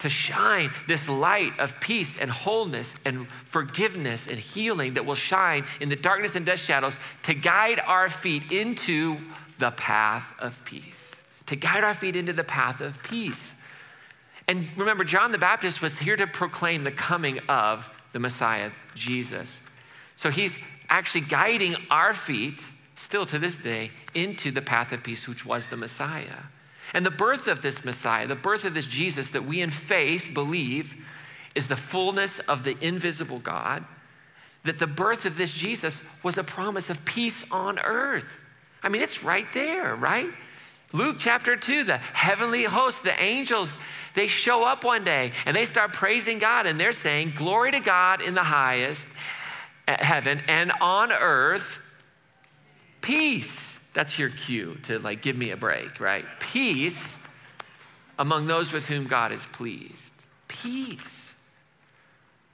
to 0.00 0.08
shine 0.08 0.70
this 0.86 1.08
light 1.08 1.58
of 1.58 1.78
peace 1.80 2.18
and 2.18 2.30
wholeness 2.30 2.94
and 3.04 3.30
forgiveness 3.30 4.26
and 4.26 4.38
healing 4.38 4.94
that 4.94 5.06
will 5.06 5.14
shine 5.14 5.64
in 5.80 5.88
the 5.88 5.96
darkness 5.96 6.34
and 6.34 6.44
death 6.44 6.58
shadows 6.58 6.96
to 7.22 7.34
guide 7.34 7.80
our 7.86 8.08
feet 8.08 8.50
into 8.50 9.18
the 9.58 9.70
path 9.70 10.32
of 10.38 10.62
peace. 10.64 11.12
To 11.46 11.56
guide 11.56 11.84
our 11.84 11.94
feet 11.94 12.16
into 12.16 12.32
the 12.32 12.44
path 12.44 12.80
of 12.80 13.02
peace. 13.02 13.52
And 14.48 14.68
remember, 14.76 15.04
John 15.04 15.32
the 15.32 15.38
Baptist 15.38 15.82
was 15.82 15.98
here 15.98 16.16
to 16.16 16.26
proclaim 16.26 16.82
the 16.82 16.90
coming 16.90 17.38
of 17.48 17.88
the 18.12 18.18
Messiah, 18.18 18.70
Jesus. 18.94 19.56
So 20.16 20.30
he's 20.30 20.56
actually 20.88 21.22
guiding 21.22 21.76
our 21.90 22.12
feet, 22.12 22.60
still 22.94 23.26
to 23.26 23.38
this 23.38 23.58
day, 23.58 23.90
into 24.14 24.50
the 24.50 24.62
path 24.62 24.92
of 24.92 25.02
peace, 25.02 25.28
which 25.28 25.46
was 25.46 25.66
the 25.66 25.76
Messiah. 25.76 26.44
And 26.92 27.06
the 27.06 27.10
birth 27.10 27.46
of 27.46 27.62
this 27.62 27.84
Messiah, 27.84 28.26
the 28.26 28.34
birth 28.34 28.64
of 28.64 28.74
this 28.74 28.86
Jesus 28.86 29.30
that 29.30 29.44
we 29.44 29.60
in 29.60 29.70
faith 29.70 30.30
believe 30.34 30.96
is 31.54 31.68
the 31.68 31.76
fullness 31.76 32.38
of 32.40 32.64
the 32.64 32.76
invisible 32.80 33.38
God, 33.38 33.84
that 34.64 34.78
the 34.78 34.86
birth 34.86 35.24
of 35.24 35.36
this 35.36 35.52
Jesus 35.52 36.00
was 36.22 36.36
a 36.36 36.44
promise 36.44 36.90
of 36.90 37.04
peace 37.04 37.44
on 37.50 37.78
earth. 37.78 38.44
I 38.82 38.88
mean, 38.88 39.02
it's 39.02 39.22
right 39.22 39.46
there, 39.52 39.94
right? 39.94 40.28
Luke 40.92 41.16
chapter 41.18 41.56
2, 41.56 41.84
the 41.84 41.98
heavenly 41.98 42.64
host, 42.64 43.04
the 43.04 43.20
angels, 43.20 43.72
they 44.14 44.26
show 44.26 44.64
up 44.64 44.82
one 44.84 45.04
day 45.04 45.32
and 45.46 45.56
they 45.56 45.64
start 45.64 45.92
praising 45.92 46.38
God 46.38 46.66
and 46.66 46.80
they're 46.80 46.92
saying, 46.92 47.34
Glory 47.36 47.70
to 47.70 47.80
God 47.80 48.22
in 48.22 48.34
the 48.34 48.42
highest 48.42 49.06
eh, 49.86 50.04
heaven 50.04 50.42
and 50.48 50.72
on 50.80 51.12
earth, 51.12 51.78
peace. 53.00 53.69
That's 54.00 54.18
your 54.18 54.30
cue 54.30 54.78
to 54.84 54.98
like 54.98 55.20
give 55.20 55.36
me 55.36 55.50
a 55.50 55.58
break, 55.58 56.00
right? 56.00 56.24
Peace 56.38 57.18
among 58.18 58.46
those 58.46 58.72
with 58.72 58.86
whom 58.86 59.06
God 59.06 59.30
is 59.30 59.44
pleased. 59.52 60.10
Peace. 60.48 61.34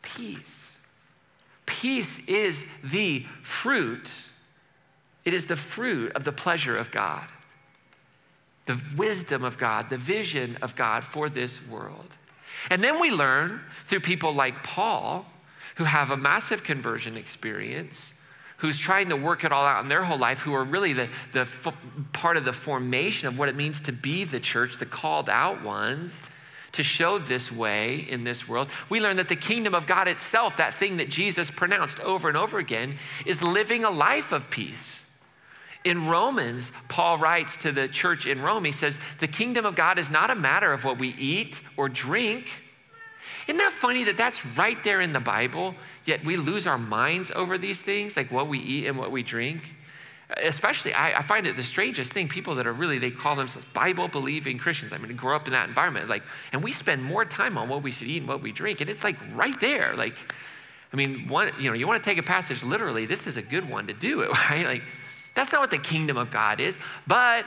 Peace. 0.03 0.77
Peace 1.65 2.19
is 2.27 2.67
the 2.83 3.21
fruit, 3.43 4.11
it 5.25 5.35
is 5.35 5.47
the 5.47 5.55
fruit 5.55 6.17
of 6.17 6.25
the 6.25 6.33
pleasure 6.33 6.77
of 6.77 6.91
God 6.91 7.29
the 8.65 8.83
wisdom 8.97 9.45
of 9.45 9.57
God, 9.57 9.89
the 9.89 9.99
vision 9.99 10.59
of 10.63 10.75
God 10.75 11.05
for 11.05 11.29
this 11.29 11.65
world. 11.69 12.17
And 12.71 12.83
then 12.83 13.01
we 13.01 13.13
learn 13.13 13.61
through 13.85 14.01
people 14.01 14.33
like 14.33 14.65
Paul, 14.65 15.25
who 15.77 15.85
have 15.85 16.11
a 16.11 16.17
massive 16.17 16.65
conversion 16.65 17.17
experience, 17.17 18.16
who's 18.59 18.79
trying 18.79 19.11
to 19.11 19.17
work 19.17 19.45
it 19.45 19.53
all 19.53 19.65
out 19.65 19.83
in 19.83 19.89
their 19.89 20.05
whole 20.05 20.19
life, 20.19 20.41
who 20.41 20.55
are 20.55 20.65
really 20.65 20.93
the, 20.93 21.09
the 21.33 21.41
f- 21.41 21.77
part 22.13 22.37
of 22.37 22.45
the 22.45 22.53
formation 22.53 23.29
of 23.29 23.39
what 23.39 23.49
it 23.49 23.57
means 23.57 23.81
to 23.83 23.93
be 23.93 24.25
the 24.25 24.41
church, 24.41 24.79
the 24.79 24.87
called 24.87 25.29
out 25.29 25.63
ones, 25.63 26.23
to 26.73 26.83
show 26.83 27.19
this 27.19 27.51
way 27.51 28.07
in 28.09 28.25
this 28.25 28.49
world. 28.49 28.71
We 28.89 29.01
learn 29.01 29.17
that 29.17 29.29
the 29.29 29.37
kingdom 29.37 29.75
of 29.75 29.87
God 29.87 30.09
itself, 30.09 30.57
that 30.57 30.75
thing 30.75 30.99
that 30.99 31.09
Jesus 31.09 31.51
pronounced 31.51 32.01
over 32.01 32.29
and 32.29 32.37
over 32.37 32.59
again, 32.59 32.95
is 33.25 33.43
living 33.43 33.85
a 33.85 33.91
life 33.91 34.33
of 34.33 34.51
peace 34.51 34.97
in 35.87 36.09
Romans, 36.09 36.73
Paul 36.89 37.17
writes 37.19 37.57
to 37.59 37.71
the 37.71 37.87
church 37.87 38.27
in 38.27 38.43
Rome, 38.43 38.65
he 38.65 38.73
says, 38.73 38.99
The 39.21 39.29
kingdom 39.29 39.65
of 39.65 39.77
God 39.77 40.01
is 40.01 40.11
not 40.11 40.31
a 40.31 40.35
matter 40.35 40.73
of 40.73 40.85
what 40.85 40.99
we 40.99 41.11
eat 41.11 41.61
or 41.77 41.89
drink. 41.89 42.49
Isn't 43.47 43.59
that 43.59 43.73
funny 43.73 44.03
that 44.05 44.17
that's 44.17 44.45
right 44.59 44.83
there 44.83 45.01
in 45.01 45.13
the 45.13 45.21
Bible, 45.21 45.77
yet 46.07 46.25
we 46.25 46.37
lose 46.37 46.67
our 46.67 46.79
minds 46.79 47.31
over 47.35 47.59
these 47.59 47.79
things, 47.79 48.17
like 48.17 48.31
what 48.31 48.49
we 48.49 48.59
eat 48.59 48.87
and 48.87 48.99
what 48.99 49.11
we 49.11 49.23
drink? 49.23 49.63
Especially, 50.43 50.93
I, 50.93 51.19
I 51.19 51.23
find 51.23 51.47
it 51.47 51.55
the 51.55 51.63
strangest 51.63 52.13
thing 52.13 52.29
people 52.29 52.57
that 52.57 52.67
are 52.67 52.73
really, 52.73 52.99
they 52.99 53.13
call 53.13 53.37
themselves 53.37 53.67
Bible 53.69 54.09
believing 54.09 54.59
Christians. 54.59 54.93
I 54.93 54.99
mean, 54.99 55.15
grow 55.15 55.37
up 55.37 55.47
in 55.47 55.53
that 55.53 55.69
environment, 55.69 56.03
it's 56.03 56.11
like, 56.11 56.25
and 56.53 56.65
we 56.65 56.73
spend 56.73 57.03
more 57.03 57.25
time 57.25 57.57
on 57.57 57.69
what 57.69 57.83
we 57.83 57.91
should 57.91 58.09
eat 58.09 58.19
and 58.19 58.29
what 58.29 58.43
we 58.43 58.51
drink, 58.53 58.81
and 58.81 58.91
it's 58.91 59.05
like 59.05 59.17
right 59.35 59.59
there. 59.61 59.95
Like, 59.95 60.17
I 60.93 60.97
mean, 60.97 61.29
one, 61.29 61.53
you 61.61 61.69
know, 61.69 61.75
you 61.75 61.87
want 61.87 62.03
to 62.03 62.09
take 62.09 62.19
a 62.19 62.23
passage 62.23 62.63
literally, 62.63 63.07
this 63.07 63.27
is 63.27 63.37
a 63.37 63.43
good 63.43 63.69
one 63.69 63.87
to 63.87 63.93
do 63.93 64.23
it, 64.23 64.31
right? 64.51 64.67
Like, 64.67 64.83
that's 65.35 65.53
not 65.53 65.61
what 65.61 65.71
the 65.71 65.79
kingdom 65.79 66.17
of 66.17 66.31
God 66.31 66.61
is, 66.61 66.77
but 67.07 67.45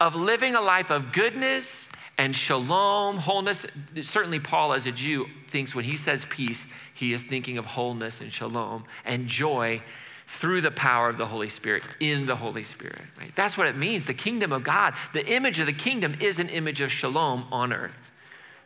of 0.00 0.14
living 0.14 0.54
a 0.54 0.60
life 0.60 0.90
of 0.90 1.12
goodness 1.12 1.81
and 2.18 2.34
shalom, 2.34 3.18
wholeness. 3.18 3.66
Certainly, 4.00 4.40
Paul, 4.40 4.72
as 4.72 4.86
a 4.86 4.92
Jew, 4.92 5.28
thinks 5.48 5.74
when 5.74 5.84
he 5.84 5.96
says 5.96 6.24
peace, 6.28 6.64
he 6.94 7.12
is 7.12 7.22
thinking 7.22 7.58
of 7.58 7.66
wholeness 7.66 8.20
and 8.20 8.32
shalom 8.32 8.84
and 9.04 9.26
joy 9.26 9.82
through 10.26 10.60
the 10.60 10.70
power 10.70 11.08
of 11.08 11.18
the 11.18 11.26
Holy 11.26 11.48
Spirit, 11.48 11.82
in 12.00 12.26
the 12.26 12.36
Holy 12.36 12.62
Spirit. 12.62 13.02
Right? 13.20 13.34
That's 13.34 13.58
what 13.58 13.66
it 13.66 13.76
means. 13.76 14.06
The 14.06 14.14
kingdom 14.14 14.52
of 14.52 14.64
God, 14.64 14.94
the 15.12 15.26
image 15.26 15.58
of 15.58 15.66
the 15.66 15.72
kingdom 15.72 16.14
is 16.20 16.38
an 16.38 16.48
image 16.48 16.80
of 16.80 16.90
shalom 16.90 17.46
on 17.52 17.72
earth, 17.72 18.10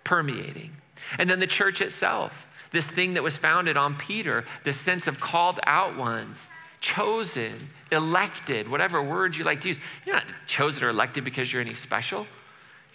permeating. 0.05 0.77
And 1.19 1.29
then 1.29 1.41
the 1.41 1.47
church 1.47 1.81
itself, 1.81 2.47
this 2.71 2.87
thing 2.87 3.15
that 3.15 3.23
was 3.23 3.37
founded 3.37 3.77
on 3.77 3.97
Peter, 3.97 4.45
this 4.65 4.77
sense 4.77 5.07
of 5.07 5.19
called 5.19 5.59
out 5.65 5.97
ones, 5.97 6.47
chosen, 6.81 7.55
elected, 7.91 8.69
whatever 8.69 9.03
word 9.03 9.37
you 9.37 9.45
like 9.45 9.61
to 9.63 9.69
use. 9.69 9.79
You're 10.05 10.17
not 10.17 10.27
chosen 10.47 10.85
or 10.85 10.89
elected 10.91 11.25
because 11.25 11.53
you're 11.53 11.63
any 11.63 11.75
special. 11.75 12.27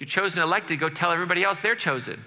You're 0.02 0.08
chosen 0.08 0.40
and 0.40 0.48
elected 0.48 0.80
go 0.80 0.90
tell 0.90 1.12
everybody 1.12 1.44
else 1.44 1.62
they're 1.62 1.76
chosen. 1.76 2.24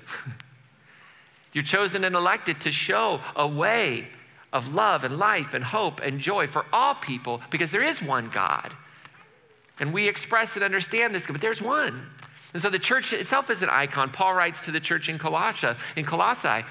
you're 1.53 1.65
chosen 1.65 2.05
and 2.05 2.15
elected 2.15 2.61
to 2.61 2.71
show 2.71 3.21
a 3.35 3.49
way 3.49 4.07
of 4.53 4.73
love 4.73 5.03
and 5.03 5.19
life 5.19 5.55
and 5.55 5.65
hope 5.65 6.01
and 6.01 6.21
joy 6.21 6.47
for 6.47 6.67
all 6.73 6.95
people 6.95 7.43
because 7.51 7.73
there 7.73 7.83
is 7.83 8.01
one 8.01 8.29
God. 8.29 8.73
And 9.81 9.93
we 9.93 10.07
express 10.07 10.55
and 10.55 10.65
understand 10.65 11.17
this, 11.17 11.27
but 11.27 11.41
there's 11.41 11.61
one. 11.61 12.11
And 12.53 12.63
so 12.63 12.71
the 12.71 12.79
church 12.79 13.13
itself 13.13 13.51
is 13.51 13.61
an 13.61 13.71
icon. 13.71 14.11
Paul 14.11 14.35
writes 14.35 14.65
to 14.67 14.71
the 14.71 14.79
church 14.79 15.09
in 15.09 15.19
Colossae, 15.19 15.75
in 15.97 16.05
Colossae 16.05 16.65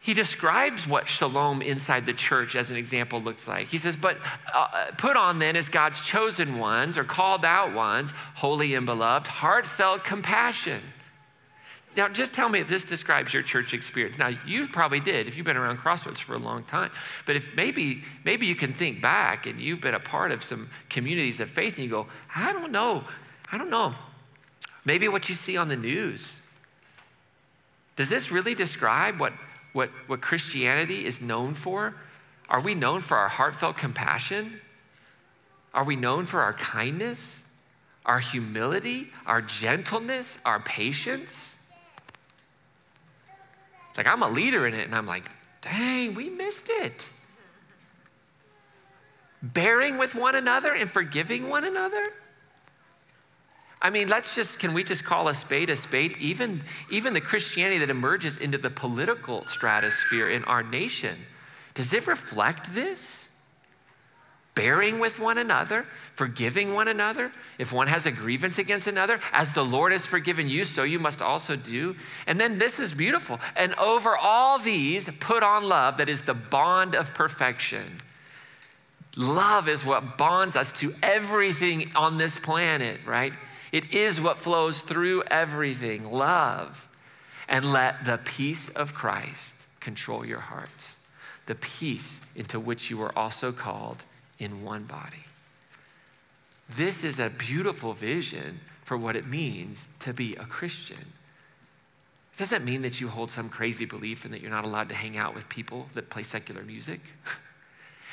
he 0.00 0.14
describes 0.14 0.86
what 0.86 1.08
shalom 1.08 1.60
inside 1.60 2.06
the 2.06 2.12
church 2.12 2.54
as 2.54 2.70
an 2.70 2.76
example 2.76 3.20
looks 3.20 3.48
like. 3.48 3.66
He 3.68 3.78
says, 3.78 3.96
But 3.96 4.16
uh, 4.52 4.92
put 4.96 5.16
on 5.16 5.38
then 5.38 5.56
as 5.56 5.68
God's 5.68 6.00
chosen 6.00 6.58
ones 6.58 6.96
or 6.96 7.04
called 7.04 7.44
out 7.44 7.74
ones, 7.74 8.12
holy 8.36 8.74
and 8.74 8.86
beloved, 8.86 9.26
heartfelt 9.26 10.04
compassion. 10.04 10.80
Now, 11.96 12.08
just 12.08 12.32
tell 12.32 12.48
me 12.48 12.60
if 12.60 12.68
this 12.68 12.84
describes 12.84 13.34
your 13.34 13.42
church 13.42 13.74
experience. 13.74 14.18
Now, 14.18 14.30
you 14.46 14.68
probably 14.68 15.00
did 15.00 15.26
if 15.26 15.36
you've 15.36 15.44
been 15.44 15.56
around 15.56 15.78
Crossroads 15.78 16.20
for 16.20 16.34
a 16.34 16.38
long 16.38 16.62
time. 16.62 16.92
But 17.26 17.34
if 17.34 17.56
maybe, 17.56 18.04
maybe 18.24 18.46
you 18.46 18.54
can 18.54 18.72
think 18.72 19.02
back 19.02 19.46
and 19.46 19.58
you've 19.58 19.80
been 19.80 19.94
a 19.94 20.00
part 20.00 20.30
of 20.30 20.44
some 20.44 20.70
communities 20.88 21.40
of 21.40 21.50
faith 21.50 21.74
and 21.74 21.84
you 21.84 21.90
go, 21.90 22.06
I 22.36 22.52
don't 22.52 22.70
know, 22.70 23.02
I 23.50 23.58
don't 23.58 23.70
know. 23.70 23.94
Maybe 24.84 25.08
what 25.08 25.28
you 25.28 25.34
see 25.34 25.56
on 25.56 25.66
the 25.66 25.76
news. 25.76 26.30
Does 27.96 28.08
this 28.08 28.30
really 28.30 28.54
describe 28.54 29.18
what 29.18 29.32
what, 29.78 29.90
what 30.08 30.20
Christianity 30.20 31.06
is 31.06 31.20
known 31.20 31.54
for? 31.54 31.94
Are 32.48 32.60
we 32.60 32.74
known 32.74 33.00
for 33.00 33.16
our 33.16 33.28
heartfelt 33.28 33.78
compassion? 33.78 34.60
Are 35.72 35.84
we 35.84 35.94
known 35.94 36.26
for 36.26 36.40
our 36.40 36.54
kindness, 36.54 37.40
our 38.04 38.18
humility, 38.18 39.06
our 39.24 39.40
gentleness, 39.40 40.36
our 40.44 40.58
patience? 40.58 41.54
It's 43.90 43.98
like 43.98 44.08
I'm 44.08 44.24
a 44.24 44.28
leader 44.28 44.66
in 44.66 44.74
it, 44.74 44.84
and 44.84 44.96
I'm 44.96 45.06
like, 45.06 45.30
dang, 45.60 46.16
we 46.16 46.28
missed 46.28 46.66
it. 46.66 47.00
Bearing 49.44 49.96
with 49.96 50.16
one 50.16 50.34
another 50.34 50.74
and 50.74 50.90
forgiving 50.90 51.48
one 51.48 51.62
another? 51.62 52.04
I 53.80 53.90
mean, 53.90 54.08
let's 54.08 54.34
just, 54.34 54.58
can 54.58 54.72
we 54.72 54.82
just 54.82 55.04
call 55.04 55.28
a 55.28 55.34
spade 55.34 55.70
a 55.70 55.76
spade? 55.76 56.16
Even, 56.18 56.62
even 56.90 57.14
the 57.14 57.20
Christianity 57.20 57.78
that 57.78 57.90
emerges 57.90 58.38
into 58.38 58.58
the 58.58 58.70
political 58.70 59.46
stratosphere 59.46 60.28
in 60.28 60.44
our 60.44 60.62
nation, 60.62 61.16
does 61.74 61.92
it 61.92 62.06
reflect 62.06 62.74
this? 62.74 63.24
Bearing 64.56 64.98
with 64.98 65.20
one 65.20 65.38
another, 65.38 65.86
forgiving 66.16 66.74
one 66.74 66.88
another. 66.88 67.30
If 67.58 67.72
one 67.72 67.86
has 67.86 68.06
a 68.06 68.10
grievance 68.10 68.58
against 68.58 68.88
another, 68.88 69.20
as 69.32 69.54
the 69.54 69.64
Lord 69.64 69.92
has 69.92 70.04
forgiven 70.04 70.48
you, 70.48 70.64
so 70.64 70.82
you 70.82 70.98
must 70.98 71.22
also 71.22 71.54
do. 71.54 71.94
And 72.26 72.40
then 72.40 72.58
this 72.58 72.80
is 72.80 72.92
beautiful. 72.92 73.38
And 73.54 73.72
over 73.76 74.16
all 74.16 74.58
these, 74.58 75.08
put 75.20 75.44
on 75.44 75.68
love 75.68 75.98
that 75.98 76.08
is 76.08 76.22
the 76.22 76.34
bond 76.34 76.96
of 76.96 77.14
perfection. 77.14 77.98
Love 79.16 79.68
is 79.68 79.84
what 79.84 80.18
bonds 80.18 80.56
us 80.56 80.72
to 80.80 80.92
everything 81.00 81.92
on 81.94 82.18
this 82.18 82.36
planet, 82.36 82.98
right? 83.06 83.32
It 83.72 83.92
is 83.92 84.20
what 84.20 84.38
flows 84.38 84.80
through 84.80 85.24
everything 85.24 86.10
love. 86.10 86.88
And 87.48 87.72
let 87.72 88.04
the 88.04 88.18
peace 88.18 88.68
of 88.70 88.94
Christ 88.94 89.54
control 89.80 90.24
your 90.24 90.40
hearts, 90.40 90.96
the 91.46 91.54
peace 91.54 92.18
into 92.36 92.60
which 92.60 92.90
you 92.90 92.98
were 92.98 93.16
also 93.18 93.52
called 93.52 94.02
in 94.38 94.62
one 94.62 94.84
body. 94.84 95.24
This 96.76 97.02
is 97.04 97.18
a 97.18 97.30
beautiful 97.30 97.94
vision 97.94 98.60
for 98.84 98.98
what 98.98 99.16
it 99.16 99.26
means 99.26 99.86
to 100.00 100.12
be 100.12 100.34
a 100.36 100.44
Christian. 100.44 101.12
Does 102.36 102.50
that 102.50 102.62
mean 102.62 102.82
that 102.82 103.00
you 103.00 103.08
hold 103.08 103.30
some 103.30 103.48
crazy 103.48 103.84
belief 103.84 104.24
and 104.24 104.34
that 104.34 104.42
you're 104.42 104.50
not 104.50 104.64
allowed 104.64 104.90
to 104.90 104.94
hang 104.94 105.16
out 105.16 105.34
with 105.34 105.48
people 105.48 105.88
that 105.94 106.10
play 106.10 106.22
secular 106.22 106.62
music? 106.62 107.00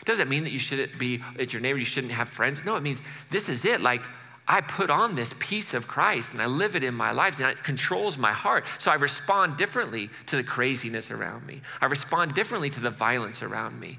It 0.08 0.28
mean 0.28 0.44
that 0.44 0.52
you 0.52 0.60
shouldn't 0.60 1.00
be 1.00 1.24
at 1.40 1.52
your 1.52 1.62
neighbor, 1.62 1.80
you 1.80 1.86
shouldn't 1.86 2.14
have 2.14 2.30
friends? 2.30 2.64
No, 2.64 2.76
it 2.76 2.84
means 2.84 3.02
this 3.32 3.50
is 3.50 3.66
it. 3.66 3.82
Like, 3.82 4.02
I 4.48 4.62
put 4.62 4.90
on 4.90 5.16
this 5.16 5.34
peace 5.40 5.74
of 5.74 5.88
Christ 5.88 6.34
and 6.34 6.42
I 6.42 6.46
live 6.46 6.76
it 6.76 6.84
in 6.84 6.94
my 6.94 7.12
lives 7.12 7.40
and 7.40 7.50
it 7.50 7.64
controls 7.64 8.18
my 8.18 8.32
heart. 8.32 8.66
So 8.78 8.92
I 8.92 8.96
respond 8.96 9.58
differently 9.58 10.10
to 10.28 10.36
the 10.36 10.44
craziness 10.44 11.10
around 11.10 11.48
me. 11.48 11.62
I 11.82 11.88
respond 11.88 12.34
differently 12.36 12.70
to 12.70 12.80
the 12.80 12.92
violence 12.92 13.42
around 13.42 13.80
me. 13.80 13.98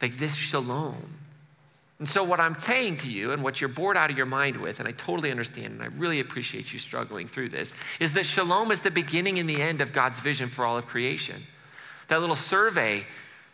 Like 0.00 0.14
this 0.14 0.34
shalom. 0.34 1.18
And 2.00 2.08
so, 2.08 2.24
what 2.24 2.40
I'm 2.40 2.58
saying 2.58 2.96
to 2.98 3.12
you 3.12 3.30
and 3.30 3.44
what 3.44 3.60
you're 3.60 3.68
bored 3.68 3.96
out 3.96 4.10
of 4.10 4.16
your 4.16 4.26
mind 4.26 4.56
with, 4.56 4.80
and 4.80 4.88
I 4.88 4.90
totally 4.90 5.30
understand 5.30 5.74
and 5.74 5.82
I 5.84 5.86
really 5.86 6.18
appreciate 6.18 6.72
you 6.72 6.80
struggling 6.80 7.28
through 7.28 7.50
this, 7.50 7.72
is 8.00 8.14
that 8.14 8.26
shalom 8.26 8.72
is 8.72 8.80
the 8.80 8.90
beginning 8.90 9.38
and 9.38 9.48
the 9.48 9.62
end 9.62 9.80
of 9.80 9.92
God's 9.92 10.18
vision 10.18 10.48
for 10.48 10.66
all 10.66 10.76
of 10.76 10.86
creation. 10.86 11.40
that 12.08 12.18
little 12.18 12.34
survey 12.34 13.04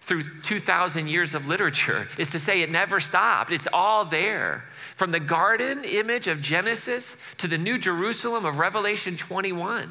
through 0.00 0.22
2,000 0.44 1.08
years 1.08 1.34
of 1.34 1.46
literature 1.46 2.08
is 2.16 2.30
to 2.30 2.38
say 2.38 2.62
it 2.62 2.72
never 2.72 2.98
stopped. 2.98 3.52
It's 3.52 3.68
all 3.70 4.06
there. 4.06 4.64
From 4.98 5.12
the 5.12 5.20
garden 5.20 5.84
image 5.84 6.26
of 6.26 6.42
Genesis 6.42 7.14
to 7.36 7.46
the 7.46 7.56
New 7.56 7.78
Jerusalem 7.78 8.44
of 8.44 8.58
Revelation 8.58 9.16
21, 9.16 9.88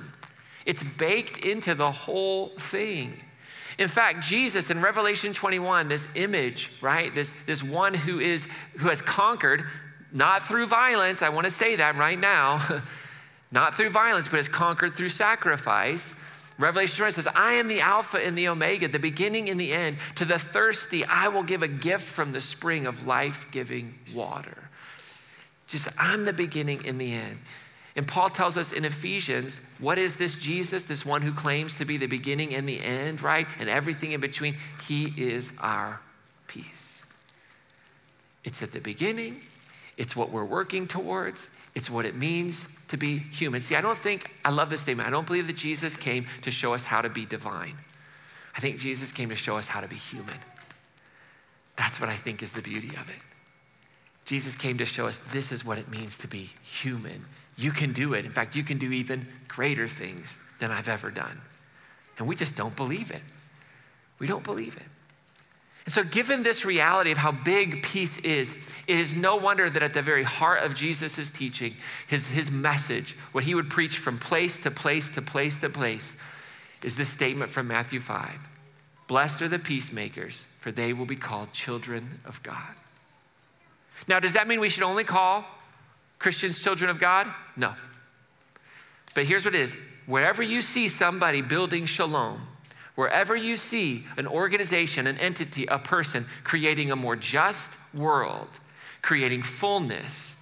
it's 0.66 0.84
baked 0.84 1.46
into 1.46 1.74
the 1.74 1.90
whole 1.90 2.50
thing. 2.60 3.24
In 3.78 3.88
fact, 3.88 4.28
Jesus 4.28 4.70
in 4.70 4.82
Revelation 4.82 5.32
21, 5.32 5.88
this 5.88 6.06
image, 6.16 6.74
right? 6.82 7.16
This, 7.16 7.32
this 7.46 7.64
one 7.64 7.94
who 7.94 8.20
is 8.20 8.46
who 8.80 8.90
has 8.90 9.02
conquered, 9.02 9.64
not 10.12 10.44
through 10.44 10.68
violence, 10.68 11.22
I 11.22 11.30
want 11.30 11.46
to 11.46 11.52
say 11.52 11.78
that 11.78 11.96
right 11.96 12.20
now, 12.20 12.82
not 13.52 13.76
through 13.76 13.92
violence, 13.92 14.28
but 14.28 14.36
has 14.36 14.50
conquered 14.50 14.94
through 14.94 15.10
sacrifice. 15.10 16.14
Revelation 16.60 16.98
21 16.98 17.14
says, 17.14 17.28
I 17.34 17.54
am 17.54 17.70
the 17.70 17.80
Alpha 17.80 18.18
and 18.18 18.38
the 18.38 18.50
Omega, 18.50 18.90
the 18.90 19.00
beginning 19.00 19.50
and 19.50 19.58
the 19.58 19.72
end. 19.72 20.00
To 20.16 20.26
the 20.26 20.38
thirsty, 20.38 21.06
I 21.06 21.30
will 21.30 21.44
give 21.44 21.64
a 21.64 21.70
gift 21.70 22.04
from 22.04 22.34
the 22.34 22.42
spring 22.42 22.86
of 22.86 23.08
life 23.08 23.48
giving 23.54 23.98
water. 24.14 24.67
Just, 25.68 25.88
I'm 25.98 26.26
the 26.26 26.34
beginning 26.34 26.86
and 26.86 27.00
the 27.00 27.14
end. 27.14 27.38
And 27.96 28.08
Paul 28.08 28.30
tells 28.30 28.58
us 28.58 28.72
in 28.74 28.86
Ephesians, 28.86 29.56
what 29.80 29.98
is 29.98 30.16
this 30.16 30.40
Jesus, 30.40 30.84
this 30.84 31.06
one 31.06 31.24
who 31.24 31.34
claims 31.34 31.76
to 31.78 31.86
be 31.86 31.98
the 31.98 32.08
beginning 32.08 32.54
and 32.54 32.70
the 32.70 32.82
end, 32.82 33.22
right? 33.22 33.48
And 33.60 33.68
everything 33.68 34.12
in 34.12 34.22
between? 34.22 34.56
He 34.88 35.14
is 35.18 35.50
our 35.60 36.00
peace. 36.48 37.02
It's 38.44 38.62
at 38.62 38.72
the 38.72 38.80
beginning, 38.80 39.42
it's 39.98 40.16
what 40.16 40.30
we're 40.30 40.46
working 40.46 40.88
towards, 40.88 41.50
it's 41.76 41.90
what 41.90 42.06
it 42.06 42.16
means 42.16 42.66
to 42.88 42.98
be 42.98 43.18
human. 43.18 43.62
See, 43.62 43.76
I 43.76 43.82
don't 43.82 43.98
think, 43.98 44.32
I 44.46 44.52
love 44.52 44.70
this 44.70 44.82
statement. 44.82 45.08
I 45.08 45.12
don't 45.12 45.28
believe 45.28 45.48
that 45.48 45.58
Jesus 45.58 45.96
came 45.96 46.28
to 46.44 46.52
show 46.52 46.74
us 46.74 46.84
how 46.84 47.02
to 47.02 47.10
be 47.10 47.26
divine. 47.26 47.76
I 48.56 48.60
think 48.60 48.80
Jesus 48.80 49.12
came 49.12 49.30
to 49.30 49.36
show 49.36 49.58
us 49.58 49.66
how 49.66 49.82
to 49.82 49.88
be 49.88 49.96
human. 49.96 50.38
That's 51.76 52.00
what 52.00 52.10
I 52.10 52.16
think 52.16 52.42
is 52.42 52.54
the 52.54 52.62
beauty 52.62 52.90
of 52.90 53.10
it. 53.10 53.27
Jesus 54.28 54.56
came 54.56 54.78
to 54.78 54.86
show 54.86 55.08
us 55.08 55.18
this 55.32 55.54
is 55.54 55.64
what 55.64 55.78
it 55.78 55.88
means 55.88 56.18
to 56.18 56.28
be 56.28 56.50
human. 56.62 57.26
You 57.56 57.72
can 57.72 57.94
do 57.94 58.14
it. 58.14 58.26
In 58.26 58.32
fact, 58.32 58.58
you 58.58 58.64
can 58.64 58.78
do 58.78 58.92
even 58.92 59.26
greater 59.48 59.88
things 59.88 60.36
than 60.60 60.70
I've 60.70 60.90
ever 60.90 61.10
done. 61.10 61.42
And 62.18 62.28
we 62.28 62.36
just 62.36 62.58
don't 62.58 62.76
believe 62.76 63.10
it. 63.10 63.22
We 64.20 64.28
don't 64.28 64.44
believe 64.44 64.76
it. 64.76 64.84
And 65.86 65.94
so, 65.94 66.04
given 66.04 66.44
this 66.44 66.66
reality 66.66 67.12
of 67.12 67.18
how 67.18 67.32
big 67.32 67.84
peace 67.84 68.18
is, 68.18 68.54
it 68.86 69.00
is 69.00 69.16
no 69.16 69.38
wonder 69.38 69.70
that 69.70 69.82
at 69.82 69.94
the 69.94 70.02
very 70.02 70.26
heart 70.26 70.62
of 70.62 70.76
Jesus' 70.76 71.30
teaching, 71.30 71.74
his, 72.08 72.28
his 72.28 72.52
message, 72.52 73.16
what 73.32 73.46
he 73.46 73.56
would 73.56 73.70
preach 73.70 73.98
from 73.98 74.18
place 74.18 74.62
to 74.64 74.72
place 74.72 75.08
to 75.12 75.22
place 75.22 75.56
to 75.62 75.70
place, 75.70 76.14
is 76.84 76.98
this 76.98 77.08
statement 77.08 77.50
from 77.50 77.70
Matthew 77.70 78.02
5 78.02 78.30
Blessed 79.08 79.42
are 79.44 79.48
the 79.48 79.60
peacemakers, 79.60 80.44
for 80.60 80.74
they 80.74 80.92
will 80.92 81.06
be 81.06 81.16
called 81.16 81.54
children 81.54 82.20
of 82.26 82.44
God. 82.44 82.76
Now, 84.08 84.20
does 84.20 84.34
that 84.34 84.48
mean 84.48 84.60
we 84.60 84.70
should 84.70 84.84
only 84.84 85.04
call 85.04 85.46
Christians 86.20 86.60
children 86.60 86.90
of 86.90 87.00
God? 87.00 87.28
No. 87.56 87.74
But 89.14 89.26
here's 89.26 89.46
what 89.46 89.56
it 89.56 89.62
is 89.62 89.74
wherever 90.06 90.42
you 90.42 90.62
see 90.62 90.88
somebody 90.88 91.42
building 91.42 91.86
shalom, 91.86 92.48
Wherever 92.98 93.36
you 93.36 93.56
see 93.58 94.06
an 94.18 94.26
organization, 94.26 95.06
an 95.06 95.20
entity, 95.20 95.68
a 95.68 95.78
person 95.78 96.26
creating 96.44 96.92
a 96.92 96.96
more 96.96 97.16
just 97.16 97.70
world, 97.94 98.48
creating 99.04 99.44
fullness, 99.44 100.36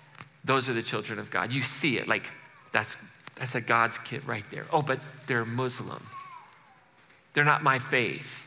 those 0.46 0.70
are 0.70 0.74
the 0.74 0.82
children 0.82 1.20
of 1.20 1.30
God. 1.30 1.54
You 1.54 1.62
see 1.62 1.98
it 1.98 2.08
like 2.08 2.24
that's 2.72 2.96
that's 3.36 3.56
a 3.56 3.62
God's 3.62 3.98
kid 3.98 4.26
right 4.26 4.46
there. 4.52 4.66
Oh, 4.72 4.82
but 4.82 5.02
they're 5.28 5.44
Muslim. 5.44 6.02
They're 7.34 7.44
not 7.44 7.62
my 7.62 7.78
faith. 7.78 8.45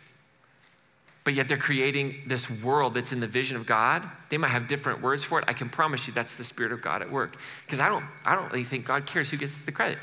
But 1.28 1.34
yet 1.34 1.46
they're 1.46 1.58
creating 1.58 2.22
this 2.26 2.48
world 2.48 2.94
that's 2.94 3.12
in 3.12 3.20
the 3.20 3.26
vision 3.26 3.58
of 3.58 3.66
God. 3.66 4.02
They 4.30 4.38
might 4.38 4.48
have 4.48 4.66
different 4.66 5.02
words 5.02 5.22
for 5.22 5.38
it. 5.38 5.44
I 5.46 5.52
can 5.52 5.68
promise 5.68 6.06
you 6.06 6.14
that's 6.14 6.34
the 6.36 6.42
Spirit 6.42 6.72
of 6.72 6.80
God 6.80 7.02
at 7.02 7.10
work. 7.10 7.36
Because 7.66 7.80
I 7.80 7.90
don't, 7.90 8.06
I 8.24 8.34
don't 8.34 8.50
really 8.50 8.64
think 8.64 8.86
God 8.86 9.04
cares 9.04 9.28
who 9.28 9.36
gets 9.36 9.58
the 9.66 9.70
credit. 9.70 9.98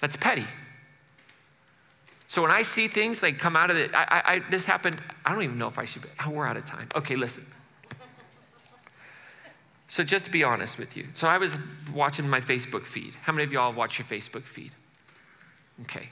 That's 0.00 0.16
petty. 0.16 0.44
So 2.26 2.42
when 2.42 2.50
I 2.50 2.62
see 2.62 2.88
things 2.88 3.22
like 3.22 3.38
come 3.38 3.54
out 3.54 3.70
of 3.70 3.76
it, 3.76 3.92
I, 3.94 4.22
I, 4.24 4.50
this 4.50 4.64
happened, 4.64 5.00
I 5.24 5.32
don't 5.32 5.44
even 5.44 5.58
know 5.58 5.68
if 5.68 5.78
I 5.78 5.84
should, 5.84 6.02
oh, 6.26 6.30
we're 6.30 6.44
out 6.44 6.56
of 6.56 6.64
time. 6.64 6.88
Okay, 6.96 7.14
listen. 7.14 7.46
So 9.86 10.02
just 10.02 10.24
to 10.24 10.32
be 10.32 10.42
honest 10.42 10.76
with 10.76 10.96
you, 10.96 11.06
so 11.14 11.28
I 11.28 11.38
was 11.38 11.56
watching 11.94 12.28
my 12.28 12.40
Facebook 12.40 12.82
feed. 12.82 13.14
How 13.22 13.32
many 13.32 13.44
of 13.44 13.52
y'all 13.52 13.72
watch 13.72 14.00
your 14.00 14.06
Facebook 14.06 14.42
feed? 14.42 14.72
Okay. 15.82 16.08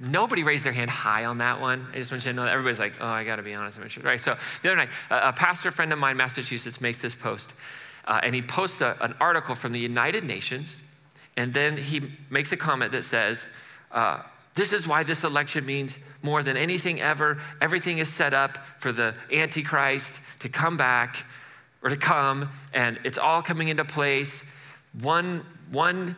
Nobody 0.00 0.42
raised 0.42 0.64
their 0.64 0.72
hand 0.72 0.90
high 0.90 1.24
on 1.24 1.38
that 1.38 1.60
one. 1.60 1.86
I 1.92 1.96
just 1.96 2.10
want 2.10 2.24
you 2.24 2.30
to 2.30 2.36
know 2.36 2.44
that 2.44 2.52
everybody's 2.52 2.78
like, 2.78 2.94
oh, 3.00 3.06
I 3.06 3.24
got 3.24 3.36
to 3.36 3.42
be 3.42 3.54
honest. 3.54 3.78
Sure. 3.88 4.02
Right. 4.02 4.20
So 4.20 4.36
the 4.62 4.68
other 4.68 4.76
night, 4.76 4.90
a, 5.10 5.28
a 5.28 5.32
pastor 5.32 5.70
friend 5.70 5.92
of 5.92 5.98
mine, 5.98 6.16
Massachusetts, 6.18 6.80
makes 6.80 7.00
this 7.00 7.14
post, 7.14 7.50
uh, 8.06 8.20
and 8.22 8.34
he 8.34 8.42
posts 8.42 8.80
a, 8.82 8.96
an 9.00 9.14
article 9.20 9.54
from 9.54 9.72
the 9.72 9.80
United 9.80 10.24
Nations, 10.24 10.76
and 11.36 11.54
then 11.54 11.78
he 11.78 12.02
makes 12.28 12.52
a 12.52 12.56
comment 12.56 12.92
that 12.92 13.04
says, 13.04 13.42
uh, 13.90 14.22
this 14.54 14.72
is 14.72 14.86
why 14.86 15.02
this 15.02 15.24
election 15.24 15.64
means 15.64 15.96
more 16.22 16.42
than 16.42 16.56
anything 16.56 17.00
ever. 17.00 17.38
Everything 17.60 17.98
is 17.98 18.08
set 18.08 18.34
up 18.34 18.58
for 18.78 18.92
the 18.92 19.14
Antichrist 19.32 20.12
to 20.40 20.48
come 20.48 20.76
back 20.76 21.24
or 21.82 21.90
to 21.90 21.96
come, 21.96 22.50
and 22.74 22.98
it's 23.04 23.18
all 23.18 23.42
coming 23.42 23.68
into 23.68 23.84
place. 23.84 24.42
One, 25.00 25.44
one 25.70 26.16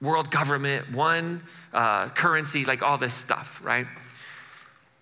world 0.00 0.30
government, 0.30 0.92
one 0.92 1.42
uh, 1.72 2.08
currency, 2.10 2.64
like 2.64 2.82
all 2.82 2.98
this 2.98 3.14
stuff, 3.14 3.60
right? 3.62 3.86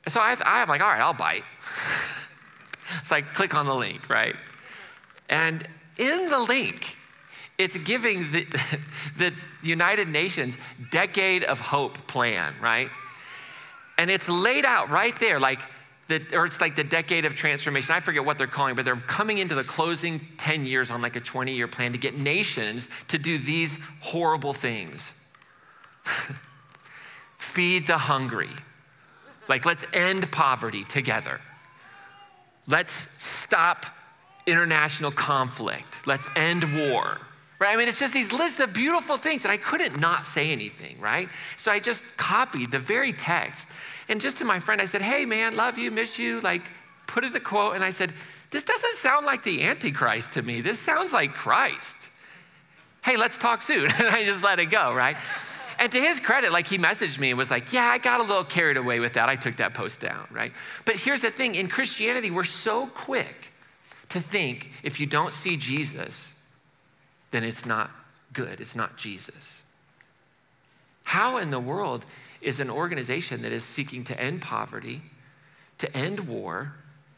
so 0.09 0.21
I, 0.21 0.37
I'm 0.45 0.69
like, 0.69 0.81
all 0.81 0.89
right, 0.89 1.01
I'll 1.01 1.15
bite. 1.15 1.45
so 3.05 3.17
I 3.17 3.23
click 3.23 3.55
on 3.55 3.67
the 3.67 3.75
link, 3.75 4.09
right? 4.09 4.35
And 5.29 5.67
in 5.99 6.29
the 6.29 6.39
link, 6.39 6.97
it's 7.59 7.77
giving 7.77 8.31
the, 8.33 8.47
the 9.19 9.33
United 9.63 10.09
Nations 10.09 10.57
decade 10.91 11.45
of 11.45 11.61
hope 11.61 12.07
plan, 12.07 12.55
right? 12.63 12.89
And 13.99 14.11
it's 14.11 14.29
laid 14.29 14.65
out 14.65 14.91
right 14.91 15.19
there, 15.19 15.41
like 15.41 15.61
the, 16.09 16.25
or 16.33 16.47
it's 16.47 16.61
like 16.61 16.75
the 16.75 16.85
decade 16.85 17.25
of 17.25 17.35
transformation. 17.35 17.95
I 17.95 18.01
forget 18.01 18.25
what 18.25 18.39
they're 18.39 18.47
calling, 18.47 18.75
but 18.75 18.85
they're 18.85 18.97
coming 18.97 19.39
into 19.39 19.55
the 19.55 19.65
closing 19.65 20.21
10 20.39 20.67
years 20.67 20.91
on 20.91 21.03
like 21.03 21.17
a 21.17 21.21
20 21.21 21.53
year 21.53 21.69
plan 21.69 21.93
to 21.93 21.99
get 21.99 22.19
nations 22.19 22.89
to 23.09 23.19
do 23.19 23.39
these 23.39 23.79
horrible 24.01 24.55
things 24.55 25.13
feed 27.39 27.87
the 27.87 27.99
hungry. 27.99 28.51
Like, 29.49 29.65
let's 29.65 29.85
end 29.93 30.31
poverty 30.33 30.85
together. 30.85 31.41
Let's 32.67 32.93
stop 33.23 33.87
international 34.47 35.11
conflict. 35.11 36.07
Let's 36.07 36.27
end 36.37 36.65
war 36.91 37.19
right? 37.59 37.75
I 37.75 37.77
mean, 37.77 37.89
it's 37.89 37.99
just 37.99 38.13
these 38.13 38.33
lists 38.33 38.61
of 38.61 38.73
beautiful 38.73 39.17
things, 39.17 39.45
and 39.45 39.53
I 39.53 39.57
couldn't 39.57 39.99
not 40.01 40.27
say 40.27 40.51
anything, 40.51 41.01
right? 41.01 41.29
So 41.57 41.73
I 41.73 41.81
just 41.81 42.03
copied 42.17 42.71
the 42.71 42.79
very 42.79 43.13
text. 43.13 43.67
And 44.09 44.21
just 44.21 44.39
to 44.39 44.45
my 44.45 44.59
friend, 44.61 44.81
I 44.81 44.87
said, 44.87 45.03
hey, 45.03 45.25
man, 45.25 45.57
love 45.57 45.79
you, 45.79 45.91
miss 45.91 46.19
you, 46.19 46.41
like, 46.41 46.63
put 47.07 47.25
it 47.25 47.33
the 47.33 47.41
quote, 47.41 47.75
and 47.75 47.85
I 47.85 47.91
said, 47.91 48.13
this 48.51 48.63
doesn't 48.63 48.97
sound 48.97 49.27
like 49.27 49.43
the 49.43 49.65
Antichrist 49.65 50.33
to 50.35 50.43
me. 50.43 50.61
This 50.61 50.79
sounds 50.79 51.13
like 51.13 51.35
Christ. 51.35 51.97
Hey, 53.03 53.17
let's 53.17 53.37
talk 53.37 53.63
soon. 53.63 53.91
and 53.99 54.09
I 54.09 54.25
just 54.25 54.43
let 54.43 54.61
it 54.61 54.67
go, 54.67 54.95
right? 54.95 55.17
And 55.79 55.93
to 55.93 56.01
his 56.01 56.19
credit, 56.19 56.51
like 56.51 56.67
he 56.67 56.79
messaged 56.79 57.19
me 57.19 57.31
and 57.31 57.39
was 57.39 57.51
like, 57.51 57.73
Yeah, 57.73 57.87
I 57.87 57.99
got 57.99 58.21
a 58.21 58.25
little 58.25 58.45
carried 58.45 58.77
away 58.77 58.99
with 58.99 59.13
that. 59.13 59.29
I 59.29 59.37
took 59.37 59.57
that 59.57 59.75
post 59.75 60.01
down, 60.01 60.27
right? 60.31 60.53
But 60.85 60.97
here's 60.97 61.21
the 61.21 61.31
thing 61.31 61.55
in 61.55 61.69
Christianity, 61.69 62.31
we're 62.31 62.43
so 62.43 62.89
quick 62.89 63.53
to 64.09 64.21
think 64.21 64.71
if 64.83 64.99
you 64.99 65.07
don't 65.07 65.33
see 65.33 65.57
Jesus, 65.57 66.33
then 67.31 67.45
it's 67.45 67.65
not 67.65 67.91
good. 68.33 68.61
It's 68.61 68.75
not 68.75 68.97
Jesus. 68.97 69.61
How 71.05 71.39
in 71.39 71.51
the 71.51 71.61
world 71.61 72.05
is 72.41 72.61
an 72.61 72.71
organization 72.71 73.43
that 73.43 73.53
is 73.53 73.65
seeking 73.65 74.05
to 74.05 74.21
end 74.21 74.43
poverty, 74.43 75.03
to 75.79 75.97
end 75.97 76.21
war, 76.21 76.75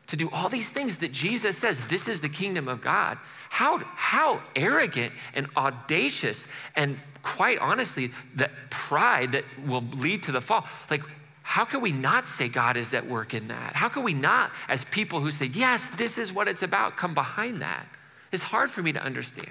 to 0.06 0.16
do 0.16 0.28
all 0.32 0.48
these 0.48 0.68
things 0.68 0.96
that 0.96 1.12
Jesus 1.12 1.56
says 1.56 1.86
this 1.88 2.08
is 2.08 2.20
the 2.20 2.28
kingdom 2.28 2.68
of 2.68 2.80
God? 2.80 3.18
How, 3.48 3.78
how 3.78 4.40
arrogant 4.54 5.12
and 5.34 5.46
audacious 5.56 6.44
and 6.74 6.98
quite 7.22 7.58
honestly, 7.58 8.10
the 8.34 8.50
pride 8.70 9.32
that 9.32 9.44
will 9.66 9.82
lead 9.82 10.22
to 10.24 10.32
the 10.32 10.40
fall. 10.40 10.66
Like, 10.88 11.02
how 11.42 11.64
can 11.64 11.80
we 11.80 11.92
not 11.92 12.26
say 12.26 12.48
God 12.48 12.76
is 12.76 12.94
at 12.94 13.06
work 13.06 13.34
in 13.34 13.48
that? 13.48 13.74
How 13.74 13.88
can 13.88 14.02
we 14.02 14.14
not, 14.14 14.52
as 14.68 14.84
people 14.84 15.20
who 15.20 15.30
say, 15.30 15.46
yes, 15.46 15.86
this 15.96 16.16
is 16.16 16.32
what 16.32 16.48
it's 16.48 16.62
about, 16.62 16.96
come 16.96 17.14
behind 17.14 17.60
that? 17.62 17.86
It's 18.32 18.42
hard 18.42 18.70
for 18.70 18.82
me 18.82 18.92
to 18.92 19.02
understand. 19.02 19.50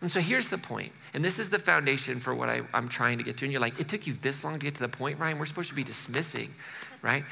And 0.00 0.10
so 0.10 0.20
here's 0.20 0.48
the 0.48 0.58
point, 0.58 0.92
and 1.14 1.24
this 1.24 1.38
is 1.38 1.48
the 1.48 1.58
foundation 1.58 2.20
for 2.20 2.34
what 2.34 2.48
I, 2.48 2.62
am 2.74 2.88
trying 2.88 3.18
to 3.18 3.24
get 3.24 3.36
to. 3.38 3.44
And 3.44 3.52
you're 3.52 3.60
like, 3.60 3.80
it 3.80 3.88
took 3.88 4.06
you 4.06 4.14
this 4.14 4.44
long 4.44 4.54
to 4.54 4.58
get 4.58 4.74
to 4.74 4.80
the 4.80 4.88
point, 4.88 5.18
Ryan? 5.18 5.38
We're 5.38 5.46
supposed 5.46 5.70
to 5.70 5.74
be 5.74 5.84
dismissing, 5.84 6.54
right? 7.02 7.24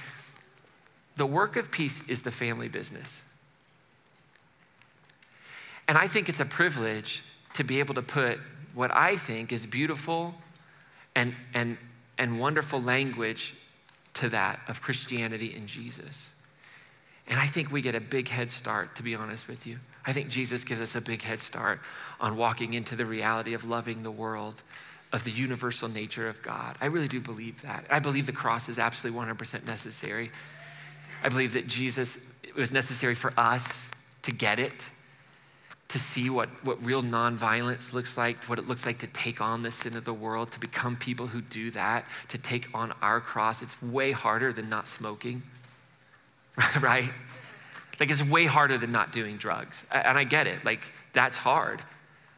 The 1.16 1.27
work 1.27 1.57
of 1.57 1.70
peace 1.70 2.09
is 2.09 2.22
the 2.22 2.31
family 2.31 2.68
business. 2.68 3.22
And 5.89 5.97
I 5.97 6.07
think 6.07 6.29
it's 6.29 6.41
a 6.41 6.47
privilege 6.47 7.22
to 7.55 7.64
be 7.64 7.79
able 7.79 7.95
to 7.95 8.03
put 8.03 8.39
what 8.74 8.95
I 8.95 9.16
think 9.16 9.53
is 9.53 9.66
beautiful 9.66 10.35
and, 11.14 11.35
and, 11.55 11.79
and 12.18 12.39
wonderful 12.39 12.83
language 12.83 13.55
to 14.14 14.29
that 14.31 14.61
of 14.68 14.83
Christianity 14.83 15.55
and 15.55 15.66
Jesus. 15.66 16.31
And 17.29 17.41
I 17.41 17.47
think 17.47 17.72
we 17.72 17.83
get 17.83 17.95
a 17.95 18.01
big 18.01 18.29
head 18.29 18.51
start, 18.51 18.95
to 18.97 19.03
be 19.03 19.14
honest 19.14 19.49
with 19.49 19.66
you. 19.66 19.79
I 20.07 20.12
think 20.12 20.29
Jesus 20.29 20.64
gives 20.64 20.81
us 20.81 20.95
a 20.95 21.01
big 21.01 21.22
head 21.22 21.41
start 21.41 21.81
on 22.21 22.37
walking 22.37 22.75
into 22.75 22.97
the 22.97 23.07
reality 23.07 23.55
of 23.55 23.64
loving 23.64 24.03
the 24.03 24.11
world, 24.11 24.62
of 25.12 25.25
the 25.25 25.31
universal 25.31 25.89
nature 25.89 26.29
of 26.29 26.43
God. 26.43 26.77
I 26.81 26.87
really 26.87 27.09
do 27.09 27.21
believe 27.21 27.62
that. 27.62 27.85
I 27.91 27.99
believe 27.99 28.27
the 28.27 28.33
cross 28.33 28.69
is 28.69 28.79
absolutely 28.79 29.21
100% 29.21 29.67
necessary. 29.67 30.31
I 31.23 31.29
believe 31.29 31.53
that 31.55 31.67
Jesus 31.67 32.33
was 32.57 32.71
necessary 32.71 33.14
for 33.14 33.33
us 33.37 33.89
to 34.23 34.33
get 34.33 34.59
it, 34.59 34.73
to 35.89 35.99
see 35.99 36.29
what, 36.31 36.49
what 36.64 36.85
real 36.85 37.03
nonviolence 37.03 37.93
looks 37.93 38.17
like, 38.17 38.43
what 38.45 38.59
it 38.59 38.67
looks 38.67 38.85
like 38.85 38.99
to 38.99 39.07
take 39.07 39.41
on 39.41 39.62
the 39.62 39.71
sin 39.71 39.97
of 39.97 40.05
the 40.05 40.12
world, 40.12 40.51
to 40.53 40.61
become 40.61 40.97
people 40.97 41.29
who 41.29 41.41
do 41.41 41.71
that, 41.71 42.05
to 42.29 42.39
take 42.39 42.69
on 42.75 42.93
our 43.03 43.21
cross. 43.21 43.62
It's 43.62 43.81
way 43.83 44.11
harder 44.11 44.53
than 44.53 44.69
not 44.69 44.89
smoking, 44.89 45.43
right? 46.81 47.11
Like 48.01 48.11
it's 48.11 48.25
way 48.25 48.47
harder 48.47 48.77
than 48.79 48.93
not 48.93 49.12
doing 49.12 49.37
drugs. 49.37 49.83
And 49.93 50.19
I 50.19 50.25
get 50.25 50.47
it, 50.47 50.64
like 50.64 50.81
that's 51.12 51.37
hard. 51.37 51.81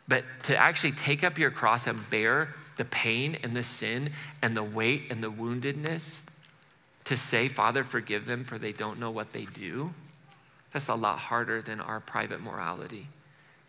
But 0.08 0.24
to 0.44 0.56
actually 0.56 0.92
take 0.92 1.22
up 1.22 1.38
your 1.38 1.50
cross 1.50 1.86
and 1.86 2.08
bear 2.10 2.54
the 2.78 2.84
pain 2.84 3.36
and 3.42 3.54
the 3.54 3.62
sin 3.62 4.10
and 4.40 4.56
the 4.56 4.62
weight 4.62 5.04
and 5.10 5.22
the 5.22 5.30
woundedness, 5.30 6.02
to 7.04 7.16
say, 7.16 7.48
Father, 7.48 7.84
forgive 7.84 8.26
them 8.26 8.44
for 8.44 8.58
they 8.58 8.72
don't 8.72 8.98
know 8.98 9.10
what 9.10 9.32
they 9.32 9.44
do, 9.44 9.92
that's 10.72 10.88
a 10.88 10.94
lot 10.94 11.18
harder 11.18 11.62
than 11.62 11.80
our 11.80 12.00
private 12.00 12.40
morality. 12.40 13.06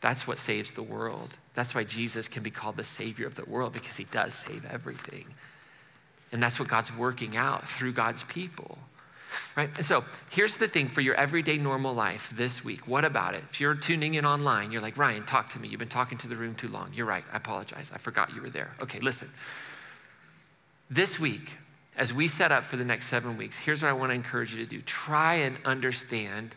That's 0.02 0.28
what 0.28 0.38
saves 0.38 0.74
the 0.74 0.84
world. 0.84 1.38
That's 1.54 1.74
why 1.76 1.84
Jesus 1.84 2.28
can 2.28 2.44
be 2.44 2.52
called 2.52 2.78
the 2.78 2.84
Savior 2.84 3.28
of 3.28 3.36
the 3.36 3.46
world 3.46 3.74
because 3.74 3.98
he 3.98 4.06
does 4.06 4.34
save 4.34 4.66
everything. 4.66 5.26
And 6.32 6.42
that's 6.42 6.60
what 6.60 6.68
God's 6.68 6.96
working 6.96 7.38
out 7.38 7.68
through 7.68 7.94
God's 7.94 8.24
people. 8.24 8.78
Right? 9.56 9.70
And 9.76 9.86
so 9.86 10.04
here's 10.30 10.58
the 10.58 10.68
thing 10.68 10.88
for 10.88 11.02
your 11.02 11.16
everyday 11.16 11.58
normal 11.58 11.94
life 11.94 12.32
this 12.36 12.64
week. 12.64 12.88
What 12.88 13.06
about 13.06 13.36
it? 13.36 13.44
If 13.50 13.60
you're 13.60 13.76
tuning 13.76 14.16
in 14.16 14.26
online, 14.26 14.72
you're 14.72 14.82
like, 14.82 14.98
Ryan, 14.98 15.26
talk 15.26 15.50
to 15.54 15.60
me. 15.60 15.68
You've 15.68 15.80
been 15.80 15.88
talking 15.88 16.18
to 16.20 16.28
the 16.28 16.36
room 16.36 16.56
too 16.56 16.68
long. 16.68 16.92
You're 16.94 17.06
right. 17.06 17.24
I 17.32 17.38
apologize. 17.38 17.92
I 17.94 17.98
forgot 17.98 18.34
you 18.34 18.42
were 18.42 18.50
there. 18.50 18.72
Okay, 18.82 19.00
listen. 19.00 19.30
This 20.90 21.20
week, 21.20 21.52
as 21.98 22.14
we 22.14 22.28
set 22.28 22.52
up 22.52 22.64
for 22.64 22.78
the 22.78 22.86
next 22.86 23.08
seven 23.08 23.38
weeks, 23.38 23.58
here's 23.58 23.82
what 23.82 23.90
I 23.90 23.94
want 23.94 24.12
to 24.12 24.16
encourage 24.16 24.54
you 24.54 24.64
to 24.64 24.70
do 24.70 24.82
try 24.82 25.36
and 25.36 25.58
understand 25.66 26.56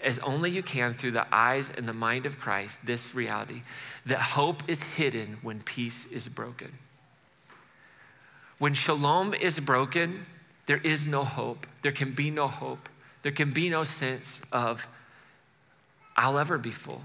as 0.00 0.18
only 0.18 0.50
you 0.50 0.62
can 0.62 0.92
through 0.92 1.12
the 1.12 1.26
eyes 1.34 1.72
and 1.76 1.88
the 1.88 1.94
mind 1.94 2.26
of 2.26 2.38
Christ 2.38 2.84
this 2.84 3.14
reality 3.14 3.62
that 4.06 4.18
hope 4.18 4.62
is 4.68 4.82
hidden 4.82 5.38
when 5.42 5.60
peace 5.60 6.04
is 6.12 6.28
broken. 6.28 6.78
When 8.58 8.74
shalom 8.74 9.34
is 9.34 9.58
broken, 9.58 10.26
there 10.66 10.80
is 10.82 11.06
no 11.06 11.24
hope. 11.24 11.66
There 11.82 11.92
can 11.92 12.12
be 12.12 12.30
no 12.30 12.48
hope. 12.48 12.88
There 13.22 13.32
can 13.32 13.52
be 13.52 13.70
no 13.70 13.84
sense 13.84 14.40
of, 14.52 14.86
I'll 16.16 16.38
ever 16.38 16.58
be 16.58 16.70
full. 16.70 17.02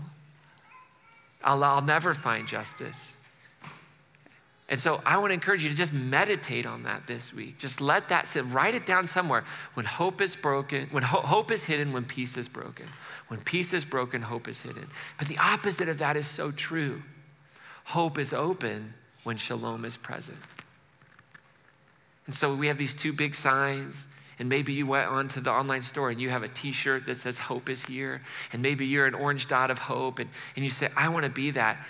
I'll, 1.44 1.64
I'll 1.64 1.82
never 1.82 2.14
find 2.14 2.48
justice. 2.48 2.98
And 4.70 4.80
so 4.80 5.02
I 5.04 5.18
want 5.18 5.32
to 5.32 5.34
encourage 5.34 5.64
you 5.64 5.70
to 5.70 5.76
just 5.76 5.94
meditate 5.94 6.68
on 6.68 6.84
that 6.84 7.08
this 7.08 7.34
week. 7.34 7.58
Just 7.58 7.82
let 7.82 8.10
that 8.10 8.28
sit, 8.28 8.46
write 8.46 8.76
it 8.76 8.86
down 8.86 9.08
somewhere. 9.08 9.44
When 9.74 9.86
hope 9.86 10.22
is 10.22 10.36
broken, 10.36 10.88
when 10.92 11.02
ho- 11.02 11.22
hope 11.22 11.52
is 11.52 11.64
hidden, 11.64 11.92
when 11.92 12.06
peace 12.06 12.38
is 12.38 12.48
broken. 12.48 12.86
When 13.30 13.40
peace 13.40 13.74
is 13.74 13.84
broken, 13.84 14.22
hope 14.22 14.48
is 14.48 14.60
hidden. 14.60 14.88
But 15.18 15.28
the 15.28 15.40
opposite 15.40 15.90
of 15.90 15.98
that 15.98 16.16
is 16.16 16.28
so 16.28 16.52
true. 16.52 17.02
Hope 17.86 18.20
is 18.20 18.32
open 18.32 18.94
when 19.24 19.38
shalom 19.38 19.86
is 19.86 19.98
present. 19.98 20.38
And 22.30 22.36
so 22.36 22.54
we 22.54 22.68
have 22.68 22.78
these 22.78 22.94
two 22.94 23.12
big 23.12 23.34
signs. 23.34 24.06
And 24.38 24.50
maybe 24.50 24.72
you 24.72 24.86
went 24.86 25.10
onto 25.10 25.42
the 25.42 25.50
online 25.50 25.82
store 25.82 26.12
and 26.12 26.22
you 26.22 26.30
have 26.30 26.44
a 26.44 26.48
t 26.48 26.72
shirt 26.72 27.08
that 27.08 27.18
says 27.18 27.40
hope 27.40 27.68
is 27.70 27.84
here. 27.84 28.22
And 28.54 28.62
maybe 28.62 28.86
you're 28.86 29.08
an 29.08 29.16
orange 29.16 29.48
dot 29.48 29.72
of 29.72 29.80
hope. 29.80 30.20
And, 30.20 30.30
and 30.56 30.64
you 30.64 30.70
say, 30.70 30.90
I 30.96 31.10
want 31.10 31.24
to 31.26 31.32
be 31.32 31.50
that. 31.50 31.84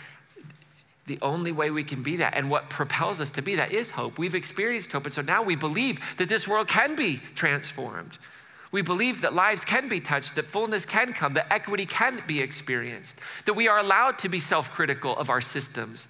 The 1.08 1.20
only 1.22 1.52
way 1.52 1.72
we 1.72 1.84
can 1.84 2.04
be 2.04 2.16
that 2.16 2.36
and 2.36 2.50
what 2.50 2.70
propels 2.70 3.20
us 3.20 3.32
to 3.32 3.42
be 3.42 3.56
that 3.56 3.74
is 3.74 3.90
hope. 3.90 4.18
We've 4.18 4.34
experienced 4.34 4.94
hope. 4.94 5.04
And 5.04 5.14
so 5.14 5.22
now 5.22 5.44
we 5.44 5.58
believe 5.58 6.00
that 6.16 6.30
this 6.30 6.48
world 6.48 6.70
can 6.70 6.96
be 6.96 7.18
transformed. 7.36 8.18
We 8.72 8.82
believe 8.82 9.20
that 9.20 9.34
lives 9.34 9.66
can 9.66 9.90
be 9.90 10.00
touched, 10.00 10.36
that 10.36 10.46
fullness 10.46 10.86
can 10.86 11.12
come, 11.12 11.34
that 11.34 11.52
equity 11.52 11.86
can 11.86 12.24
be 12.28 12.40
experienced, 12.40 13.14
that 13.44 13.56
we 13.56 13.68
are 13.68 13.80
allowed 13.80 14.20
to 14.20 14.30
be 14.30 14.40
self 14.40 14.72
critical 14.72 15.18
of 15.18 15.30
our 15.30 15.42
systems, 15.42 16.08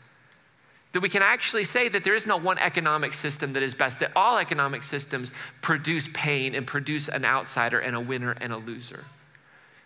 that 0.91 1.01
we 1.01 1.09
can 1.09 1.21
actually 1.21 1.63
say 1.63 1.87
that 1.89 2.03
there 2.03 2.15
is 2.15 2.25
no 2.25 2.37
one 2.37 2.57
economic 2.57 3.13
system 3.13 3.53
that 3.53 3.63
is 3.63 3.73
best, 3.73 3.99
that 3.99 4.11
all 4.15 4.37
economic 4.37 4.83
systems 4.83 5.31
produce 5.61 6.07
pain 6.13 6.55
and 6.55 6.65
produce 6.65 7.07
an 7.07 7.25
outsider 7.25 7.79
and 7.79 7.95
a 7.95 7.99
winner 7.99 8.35
and 8.41 8.51
a 8.51 8.57
loser. 8.57 9.03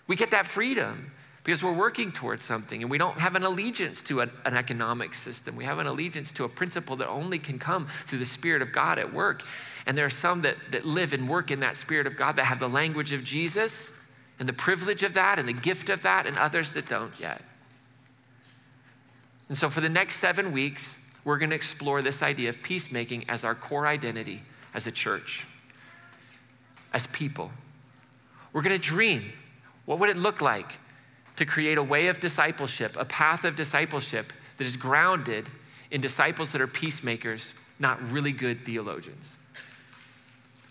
We 0.08 0.16
get 0.16 0.32
that 0.32 0.46
freedom 0.46 1.12
because 1.44 1.62
we're 1.62 1.78
working 1.78 2.12
towards 2.12 2.44
something 2.44 2.82
and 2.82 2.90
we 2.90 2.98
don't 2.98 3.20
have 3.20 3.36
an 3.36 3.44
allegiance 3.44 4.02
to 4.04 4.22
an, 4.22 4.32
an, 4.46 4.56
economic 4.56 5.14
system. 5.14 5.58
We 5.58 5.66
have 5.66 5.80
an 5.80 5.88
allegiance 5.88 6.32
to 6.34 6.46
a 6.46 6.50
principle 6.50 6.96
that 6.98 7.10
only 7.10 7.38
can 7.38 7.60
come 7.60 7.88
through 8.08 8.20
the 8.20 8.26
Spirit 8.26 8.62
of 8.62 8.72
God 8.72 8.98
at 8.98 9.14
work. 9.14 9.44
And 9.86 9.98
there 9.98 10.06
are 10.06 10.10
some 10.10 10.42
that, 10.44 10.56
that 10.72 10.86
live 10.86 11.12
and 11.12 11.28
work 11.28 11.52
in 11.52 11.60
that 11.60 11.76
Spirit 11.76 12.08
of 12.08 12.16
God 12.16 12.38
that 12.38 12.46
have 12.46 12.60
the 12.60 12.70
language 12.70 13.12
of 13.12 13.26
Jesus 13.26 13.90
and 14.40 14.48
the 14.48 14.54
privilege 14.54 15.04
of 15.04 15.14
that 15.16 15.38
and 15.38 15.48
the 15.48 15.54
gift 15.54 15.90
of 15.90 16.02
that, 16.04 16.26
and 16.26 16.38
others 16.38 16.74
that 16.74 16.90
don't 16.90 17.18
yet. 17.20 17.42
And 19.54 19.58
so, 19.60 19.70
for 19.70 19.82
the 19.82 19.90
next 19.90 20.16
seven 20.16 20.52
weeks, 20.52 20.98
we're 21.24 21.38
going 21.38 21.52
to 21.52 21.56
explore 21.56 22.02
this 22.02 22.24
idea 22.24 22.50
of 22.50 22.64
peacemaking 22.64 23.26
as 23.30 23.44
our 23.44 23.54
core 23.54 23.86
identity 23.86 24.42
as 24.74 24.88
a 24.88 24.92
church, 24.92 25.46
as 26.92 27.06
people. 27.06 27.52
We're 28.52 28.64
going 28.64 28.82
to 28.82 28.84
dream. 28.84 29.32
What 29.86 30.00
would 30.00 30.10
it 30.10 30.18
look 30.18 30.42
like 30.42 30.74
to 31.36 31.46
create 31.46 31.78
a 31.78 31.84
way 31.84 32.08
of 32.08 32.20
discipleship, 32.20 32.98
a 32.98 33.06
path 33.06 33.44
of 33.44 33.56
discipleship 33.56 34.34
that 34.58 34.66
is 34.66 34.76
grounded 34.76 35.46
in 35.92 36.02
disciples 36.02 36.52
that 36.54 36.60
are 36.60 36.66
peacemakers, 36.66 37.54
not 37.78 38.02
really 38.12 38.32
good 38.32 38.66
theologians? 38.66 39.36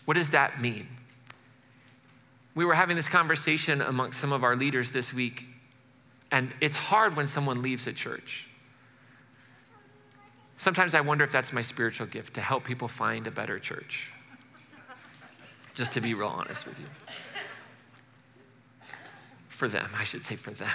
What 0.06 0.14
does 0.14 0.30
that 0.30 0.60
mean? 0.60 0.88
We 2.56 2.64
were 2.64 2.74
having 2.74 2.96
this 2.96 3.08
conversation 3.08 3.80
amongst 3.80 4.20
some 4.20 4.32
of 4.32 4.42
our 4.42 4.56
leaders 4.56 4.90
this 4.90 5.14
week, 5.14 5.44
and 6.32 6.52
it's 6.60 6.74
hard 6.74 7.14
when 7.14 7.28
someone 7.28 7.62
leaves 7.62 7.86
a 7.86 7.92
church. 7.92 8.48
Sometimes 10.62 10.94
I 10.94 11.00
wonder 11.00 11.24
if 11.24 11.32
that's 11.32 11.52
my 11.52 11.60
spiritual 11.60 12.06
gift 12.06 12.34
to 12.34 12.40
help 12.40 12.62
people 12.62 12.86
find 12.86 13.26
a 13.26 13.32
better 13.32 13.58
church. 13.58 14.12
Just 15.74 15.90
to 15.94 16.00
be 16.00 16.14
real 16.14 16.28
honest 16.28 16.64
with 16.66 16.78
you. 16.78 16.86
For 19.48 19.66
them, 19.66 19.90
I 19.96 20.04
should 20.04 20.24
say 20.24 20.36
for 20.36 20.52
them. 20.52 20.70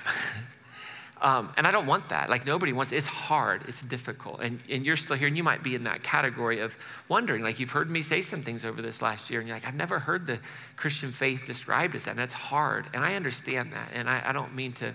um, 1.21 1.53
and 1.55 1.65
I 1.65 1.71
don't 1.71 1.85
want 1.85 2.09
that. 2.09 2.29
Like 2.29 2.45
nobody 2.45 2.73
wants. 2.73 2.91
It's 2.91 3.05
hard. 3.05 3.63
It's 3.69 3.81
difficult. 3.81 4.41
And, 4.41 4.59
and 4.69 4.85
you're 4.85 4.97
still 4.97 5.15
here, 5.15 5.29
and 5.29 5.37
you 5.37 5.43
might 5.43 5.63
be 5.63 5.73
in 5.73 5.85
that 5.85 6.03
category 6.03 6.59
of 6.59 6.77
wondering. 7.07 7.41
Like 7.41 7.57
you've 7.57 7.71
heard 7.71 7.89
me 7.89 8.01
say 8.01 8.19
some 8.19 8.41
things 8.41 8.65
over 8.65 8.81
this 8.81 9.01
last 9.01 9.29
year, 9.29 9.39
and 9.39 9.47
you're 9.47 9.55
like, 9.55 9.65
I've 9.65 9.73
never 9.73 9.99
heard 9.99 10.27
the 10.27 10.39
Christian 10.75 11.13
faith 11.13 11.45
described 11.45 11.95
as 11.95 12.03
that. 12.03 12.09
And 12.09 12.19
that's 12.19 12.33
hard. 12.33 12.87
And 12.93 13.05
I 13.05 13.15
understand 13.15 13.71
that. 13.71 13.91
And 13.93 14.09
I, 14.09 14.21
I 14.25 14.33
don't 14.33 14.53
mean 14.53 14.73
to 14.73 14.93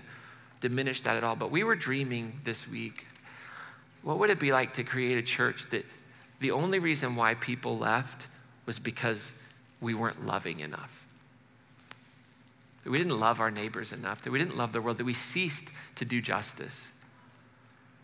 diminish 0.59 1.01
that 1.01 1.17
at 1.17 1.23
all. 1.23 1.35
But 1.35 1.49
we 1.49 1.63
were 1.63 1.75
dreaming 1.75 2.41
this 2.43 2.67
week 2.69 3.07
what 4.03 4.19
would 4.19 4.29
it 4.29 4.39
be 4.39 4.51
like 4.51 4.73
to 4.73 4.83
create 4.83 5.17
a 5.17 5.21
church 5.21 5.69
that 5.71 5.85
the 6.39 6.51
only 6.51 6.79
reason 6.79 7.15
why 7.15 7.35
people 7.35 7.77
left 7.77 8.27
was 8.65 8.77
because 8.77 9.31
we 9.81 9.93
weren't 9.93 10.25
loving 10.25 10.59
enough? 10.59 11.05
That 12.83 12.91
we 12.91 12.97
didn't 12.97 13.17
love 13.17 13.39
our 13.39 13.49
neighbors 13.49 13.93
enough, 13.93 14.21
that 14.23 14.31
we 14.31 14.39
didn't 14.39 14.57
love 14.57 14.73
the 14.73 14.81
world, 14.81 14.97
that 14.97 15.05
we 15.05 15.13
ceased 15.13 15.69
to 15.95 16.05
do 16.05 16.21
justice. 16.21 16.89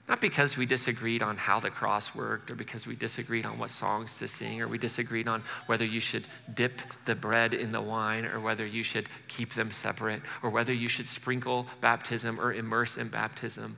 Not 0.07 0.21
because 0.21 0.57
we 0.57 0.65
disagreed 0.65 1.21
on 1.21 1.37
how 1.37 1.59
the 1.59 1.69
cross 1.69 2.15
worked 2.15 2.49
or 2.49 2.55
because 2.55 2.87
we 2.87 2.95
disagreed 2.95 3.45
on 3.45 3.59
what 3.59 3.69
songs 3.69 4.15
to 4.15 4.27
sing 4.27 4.59
or 4.59 4.67
we 4.67 4.79
disagreed 4.79 5.27
on 5.27 5.43
whether 5.67 5.85
you 5.85 5.99
should 5.99 6.23
dip 6.51 6.81
the 7.05 7.13
bread 7.13 7.53
in 7.53 7.71
the 7.71 7.81
wine 7.81 8.25
or 8.25 8.39
whether 8.39 8.65
you 8.65 8.81
should 8.81 9.07
keep 9.27 9.53
them 9.53 9.69
separate 9.69 10.21
or 10.41 10.49
whether 10.49 10.73
you 10.73 10.87
should 10.87 11.07
sprinkle 11.07 11.67
baptism 11.79 12.39
or 12.39 12.53
immerse 12.53 12.97
in 12.97 13.07
baptism 13.07 13.75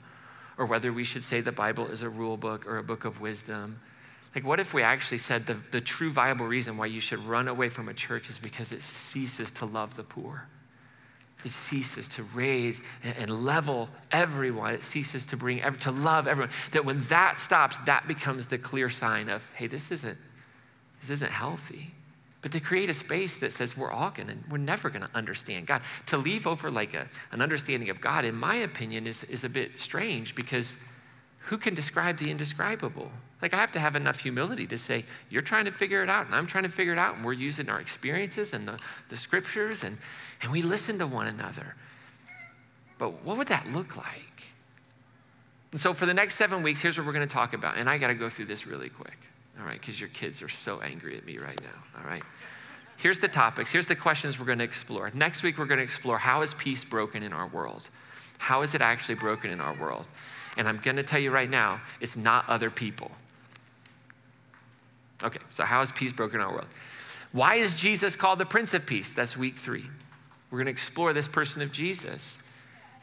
or 0.58 0.66
whether 0.66 0.92
we 0.92 1.04
should 1.04 1.24
say 1.24 1.42
the 1.42 1.52
Bible 1.52 1.88
is 1.88 2.02
a 2.02 2.10
rule 2.10 2.38
book 2.38 2.66
or 2.68 2.78
a 2.78 2.84
book 2.84 3.06
of 3.06 3.22
wisdom. 3.22 3.80
Like, 4.36 4.46
what 4.46 4.60
if 4.60 4.74
we 4.74 4.82
actually 4.82 5.18
said 5.18 5.46
the, 5.46 5.58
the 5.72 5.82
true 5.82 6.10
viable 6.10 6.48
reason 6.48 6.78
why 6.78 6.86
you 6.86 7.02
should 7.02 7.20
run 7.20 7.48
away 7.48 7.70
from 7.70 7.90
a 7.90 7.94
church 7.94 8.30
is 8.30 8.38
because 8.38 8.72
it 8.72 8.82
ceases 8.82 9.52
to 9.52 9.66
love 9.66 9.96
the 9.96 10.04
poor? 10.04 10.48
It 11.44 11.52
ceases 11.52 12.08
to 12.10 12.24
raise 12.24 12.80
and 13.04 13.30
level 13.30 13.90
everyone. 14.12 14.76
It 14.76 14.84
ceases 14.84 15.26
to 15.28 15.38
bring, 15.38 15.62
to 15.80 15.92
love 15.92 16.28
everyone. 16.28 16.54
That 16.72 16.86
when 16.86 17.04
that 17.06 17.40
stops, 17.40 17.78
that 17.86 18.08
becomes 18.08 18.46
the 18.46 18.58
clear 18.58 18.90
sign 18.90 19.28
of, 19.28 19.46
hey, 19.56 19.68
this 19.68 19.92
isn't, 19.92 20.18
this 21.02 21.10
isn't 21.10 21.32
healthy 21.32 21.94
but 22.42 22.52
to 22.54 22.60
create 22.60 22.90
a 22.90 22.94
space 22.94 23.38
that 23.38 23.52
says 23.52 23.78
we're 23.78 23.92
all 23.92 24.12
to, 24.12 24.26
we're 24.50 24.58
never 24.58 24.90
to 24.90 25.10
understand 25.14 25.68
God. 25.68 25.82
To 26.08 26.18
leave 26.18 26.48
over 26.48 26.72
like 26.72 26.94
a, 26.94 27.08
an 27.32 27.42
understanding 27.42 27.90
of 27.90 28.02
God, 28.02 28.26
in 28.26 28.36
my 28.36 28.56
opinion, 28.56 29.06
is, 29.06 29.24
is 29.26 29.44
a 29.44 29.50
bit 29.50 29.78
strange 29.78 30.34
because 30.34 30.74
who 31.46 31.58
can 31.58 31.74
describe 31.74 32.18
the 32.18 32.32
indescribable? 32.32 33.12
Like, 33.42 33.54
I 33.54 33.58
have 33.58 33.72
to 33.72 33.80
have 33.80 33.96
enough 33.96 34.20
humility 34.20 34.68
to 34.68 34.78
say, 34.78 35.06
You're 35.30 35.42
trying 35.42 35.66
to 35.66 35.72
figure 35.72 36.04
it 36.04 36.10
out, 36.10 36.28
and 36.28 36.36
I'm 36.36 36.46
trying 36.46 36.64
to 36.64 36.70
figure 36.70 36.94
it 36.94 37.00
out, 37.00 37.16
and 37.16 37.26
we're 37.26 37.34
using 37.34 37.70
our 37.70 37.80
experiences 37.80 38.54
and 38.54 38.68
the, 38.68 38.80
the 39.10 39.18
scriptures, 39.18 39.84
and, 39.84 39.98
and 40.42 40.52
we 40.52 40.62
listen 40.62 41.00
to 41.00 41.08
one 41.08 41.28
another. 41.28 41.76
But 43.00 43.24
what 43.24 43.38
would 43.38 43.48
that 43.48 43.68
look 43.68 43.98
like? 43.98 44.44
And 45.72 45.82
so, 45.82 45.94
for 45.94 46.06
the 46.06 46.14
next 46.14 46.36
seven 46.36 46.62
weeks, 46.62 46.82
here's 46.82 46.98
what 46.98 47.08
we're 47.08 47.14
going 47.14 47.28
to 47.28 47.34
talk 47.34 47.54
about. 47.54 47.78
And 47.78 47.90
I 47.90 47.98
got 47.98 48.08
to 48.08 48.14
go 48.14 48.30
through 48.30 48.46
this 48.46 48.68
really 48.68 48.90
quick, 48.90 49.18
all 49.62 49.68
right, 49.68 49.80
because 49.80 50.00
your 50.00 50.10
kids 50.10 50.42
are 50.42 50.50
so 50.50 50.82
angry 50.82 51.18
at 51.18 51.26
me 51.26 51.38
right 51.38 51.60
now, 51.62 52.00
all 52.00 52.10
right? 52.10 52.24
Here's 52.98 53.20
the 53.20 53.28
topics, 53.28 53.72
here's 53.72 53.88
the 53.88 53.96
questions 53.96 54.40
we're 54.40 54.46
going 54.46 54.58
to 54.58 54.64
explore. 54.64 55.12
Next 55.14 55.44
week, 55.44 55.58
we're 55.58 55.66
going 55.66 55.78
to 55.78 55.84
explore 55.84 56.18
how 56.18 56.42
is 56.42 56.54
peace 56.56 56.84
broken 56.84 57.24
in 57.24 57.32
our 57.34 57.48
world? 57.48 57.88
How 58.38 58.64
is 58.64 58.74
it 58.74 58.82
actually 58.82 59.16
broken 59.16 59.52
in 59.52 59.62
our 59.62 59.76
world? 59.76 60.08
And 60.58 60.68
I'm 60.68 60.80
going 60.80 60.98
to 60.98 61.04
tell 61.04 61.20
you 61.20 61.32
right 61.32 61.50
now, 61.50 61.82
it's 62.00 62.16
not 62.18 62.50
other 62.50 62.70
people. 62.70 63.12
Okay, 65.24 65.40
so 65.52 65.64
how 65.64 65.82
is 65.82 65.92
peace 65.92 66.12
broken 66.12 66.40
in 66.40 66.46
our 66.46 66.52
world? 66.52 66.68
Why 67.32 67.56
is 67.56 67.78
Jesus 67.78 68.16
called 68.16 68.40
the 68.40 68.46
Prince 68.46 68.74
of 68.74 68.86
Peace? 68.86 69.14
That's 69.14 69.38
week 69.38 69.56
three. 69.56 69.86
We're 70.50 70.58
going 70.58 70.66
to 70.66 70.72
explore 70.72 71.14
this 71.14 71.28
person 71.28 71.62
of 71.62 71.72
Jesus. 71.72 72.38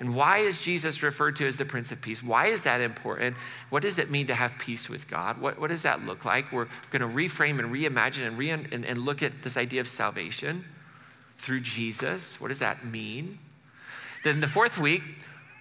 And 0.01 0.14
why 0.14 0.38
is 0.38 0.61
Jesus 0.61 1.03
referred 1.03 1.36
to 1.36 1.46
as 1.46 1.57
the 1.57 1.64
Prince 1.64 1.90
of 1.90 2.01
Peace? 2.01 2.22
Why 2.22 2.46
is 2.46 2.62
that 2.62 2.80
important? 2.80 3.36
What 3.70 3.82
does 3.82 3.99
it 3.99 4.11
mean 4.11 4.28
to 4.28 4.34
have 4.34 4.57
peace 4.59 4.88
with 4.88 5.09
God? 5.09 5.40
What, 5.40 5.59
what 5.59 5.68
does 5.68 5.82
that 5.82 6.05
look 6.05 6.24
like? 6.24 6.53
We're 6.53 6.68
going 6.92 7.03
to 7.03 7.09
reframe 7.09 7.59
and 7.59 7.74
reimagine 7.74 8.26
and, 8.26 8.38
re- 8.38 8.51
and, 8.51 8.72
and 8.72 8.99
look 9.01 9.22
at 9.22 9.42
this 9.42 9.57
idea 9.57 9.80
of 9.80 9.88
salvation 9.88 10.64
through 11.38 11.61
Jesus. 11.61 12.40
What 12.40 12.49
does 12.49 12.61
that 12.61 12.84
mean? 12.84 13.38
Then 14.22 14.40
the 14.40 14.46
fourth 14.46 14.78
week, 14.78 15.03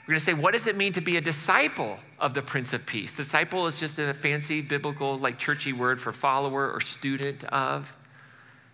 we're 0.07 0.13
going 0.13 0.19
to 0.19 0.25
say, 0.25 0.33
what 0.33 0.53
does 0.53 0.67
it 0.67 0.77
mean 0.77 0.93
to 0.93 1.01
be 1.01 1.17
a 1.17 1.21
disciple 1.21 1.97
of 2.19 2.33
the 2.33 2.41
Prince 2.41 2.73
of 2.73 2.85
Peace? 2.85 3.15
Disciple 3.15 3.65
is 3.67 3.79
just 3.79 3.97
a 3.97 4.13
fancy 4.13 4.61
biblical, 4.61 5.17
like 5.17 5.39
churchy 5.39 5.73
word 5.73 5.99
for 5.99 6.13
follower 6.13 6.71
or 6.71 6.79
student 6.79 7.43
of. 7.45 7.95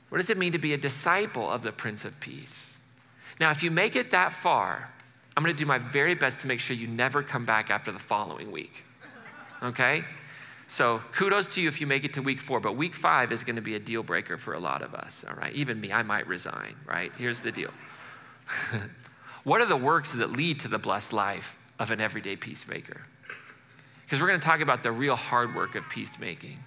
What 0.10 0.20
does 0.20 0.30
it 0.30 0.38
mean 0.38 0.52
to 0.52 0.60
be 0.60 0.74
a 0.74 0.78
disciple 0.78 1.50
of 1.50 1.64
the 1.64 1.72
Prince 1.72 2.06
of 2.06 2.20
Peace? 2.20 2.78
Now, 3.40 3.50
if 3.50 3.64
you 3.64 3.72
make 3.72 3.96
it 3.96 4.12
that 4.12 4.32
far, 4.32 4.92
I'm 5.36 5.44
going 5.44 5.56
to 5.56 5.60
do 5.60 5.66
my 5.66 5.80
very 5.80 6.16
best 6.16 6.42
to 6.42 6.48
make 6.48 6.60
sure 6.60 6.76
you 6.76 6.88
never 6.88 7.24
come 7.24 7.46
back 7.46 7.70
after 7.70 7.92
the 7.92 8.00
following 8.00 8.52
week. 8.52 8.84
Okay? 9.62 10.04
So 10.68 11.02
kudos 11.12 11.48
to 11.56 11.62
you 11.62 11.68
if 11.68 11.82
you 11.82 11.88
make 11.88 12.04
it 12.04 12.14
to 12.14 12.22
week 12.22 12.40
four, 12.40 12.60
but 12.60 12.76
week 12.76 12.96
five 12.96 13.32
is 13.32 13.44
going 13.44 13.56
to 13.56 13.62
be 13.62 13.76
a 13.76 13.80
deal 13.80 14.04
breaker 14.04 14.38
for 14.38 14.54
a 14.54 14.60
lot 14.60 14.82
of 14.82 14.94
us, 14.94 15.24
all 15.28 15.36
right? 15.36 15.54
Even 15.54 15.80
me, 15.80 15.92
I 15.92 16.04
might 16.04 16.28
resign, 16.28 16.76
right? 16.86 17.12
Here's 17.18 17.40
the 17.40 17.52
deal. 17.52 17.72
What 19.44 19.60
are 19.60 19.66
the 19.66 19.78
works 19.78 20.12
that 20.14 20.32
lead 20.32 20.62
to 20.62 20.68
the 20.68 20.78
blessed 20.78 21.14
life 21.14 21.58
of 21.78 21.92
an 21.92 22.00
everyday 22.00 22.36
peacemaker? 22.36 23.02
Because 24.06 24.22
we're 24.22 24.28
going 24.28 24.40
to 24.40 24.46
talk 24.46 24.62
about 24.62 24.84
the 24.84 24.92
real 24.92 25.16
hard 25.16 25.54
work 25.54 25.76
of 25.76 25.88
peacemaking. 25.90 26.60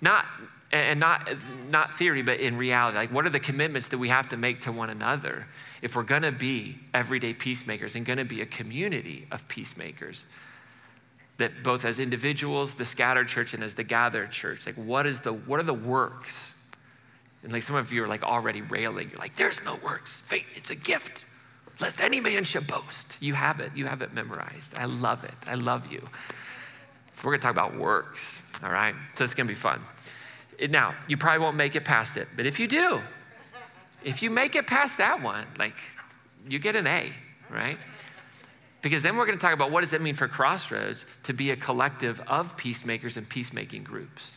Not 0.00 0.24
and 0.72 1.00
not 1.00 1.28
not 1.68 1.92
theory 1.94 2.22
but 2.22 2.38
in 2.38 2.56
reality 2.56 2.96
like 2.96 3.12
what 3.12 3.26
are 3.26 3.30
the 3.30 3.40
commitments 3.40 3.88
that 3.88 3.98
we 3.98 4.08
have 4.08 4.28
to 4.28 4.36
make 4.36 4.60
to 4.60 4.70
one 4.70 4.88
another 4.88 5.44
if 5.82 5.96
we're 5.96 6.02
going 6.02 6.22
to 6.22 6.32
be 6.32 6.78
everyday 6.92 7.32
peacemakers 7.32 7.94
and 7.94 8.04
going 8.04 8.18
to 8.18 8.24
be 8.24 8.40
a 8.40 8.46
community 8.46 9.26
of 9.30 9.46
peacemakers 9.48 10.24
that 11.38 11.62
both 11.62 11.84
as 11.84 11.98
individuals 11.98 12.74
the 12.74 12.84
scattered 12.84 13.28
church 13.28 13.54
and 13.54 13.62
as 13.62 13.74
the 13.74 13.84
gathered 13.84 14.30
church 14.30 14.66
like 14.66 14.74
what 14.74 15.06
is 15.06 15.20
the 15.20 15.32
what 15.32 15.58
are 15.58 15.64
the 15.64 15.72
works 15.74 16.54
and 17.42 17.52
like 17.52 17.62
some 17.62 17.76
of 17.76 17.92
you 17.92 18.04
are 18.04 18.08
like 18.08 18.22
already 18.22 18.60
railing 18.60 19.08
you're 19.10 19.18
like 19.18 19.34
there's 19.36 19.62
no 19.64 19.76
works 19.82 20.12
faith 20.16 20.46
it's 20.54 20.70
a 20.70 20.74
gift 20.74 21.24
Lest 21.80 22.00
any 22.00 22.20
man 22.20 22.44
should 22.44 22.66
boast. 22.66 23.16
You 23.20 23.34
have 23.34 23.60
it. 23.60 23.72
You 23.74 23.86
have 23.86 24.02
it 24.02 24.12
memorized. 24.12 24.76
I 24.76 24.84
love 24.84 25.24
it. 25.24 25.34
I 25.46 25.54
love 25.54 25.90
you. 25.90 26.06
So 27.14 27.26
we're 27.26 27.36
to 27.36 27.42
talk 27.42 27.52
about 27.52 27.76
works, 27.76 28.42
all 28.62 28.70
right? 28.70 28.94
So 29.14 29.24
it's 29.24 29.34
to 29.34 29.44
be 29.44 29.54
fun. 29.54 29.80
Now, 30.68 30.94
you 31.08 31.16
probably 31.16 31.40
won't 31.40 31.56
make 31.56 31.74
it 31.74 31.84
past 31.84 32.18
it, 32.18 32.28
but 32.36 32.44
if 32.44 32.60
you 32.60 32.68
do, 32.68 33.00
if 34.04 34.22
you 34.22 34.30
make 34.30 34.54
it 34.54 34.66
past 34.66 34.98
that 34.98 35.22
one, 35.22 35.46
like 35.58 35.74
you 36.48 36.58
get 36.58 36.76
an 36.76 36.86
A, 36.86 37.12
right? 37.50 37.78
Because 38.82 39.02
then 39.02 39.16
we're 39.16 39.26
going 39.26 39.36
to 39.36 39.42
talk 39.42 39.52
about 39.52 39.70
what 39.70 39.82
does 39.82 39.92
it 39.92 40.00
mean 40.00 40.14
for 40.14 40.26
Crossroads 40.26 41.04
to 41.24 41.34
be 41.34 41.50
a 41.50 41.56
collective 41.56 42.20
of 42.26 42.56
peacemakers 42.56 43.16
and 43.16 43.28
peacemaking 43.28 43.84
groups. 43.84 44.32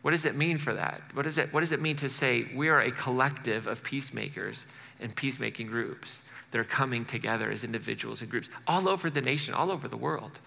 What 0.00 0.12
does 0.12 0.24
it 0.24 0.34
mean 0.34 0.58
for 0.58 0.74
that? 0.74 1.00
What 1.12 1.22
does 1.22 1.38
it, 1.38 1.52
what 1.52 1.60
does 1.60 1.72
it 1.72 1.80
mean 1.80 1.96
to 1.96 2.08
say 2.08 2.48
we 2.54 2.68
are 2.68 2.80
a 2.80 2.90
collective 2.90 3.66
of 3.66 3.84
peacemakers 3.84 4.58
and 5.00 5.14
peacemaking 5.14 5.66
groups 5.66 6.16
that 6.52 6.58
are 6.58 6.64
coming 6.64 7.04
together 7.04 7.50
as 7.50 7.64
individuals 7.64 8.20
and 8.20 8.30
groups 8.30 8.48
all 8.66 8.88
over 8.88 9.10
the 9.10 9.20
nation, 9.20 9.54
all 9.54 9.70
over 9.70 9.88
the 9.88 9.96
world. 9.96 10.38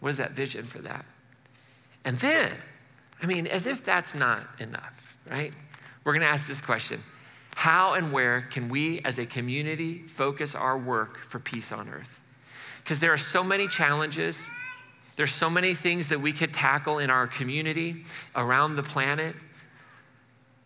What 0.00 0.10
is 0.10 0.18
that 0.18 0.32
vision 0.32 0.64
for 0.64 0.78
that? 0.80 1.04
And 2.04 2.18
then, 2.18 2.52
I 3.22 3.26
mean, 3.26 3.46
as 3.46 3.66
if 3.66 3.84
that's 3.84 4.14
not 4.14 4.42
enough, 4.58 5.16
right? 5.30 5.54
We're 6.04 6.12
going 6.12 6.26
to 6.26 6.32
ask 6.32 6.46
this 6.46 6.60
question 6.60 7.02
How 7.56 7.94
and 7.94 8.12
where 8.12 8.42
can 8.42 8.68
we 8.68 9.00
as 9.00 9.18
a 9.18 9.26
community 9.26 9.98
focus 9.98 10.54
our 10.54 10.78
work 10.78 11.18
for 11.18 11.38
peace 11.38 11.72
on 11.72 11.88
earth? 11.88 12.20
Because 12.82 13.00
there 13.00 13.12
are 13.12 13.18
so 13.18 13.42
many 13.42 13.66
challenges. 13.66 14.36
There's 15.16 15.32
so 15.32 15.48
many 15.48 15.74
things 15.74 16.08
that 16.08 16.20
we 16.20 16.32
could 16.32 16.52
tackle 16.52 16.98
in 16.98 17.08
our 17.08 17.28
community, 17.28 18.04
around 18.34 18.74
the 18.74 18.82
planet, 18.82 19.36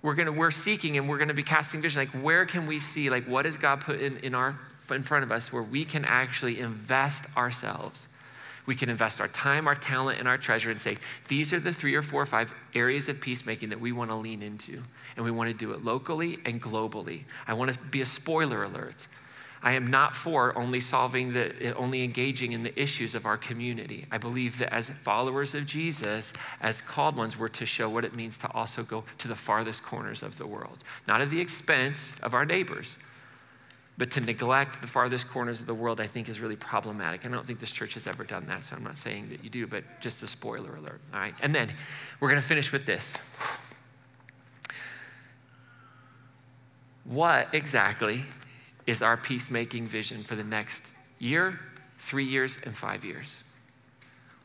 we're 0.03 0.15
gonna 0.15 0.33
we're 0.33 0.51
seeking 0.51 0.97
and 0.97 1.09
we're 1.09 1.19
gonna 1.19 1.35
be 1.35 1.43
casting 1.43 1.81
vision 1.81 2.01
like 2.01 2.23
where 2.23 2.47
can 2.47 2.67
we 2.67 2.79
see 2.79 3.11
like 3.11 3.25
what 3.25 3.45
has 3.45 3.57
god 3.57 3.81
put 3.81 4.01
in, 4.01 4.17
in 4.19 4.35
our 4.35 4.59
in 4.91 5.03
front 5.03 5.25
of 5.25 5.33
us 5.33 5.53
where 5.53 5.63
we 5.63 5.85
can 5.85 6.05
actually 6.05 6.61
invest 6.61 7.25
ourselves 7.37 8.07
we 8.67 8.75
can 8.75 8.89
invest 8.89 9.21
our 9.21 9.29
time 9.29 9.67
our 9.67 9.75
talent 9.75 10.19
and 10.19 10.29
our 10.29 10.39
treasure 10.39 10.71
and 10.71 10.81
say 10.81 10.97
these 11.29 11.53
are 11.53 11.61
the 11.61 11.73
three 11.73 11.95
or 11.95 12.03
four 12.03 12.23
or 12.23 12.27
five 12.27 12.55
areas 12.75 13.09
of 13.09 13.21
peacemaking 13.21 13.69
that 13.69 13.81
we 13.81 13.93
want 13.93 14.11
to 14.11 14.15
lean 14.15 14.43
into 14.43 14.83
and 15.19 15.25
we 15.27 15.31
want 15.31 15.51
to 15.51 15.55
do 15.55 15.73
it 15.73 15.85
locally 15.85 16.39
and 16.47 16.63
globally 16.63 17.25
i 17.47 17.53
want 17.53 17.71
to 17.71 17.79
be 17.87 18.01
a 18.01 18.07
spoiler 18.07 18.65
alert 18.65 19.07
I 19.63 19.73
am 19.73 19.91
not 19.91 20.15
for 20.15 20.57
only 20.57 20.81
solving 20.81 21.33
the, 21.33 21.75
only 21.75 22.05
engaging 22.05 22.53
in 22.53 22.63
the 22.63 22.81
issues 22.81 23.15
of 23.15 23.27
our 23.27 23.37
community. 23.37 24.07
I 24.11 24.19
believe 24.19 24.59
that 24.59 24.73
as 24.73 24.89
followers 24.89 25.55
of 25.55 25.67
Jesus, 25.67 26.33
as 26.61 26.81
called 26.81 27.17
ones, 27.17 27.39
we're 27.39 27.49
to 27.49 27.67
show 27.67 27.89
what 27.89 28.05
it 28.05 28.15
means 28.15 28.37
to 28.39 28.53
also 28.53 28.83
go 28.85 29.05
to 29.19 29.29
the 29.29 29.35
farthest 29.35 29.83
corners 29.83 30.23
of 30.23 30.39
the 30.39 30.47
world, 30.47 30.79
not 31.07 31.21
at 31.21 31.31
the 31.31 31.41
expense 31.41 31.99
of 32.23 32.35
our 32.35 32.45
neighbors, 32.45 32.97
but 33.97 34.13
to 34.13 34.21
neglect 34.21 34.81
the 34.81 34.87
farthest 34.87 35.29
corners 35.29 35.59
of 35.59 35.67
the 35.67 35.75
world, 35.75 36.01
I 36.01 36.07
think 36.07 36.29
is 36.29 36.39
really 36.39 36.55
problematic. 36.55 37.27
I 37.27 37.29
don't 37.29 37.45
think 37.45 37.59
this 37.59 37.73
church 37.73 37.95
has 37.95 38.07
ever 38.07 38.23
done 38.23 38.47
that, 38.47 38.63
so 38.63 38.77
I'm 38.77 38.85
not 38.85 38.97
saying 38.97 39.31
that 39.31 39.43
you 39.43 39.51
do, 39.51 39.67
but 39.67 39.83
just 40.01 40.23
a 40.23 40.27
spoiler 40.29 40.77
alert, 40.77 41.01
all 41.13 41.19
right? 41.19 41.35
And 41.43 41.53
then 41.53 41.73
we're 42.21 42.29
going 42.29 42.41
to 42.41 42.47
finish 42.47 42.71
with 42.71 42.87
this. 42.87 43.13
What 47.09 47.49
exactly 47.55 48.25
is 48.87 49.01
our 49.01 49.17
peacemaking 49.17 49.89
vision 49.89 50.23
for 50.23 50.37
the 50.37 50.45
next 50.45 50.83
year, 51.19 51.59
three 51.99 52.27
years, 52.27 52.59
and 52.65 52.77
five 52.77 53.03
years? 53.03 53.35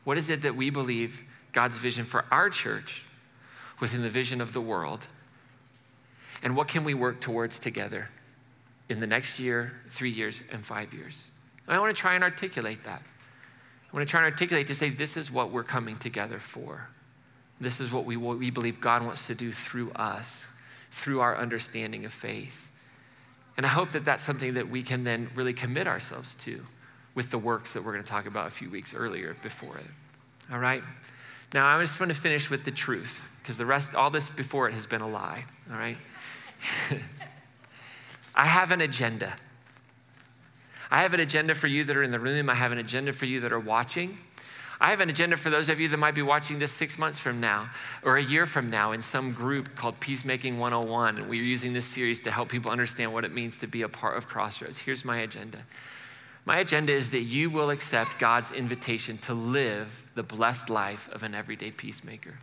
What 0.04 0.16
is 0.16 0.30
it 0.30 0.42
that 0.42 0.56
we 0.56 0.70
believe 0.70 1.20
God's 1.52 1.76
vision 1.76 2.06
for 2.06 2.24
our 2.30 2.48
church 2.48 3.02
was 3.80 3.94
in 3.94 4.00
the 4.00 4.08
vision 4.08 4.40
of 4.40 4.54
the 4.54 4.62
world? 4.62 5.06
And 6.42 6.56
what 6.56 6.68
can 6.68 6.84
we 6.84 6.94
work 6.94 7.20
towards 7.20 7.58
together 7.58 8.08
in 8.88 8.98
the 8.98 9.06
next 9.06 9.38
year, 9.38 9.74
three 9.88 10.10
years, 10.10 10.40
and 10.50 10.64
five 10.64 10.94
years? 10.94 11.24
I 11.68 11.78
want 11.78 11.94
to 11.94 12.00
try 12.00 12.14
and 12.14 12.24
articulate 12.24 12.82
that. 12.84 13.02
I 13.92 13.96
want 13.96 14.06
to 14.06 14.10
try 14.10 14.24
and 14.24 14.32
articulate 14.32 14.68
to 14.68 14.74
say 14.74 14.88
this 14.88 15.18
is 15.18 15.30
what 15.30 15.50
we're 15.50 15.64
coming 15.64 15.96
together 15.96 16.38
for. 16.38 16.88
This 17.60 17.78
is 17.78 17.92
what 17.92 18.06
we, 18.06 18.16
what 18.16 18.38
we 18.38 18.50
believe 18.50 18.80
God 18.80 19.04
wants 19.04 19.26
to 19.26 19.34
do 19.34 19.52
through 19.52 19.92
us, 19.92 20.46
through 20.94 21.20
our 21.20 21.36
understanding 21.36 22.04
of 22.04 22.12
faith. 22.12 22.68
And 23.56 23.66
I 23.66 23.68
hope 23.68 23.90
that 23.90 24.04
that's 24.04 24.22
something 24.22 24.54
that 24.54 24.68
we 24.68 24.82
can 24.82 25.02
then 25.04 25.28
really 25.34 25.52
commit 25.52 25.86
ourselves 25.86 26.34
to 26.44 26.62
with 27.14 27.30
the 27.30 27.38
works 27.38 27.72
that 27.72 27.84
we're 27.84 27.92
going 27.92 28.04
to 28.04 28.08
talk 28.08 28.26
about 28.26 28.46
a 28.46 28.50
few 28.50 28.70
weeks 28.70 28.94
earlier 28.94 29.36
before 29.42 29.76
it. 29.76 29.86
All 30.52 30.58
right? 30.58 30.82
Now, 31.52 31.66
I 31.66 31.80
just 31.80 31.98
want 31.98 32.12
to 32.12 32.18
finish 32.18 32.48
with 32.48 32.64
the 32.64 32.70
truth 32.70 33.22
because 33.42 33.56
the 33.56 33.66
rest, 33.66 33.94
all 33.94 34.10
this 34.10 34.28
before 34.28 34.68
it 34.68 34.74
has 34.74 34.86
been 34.86 35.00
a 35.00 35.08
lie. 35.08 35.44
All 35.70 35.76
right? 35.76 35.96
I 38.34 38.46
have 38.46 38.70
an 38.70 38.80
agenda. 38.80 39.34
I 40.90 41.02
have 41.02 41.12
an 41.12 41.20
agenda 41.20 41.54
for 41.54 41.66
you 41.66 41.82
that 41.84 41.96
are 41.96 42.02
in 42.02 42.12
the 42.12 42.20
room. 42.20 42.48
I 42.48 42.54
have 42.54 42.72
an 42.72 42.78
agenda 42.78 43.12
for 43.12 43.26
you 43.26 43.40
that 43.40 43.52
are 43.52 43.60
watching. 43.60 44.18
I 44.80 44.90
have 44.90 45.00
an 45.00 45.08
agenda 45.08 45.36
for 45.36 45.50
those 45.50 45.68
of 45.68 45.80
you 45.80 45.88
that 45.88 45.96
might 45.96 46.14
be 46.14 46.22
watching 46.22 46.58
this 46.58 46.72
six 46.72 46.98
months 46.98 47.18
from 47.18 47.40
now 47.40 47.70
or 48.02 48.16
a 48.16 48.22
year 48.22 48.44
from 48.44 48.70
now 48.70 48.92
in 48.92 49.02
some 49.02 49.32
group 49.32 49.74
called 49.76 50.00
Peacemaking 50.00 50.58
101. 50.58 51.18
And 51.18 51.28
we're 51.28 51.42
using 51.42 51.72
this 51.72 51.84
series 51.84 52.20
to 52.22 52.30
help 52.30 52.48
people 52.48 52.70
understand 52.70 53.12
what 53.12 53.24
it 53.24 53.32
means 53.32 53.58
to 53.58 53.66
be 53.66 53.82
a 53.82 53.88
part 53.88 54.16
of 54.16 54.28
Crossroads. 54.28 54.78
Here's 54.78 55.04
my 55.04 55.18
agenda 55.18 55.58
my 56.46 56.58
agenda 56.58 56.94
is 56.94 57.10
that 57.10 57.20
you 57.20 57.48
will 57.48 57.70
accept 57.70 58.18
God's 58.18 58.52
invitation 58.52 59.16
to 59.18 59.32
live 59.32 60.12
the 60.14 60.22
blessed 60.22 60.68
life 60.68 61.08
of 61.10 61.22
an 61.22 61.34
everyday 61.34 61.70
peacemaker. 61.70 62.34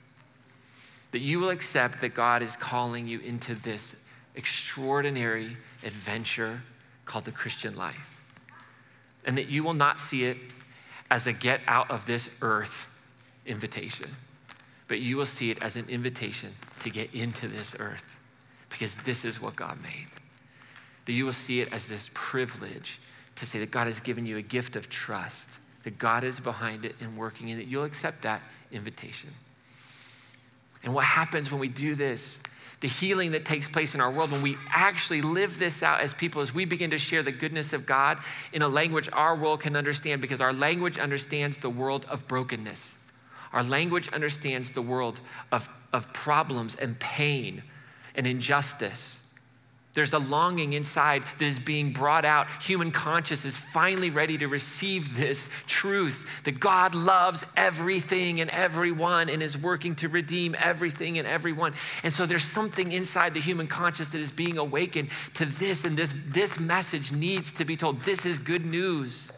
That 1.12 1.20
you 1.20 1.40
will 1.40 1.50
accept 1.50 2.02
that 2.02 2.16
God 2.16 2.42
is 2.42 2.56
calling 2.56 3.08
you 3.08 3.20
into 3.20 3.54
this 3.54 4.06
extraordinary 4.36 5.56
adventure 5.84 6.64
called 7.06 7.26
the 7.26 7.32
Christian 7.32 7.76
life. 7.76 8.20
And 9.24 9.38
that 9.38 9.50
you 9.50 9.64
will 9.64 9.76
not 9.76 10.00
see 10.00 10.24
it 10.24 10.38
as 11.12 11.28
a 11.28 11.34
get 11.34 11.60
out 11.68 11.92
of 11.92 12.06
this 12.06 12.30
earth 12.42 12.88
invitation, 13.46 14.10
but 14.88 15.00
you 15.00 15.18
will 15.18 15.26
see 15.26 15.52
it 15.52 15.62
as 15.62 15.76
an 15.76 15.86
invitation 15.90 16.54
to 16.84 16.90
get 16.90 17.14
into 17.14 17.50
this 17.50 17.76
earth 17.80 18.18
because 18.70 18.96
this 19.04 19.26
is 19.26 19.42
what 19.42 19.56
God 19.56 19.78
made. 19.84 20.08
That 21.06 21.12
you 21.12 21.26
will 21.26 21.34
see 21.34 21.60
it 21.60 21.74
as 21.74 21.86
this 21.86 22.10
privilege 22.14 23.00
to 23.36 23.46
say 23.46 23.60
that 23.60 23.72
God 23.72 23.88
has 23.88 24.00
given 24.00 24.26
you 24.26 24.38
a 24.38 24.42
gift 24.42 24.78
of 24.78 24.90
trust, 24.90 25.50
that 25.84 26.00
God 26.00 26.24
is 26.24 26.40
behind 26.40 26.86
it 26.86 26.96
and 27.02 27.18
working, 27.18 27.52
and 27.52 27.60
that 27.60 27.68
you'll 27.68 27.84
accept 27.84 28.22
that 28.22 28.42
invitation. 28.72 29.32
And 30.82 30.94
what 30.94 31.04
happens 31.04 31.52
when 31.52 31.60
we 31.60 31.68
do 31.68 31.94
this 31.94 32.38
the 32.82 32.88
healing 32.88 33.32
that 33.32 33.46
takes 33.46 33.68
place 33.68 33.96
in 33.96 34.02
our 34.02 34.12
world 34.12 34.32
when 34.32 34.42
we 34.42 34.58
actually 34.74 35.22
live 35.22 35.60
this 35.60 35.84
out 35.84 36.02
as 36.02 36.14
people, 36.14 36.42
as 36.42 36.54
we 36.54 36.66
begin 36.66 36.90
to 36.90 36.98
share 36.98 37.24
the 37.24 37.32
goodness 37.32 37.74
of 37.74 37.86
God 37.86 38.18
in 38.52 38.64
a 38.64 38.68
language 38.68 39.08
our 39.14 39.36
world 39.36 39.62
can 39.62 39.76
understand, 39.76 40.20
because 40.20 40.42
our 40.42 40.52
language 40.52 40.98
understands 40.98 41.58
the 41.58 41.70
world 41.70 42.06
of 42.10 42.28
brokenness. 42.28 42.96
Our 43.54 43.64
language 43.64 44.12
understands 44.12 44.72
the 44.72 44.82
world 44.82 45.20
of, 45.52 45.70
of 45.94 46.12
problems 46.12 46.76
and 46.76 47.00
pain 47.00 47.64
and 48.16 48.26
injustice. 48.26 49.18
There's 49.94 50.14
a 50.14 50.20
longing 50.20 50.74
inside 50.74 51.24
that 51.38 51.46
is 51.46 51.60
being 51.60 51.92
brought 51.92 52.24
out. 52.24 52.48
Human 52.64 52.92
conscious 52.92 53.44
is 53.44 53.58
finally 53.58 54.10
ready 54.10 54.38
to 54.38 54.48
receive 54.48 55.18
this 55.18 55.50
truth 55.68 56.26
that 56.46 56.60
God 56.60 56.96
loves 56.96 57.44
everything 57.58 58.40
and 58.40 58.50
everyone 58.52 59.30
and 59.30 59.44
is 59.44 59.58
working 59.58 59.96
to 59.96 60.08
redeem 60.08 60.56
everything 60.58 61.18
and 61.18 61.28
everyone. 61.28 61.74
And 62.04 62.14
so 62.14 62.26
there's 62.26 62.44
something 62.44 62.92
inside 62.92 63.34
the 63.34 63.42
human 63.42 63.68
conscious 63.68 64.10
that 64.10 64.20
is 64.20 64.32
being 64.32 64.58
awakened 64.58 65.10
to 65.36 65.46
this, 65.46 65.84
and 65.84 65.98
this, 65.98 66.14
this 66.28 66.60
message 66.60 67.12
needs 67.12 67.52
to 67.54 67.66
be 67.66 67.76
told. 67.76 68.02
This 68.02 68.26
is 68.26 68.40
good 68.40 68.66
news. 68.66 69.31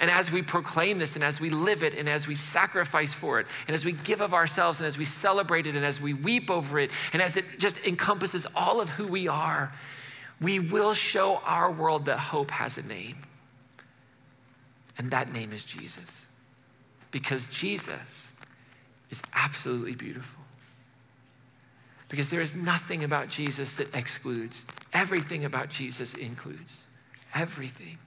And 0.00 0.10
as 0.10 0.30
we 0.30 0.42
proclaim 0.42 0.98
this 0.98 1.16
and 1.16 1.24
as 1.24 1.40
we 1.40 1.50
live 1.50 1.82
it 1.82 1.94
and 1.94 2.08
as 2.08 2.28
we 2.28 2.36
sacrifice 2.36 3.12
for 3.12 3.40
it 3.40 3.46
and 3.66 3.74
as 3.74 3.84
we 3.84 3.92
give 3.92 4.20
of 4.20 4.32
ourselves 4.32 4.78
and 4.78 4.86
as 4.86 4.96
we 4.96 5.04
celebrate 5.04 5.66
it 5.66 5.74
and 5.74 5.84
as 5.84 6.00
we 6.00 6.14
weep 6.14 6.50
over 6.50 6.78
it 6.78 6.90
and 7.12 7.20
as 7.20 7.36
it 7.36 7.44
just 7.58 7.76
encompasses 7.84 8.46
all 8.54 8.80
of 8.80 8.90
who 8.90 9.06
we 9.08 9.26
are, 9.26 9.72
we 10.40 10.60
will 10.60 10.94
show 10.94 11.40
our 11.44 11.70
world 11.70 12.04
that 12.04 12.18
hope 12.18 12.52
has 12.52 12.78
a 12.78 12.82
name. 12.82 13.16
And 14.96 15.10
that 15.10 15.32
name 15.32 15.52
is 15.52 15.64
Jesus. 15.64 16.26
Because 17.10 17.46
Jesus 17.48 18.26
is 19.10 19.20
absolutely 19.34 19.94
beautiful. 19.94 20.42
Because 22.08 22.30
there 22.30 22.40
is 22.40 22.54
nothing 22.54 23.04
about 23.04 23.28
Jesus 23.28 23.72
that 23.74 23.94
excludes, 23.94 24.62
everything 24.92 25.44
about 25.44 25.70
Jesus 25.70 26.14
includes. 26.14 26.86
Everything. 27.34 27.98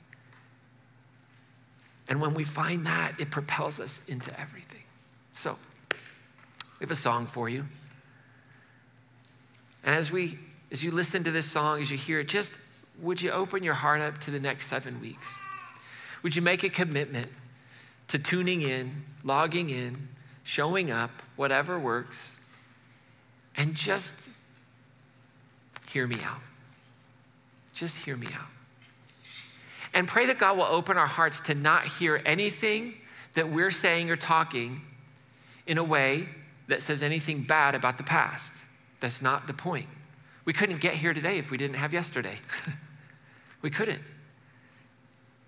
And 2.11 2.19
when 2.19 2.33
we 2.33 2.43
find 2.43 2.85
that, 2.87 3.13
it 3.21 3.29
propels 3.29 3.79
us 3.79 3.97
into 4.09 4.37
everything. 4.37 4.83
So, 5.33 5.55
we 6.77 6.83
have 6.83 6.91
a 6.91 6.93
song 6.93 7.25
for 7.25 7.47
you. 7.47 7.63
And 9.85 9.95
as 9.95 10.11
we 10.11 10.37
as 10.73 10.83
you 10.83 10.91
listen 10.91 11.23
to 11.23 11.31
this 11.31 11.45
song, 11.45 11.81
as 11.81 11.89
you 11.89 11.95
hear 11.95 12.19
it, 12.19 12.27
just 12.27 12.51
would 12.99 13.21
you 13.21 13.31
open 13.31 13.63
your 13.63 13.75
heart 13.75 14.01
up 14.01 14.17
to 14.19 14.31
the 14.31 14.41
next 14.41 14.67
seven 14.67 14.99
weeks? 14.99 15.25
Would 16.21 16.35
you 16.35 16.41
make 16.41 16.63
a 16.63 16.69
commitment 16.69 17.29
to 18.09 18.19
tuning 18.19 18.61
in, 18.61 19.03
logging 19.23 19.69
in, 19.69 20.09
showing 20.43 20.91
up, 20.91 21.11
whatever 21.37 21.79
works, 21.79 22.19
and 23.55 23.73
just 23.73 24.13
hear 25.89 26.05
me 26.07 26.17
out? 26.25 26.41
Just 27.73 27.95
hear 27.99 28.17
me 28.17 28.27
out. 28.35 28.49
And 29.93 30.07
pray 30.07 30.25
that 30.27 30.39
God 30.39 30.57
will 30.57 30.65
open 30.65 30.97
our 30.97 31.07
hearts 31.07 31.39
to 31.41 31.53
not 31.53 31.85
hear 31.85 32.21
anything 32.25 32.95
that 33.33 33.49
we're 33.49 33.71
saying 33.71 34.09
or 34.09 34.15
talking 34.15 34.81
in 35.67 35.77
a 35.77 35.83
way 35.83 36.27
that 36.67 36.81
says 36.81 37.03
anything 37.03 37.43
bad 37.43 37.75
about 37.75 37.97
the 37.97 38.03
past. 38.03 38.51
That's 38.99 39.21
not 39.21 39.47
the 39.47 39.53
point. 39.53 39.87
We 40.45 40.53
couldn't 40.53 40.79
get 40.79 40.93
here 40.95 41.13
today 41.13 41.37
if 41.37 41.51
we 41.51 41.57
didn't 41.57 41.75
have 41.75 41.93
yesterday. 41.93 42.37
we 43.61 43.69
couldn't. 43.69 44.01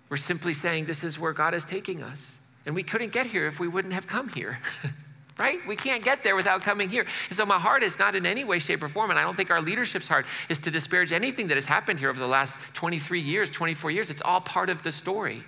We're 0.08 0.16
simply 0.16 0.52
saying 0.52 0.84
this 0.84 1.02
is 1.02 1.18
where 1.18 1.32
God 1.32 1.54
is 1.54 1.64
taking 1.64 2.02
us. 2.02 2.20
And 2.66 2.74
we 2.74 2.82
couldn't 2.82 3.12
get 3.12 3.26
here 3.26 3.46
if 3.46 3.58
we 3.58 3.68
wouldn't 3.68 3.94
have 3.94 4.06
come 4.06 4.28
here. 4.28 4.58
right? 5.38 5.58
We 5.66 5.76
can't 5.76 6.02
get 6.02 6.22
there 6.22 6.36
without 6.36 6.62
coming 6.62 6.88
here. 6.88 7.06
And 7.28 7.36
so 7.36 7.44
my 7.44 7.58
heart 7.58 7.82
is 7.82 7.98
not 7.98 8.14
in 8.14 8.24
any 8.24 8.44
way, 8.44 8.58
shape, 8.58 8.82
or 8.82 8.88
form, 8.88 9.10
and 9.10 9.18
I 9.18 9.22
don't 9.22 9.36
think 9.36 9.50
our 9.50 9.60
leadership's 9.60 10.08
heart 10.08 10.26
is 10.48 10.58
to 10.58 10.70
disparage 10.70 11.12
anything 11.12 11.48
that 11.48 11.56
has 11.56 11.64
happened 11.64 11.98
here 11.98 12.10
over 12.10 12.18
the 12.18 12.28
last 12.28 12.54
23 12.74 13.20
years, 13.20 13.50
24 13.50 13.90
years. 13.90 14.10
It's 14.10 14.22
all 14.22 14.40
part 14.40 14.70
of 14.70 14.82
the 14.82 14.92
story. 14.92 15.42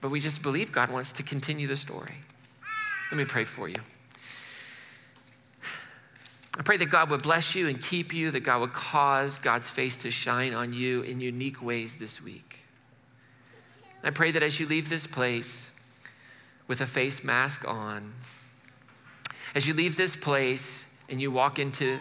But 0.00 0.10
we 0.10 0.20
just 0.20 0.42
believe 0.42 0.72
God 0.72 0.90
wants 0.90 1.12
to 1.12 1.22
continue 1.22 1.66
the 1.66 1.76
story. 1.76 2.14
Let 3.10 3.18
me 3.18 3.24
pray 3.24 3.44
for 3.44 3.68
you. 3.68 3.80
I 6.58 6.62
pray 6.62 6.78
that 6.78 6.86
God 6.86 7.10
would 7.10 7.22
bless 7.22 7.54
you 7.54 7.68
and 7.68 7.80
keep 7.80 8.14
you, 8.14 8.30
that 8.30 8.40
God 8.40 8.60
would 8.62 8.72
cause 8.72 9.38
God's 9.38 9.68
face 9.68 9.96
to 9.98 10.10
shine 10.10 10.54
on 10.54 10.72
you 10.72 11.02
in 11.02 11.20
unique 11.20 11.62
ways 11.62 11.96
this 11.96 12.22
week. 12.22 12.60
I 14.02 14.10
pray 14.10 14.30
that 14.30 14.42
as 14.42 14.58
you 14.58 14.66
leave 14.66 14.88
this 14.88 15.06
place, 15.06 15.65
with 16.68 16.80
a 16.80 16.86
face 16.86 17.22
mask 17.22 17.66
on. 17.66 18.12
As 19.54 19.66
you 19.66 19.74
leave 19.74 19.96
this 19.96 20.16
place 20.16 20.84
and 21.08 21.20
you 21.20 21.30
walk 21.30 21.58
into 21.58 21.98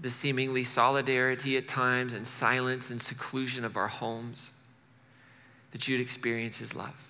the 0.00 0.10
seemingly 0.10 0.62
solidarity 0.62 1.56
at 1.56 1.68
times 1.68 2.12
and 2.12 2.26
silence 2.26 2.90
and 2.90 3.00
seclusion 3.00 3.64
of 3.64 3.76
our 3.76 3.88
homes, 3.88 4.50
that 5.72 5.88
you'd 5.88 6.00
experience 6.00 6.56
His 6.58 6.74
love. 6.74 7.08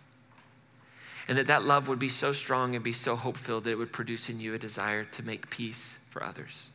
And 1.28 1.37
that 1.39 1.47
that 1.47 1.64
love 1.64 1.89
would 1.89 1.99
be 1.99 2.09
so 2.09 2.32
strong 2.32 2.76
and 2.76 2.84
be 2.84 2.93
so 2.93 3.16
hope 3.16 3.37
filled 3.37 3.64
that 3.64 3.70
it 3.70 3.78
would 3.78 3.93
produce 3.93 4.28
in 4.28 4.39
you 4.39 4.55
a 4.55 4.59
desire 4.59 5.05
to 5.05 5.22
make 5.24 5.51
peace 5.51 5.99
for 6.09 6.22
others. 6.22 6.68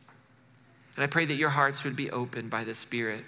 And 0.96 1.02
I 1.02 1.06
pray 1.06 1.24
that 1.24 1.34
your 1.34 1.48
hearts 1.50 1.84
would 1.84 1.96
be 1.96 2.10
opened 2.10 2.50
by 2.50 2.64
the 2.64 2.74
Spirit 2.74 3.24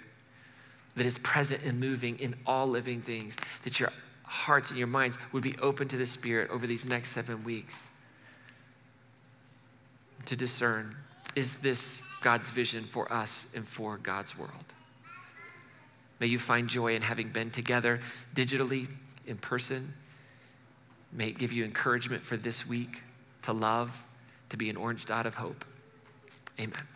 that 0.95 1.05
is 1.05 1.17
present 1.17 1.63
and 1.65 1.79
moving 1.79 2.19
in 2.19 2.35
all 2.45 2.67
living 2.67 3.01
things, 3.01 3.35
that 3.63 3.79
your 3.79 3.91
hearts 4.25 4.69
and 4.69 4.77
your 4.77 4.87
minds 4.87 5.17
would 5.31 5.43
be 5.43 5.55
open 5.61 5.87
to 5.89 5.97
the 5.97 6.05
Spirit 6.05 6.49
over 6.49 6.67
these 6.67 6.85
next 6.85 7.09
seven 7.09 7.43
weeks 7.43 7.75
to 10.25 10.35
discern 10.35 10.95
is 11.35 11.57
this 11.57 12.01
God's 12.21 12.49
vision 12.49 12.83
for 12.83 13.11
us 13.11 13.45
and 13.55 13.67
for 13.67 13.97
God's 13.97 14.37
world? 14.37 14.73
May 16.19 16.27
you 16.27 16.39
find 16.39 16.67
joy 16.67 16.95
in 16.95 17.01
having 17.01 17.29
been 17.29 17.51
together 17.51 17.99
digitally, 18.33 18.87
in 19.27 19.37
person. 19.37 19.93
May 21.11 21.27
it 21.27 21.37
give 21.37 21.51
you 21.51 21.65
encouragement 21.65 22.23
for 22.23 22.37
this 22.37 22.67
week 22.67 23.01
to 23.43 23.53
love, 23.53 24.03
to 24.49 24.57
be 24.57 24.69
an 24.69 24.77
orange 24.77 25.05
dot 25.05 25.25
of 25.25 25.35
hope. 25.35 25.65
Amen. 26.59 26.94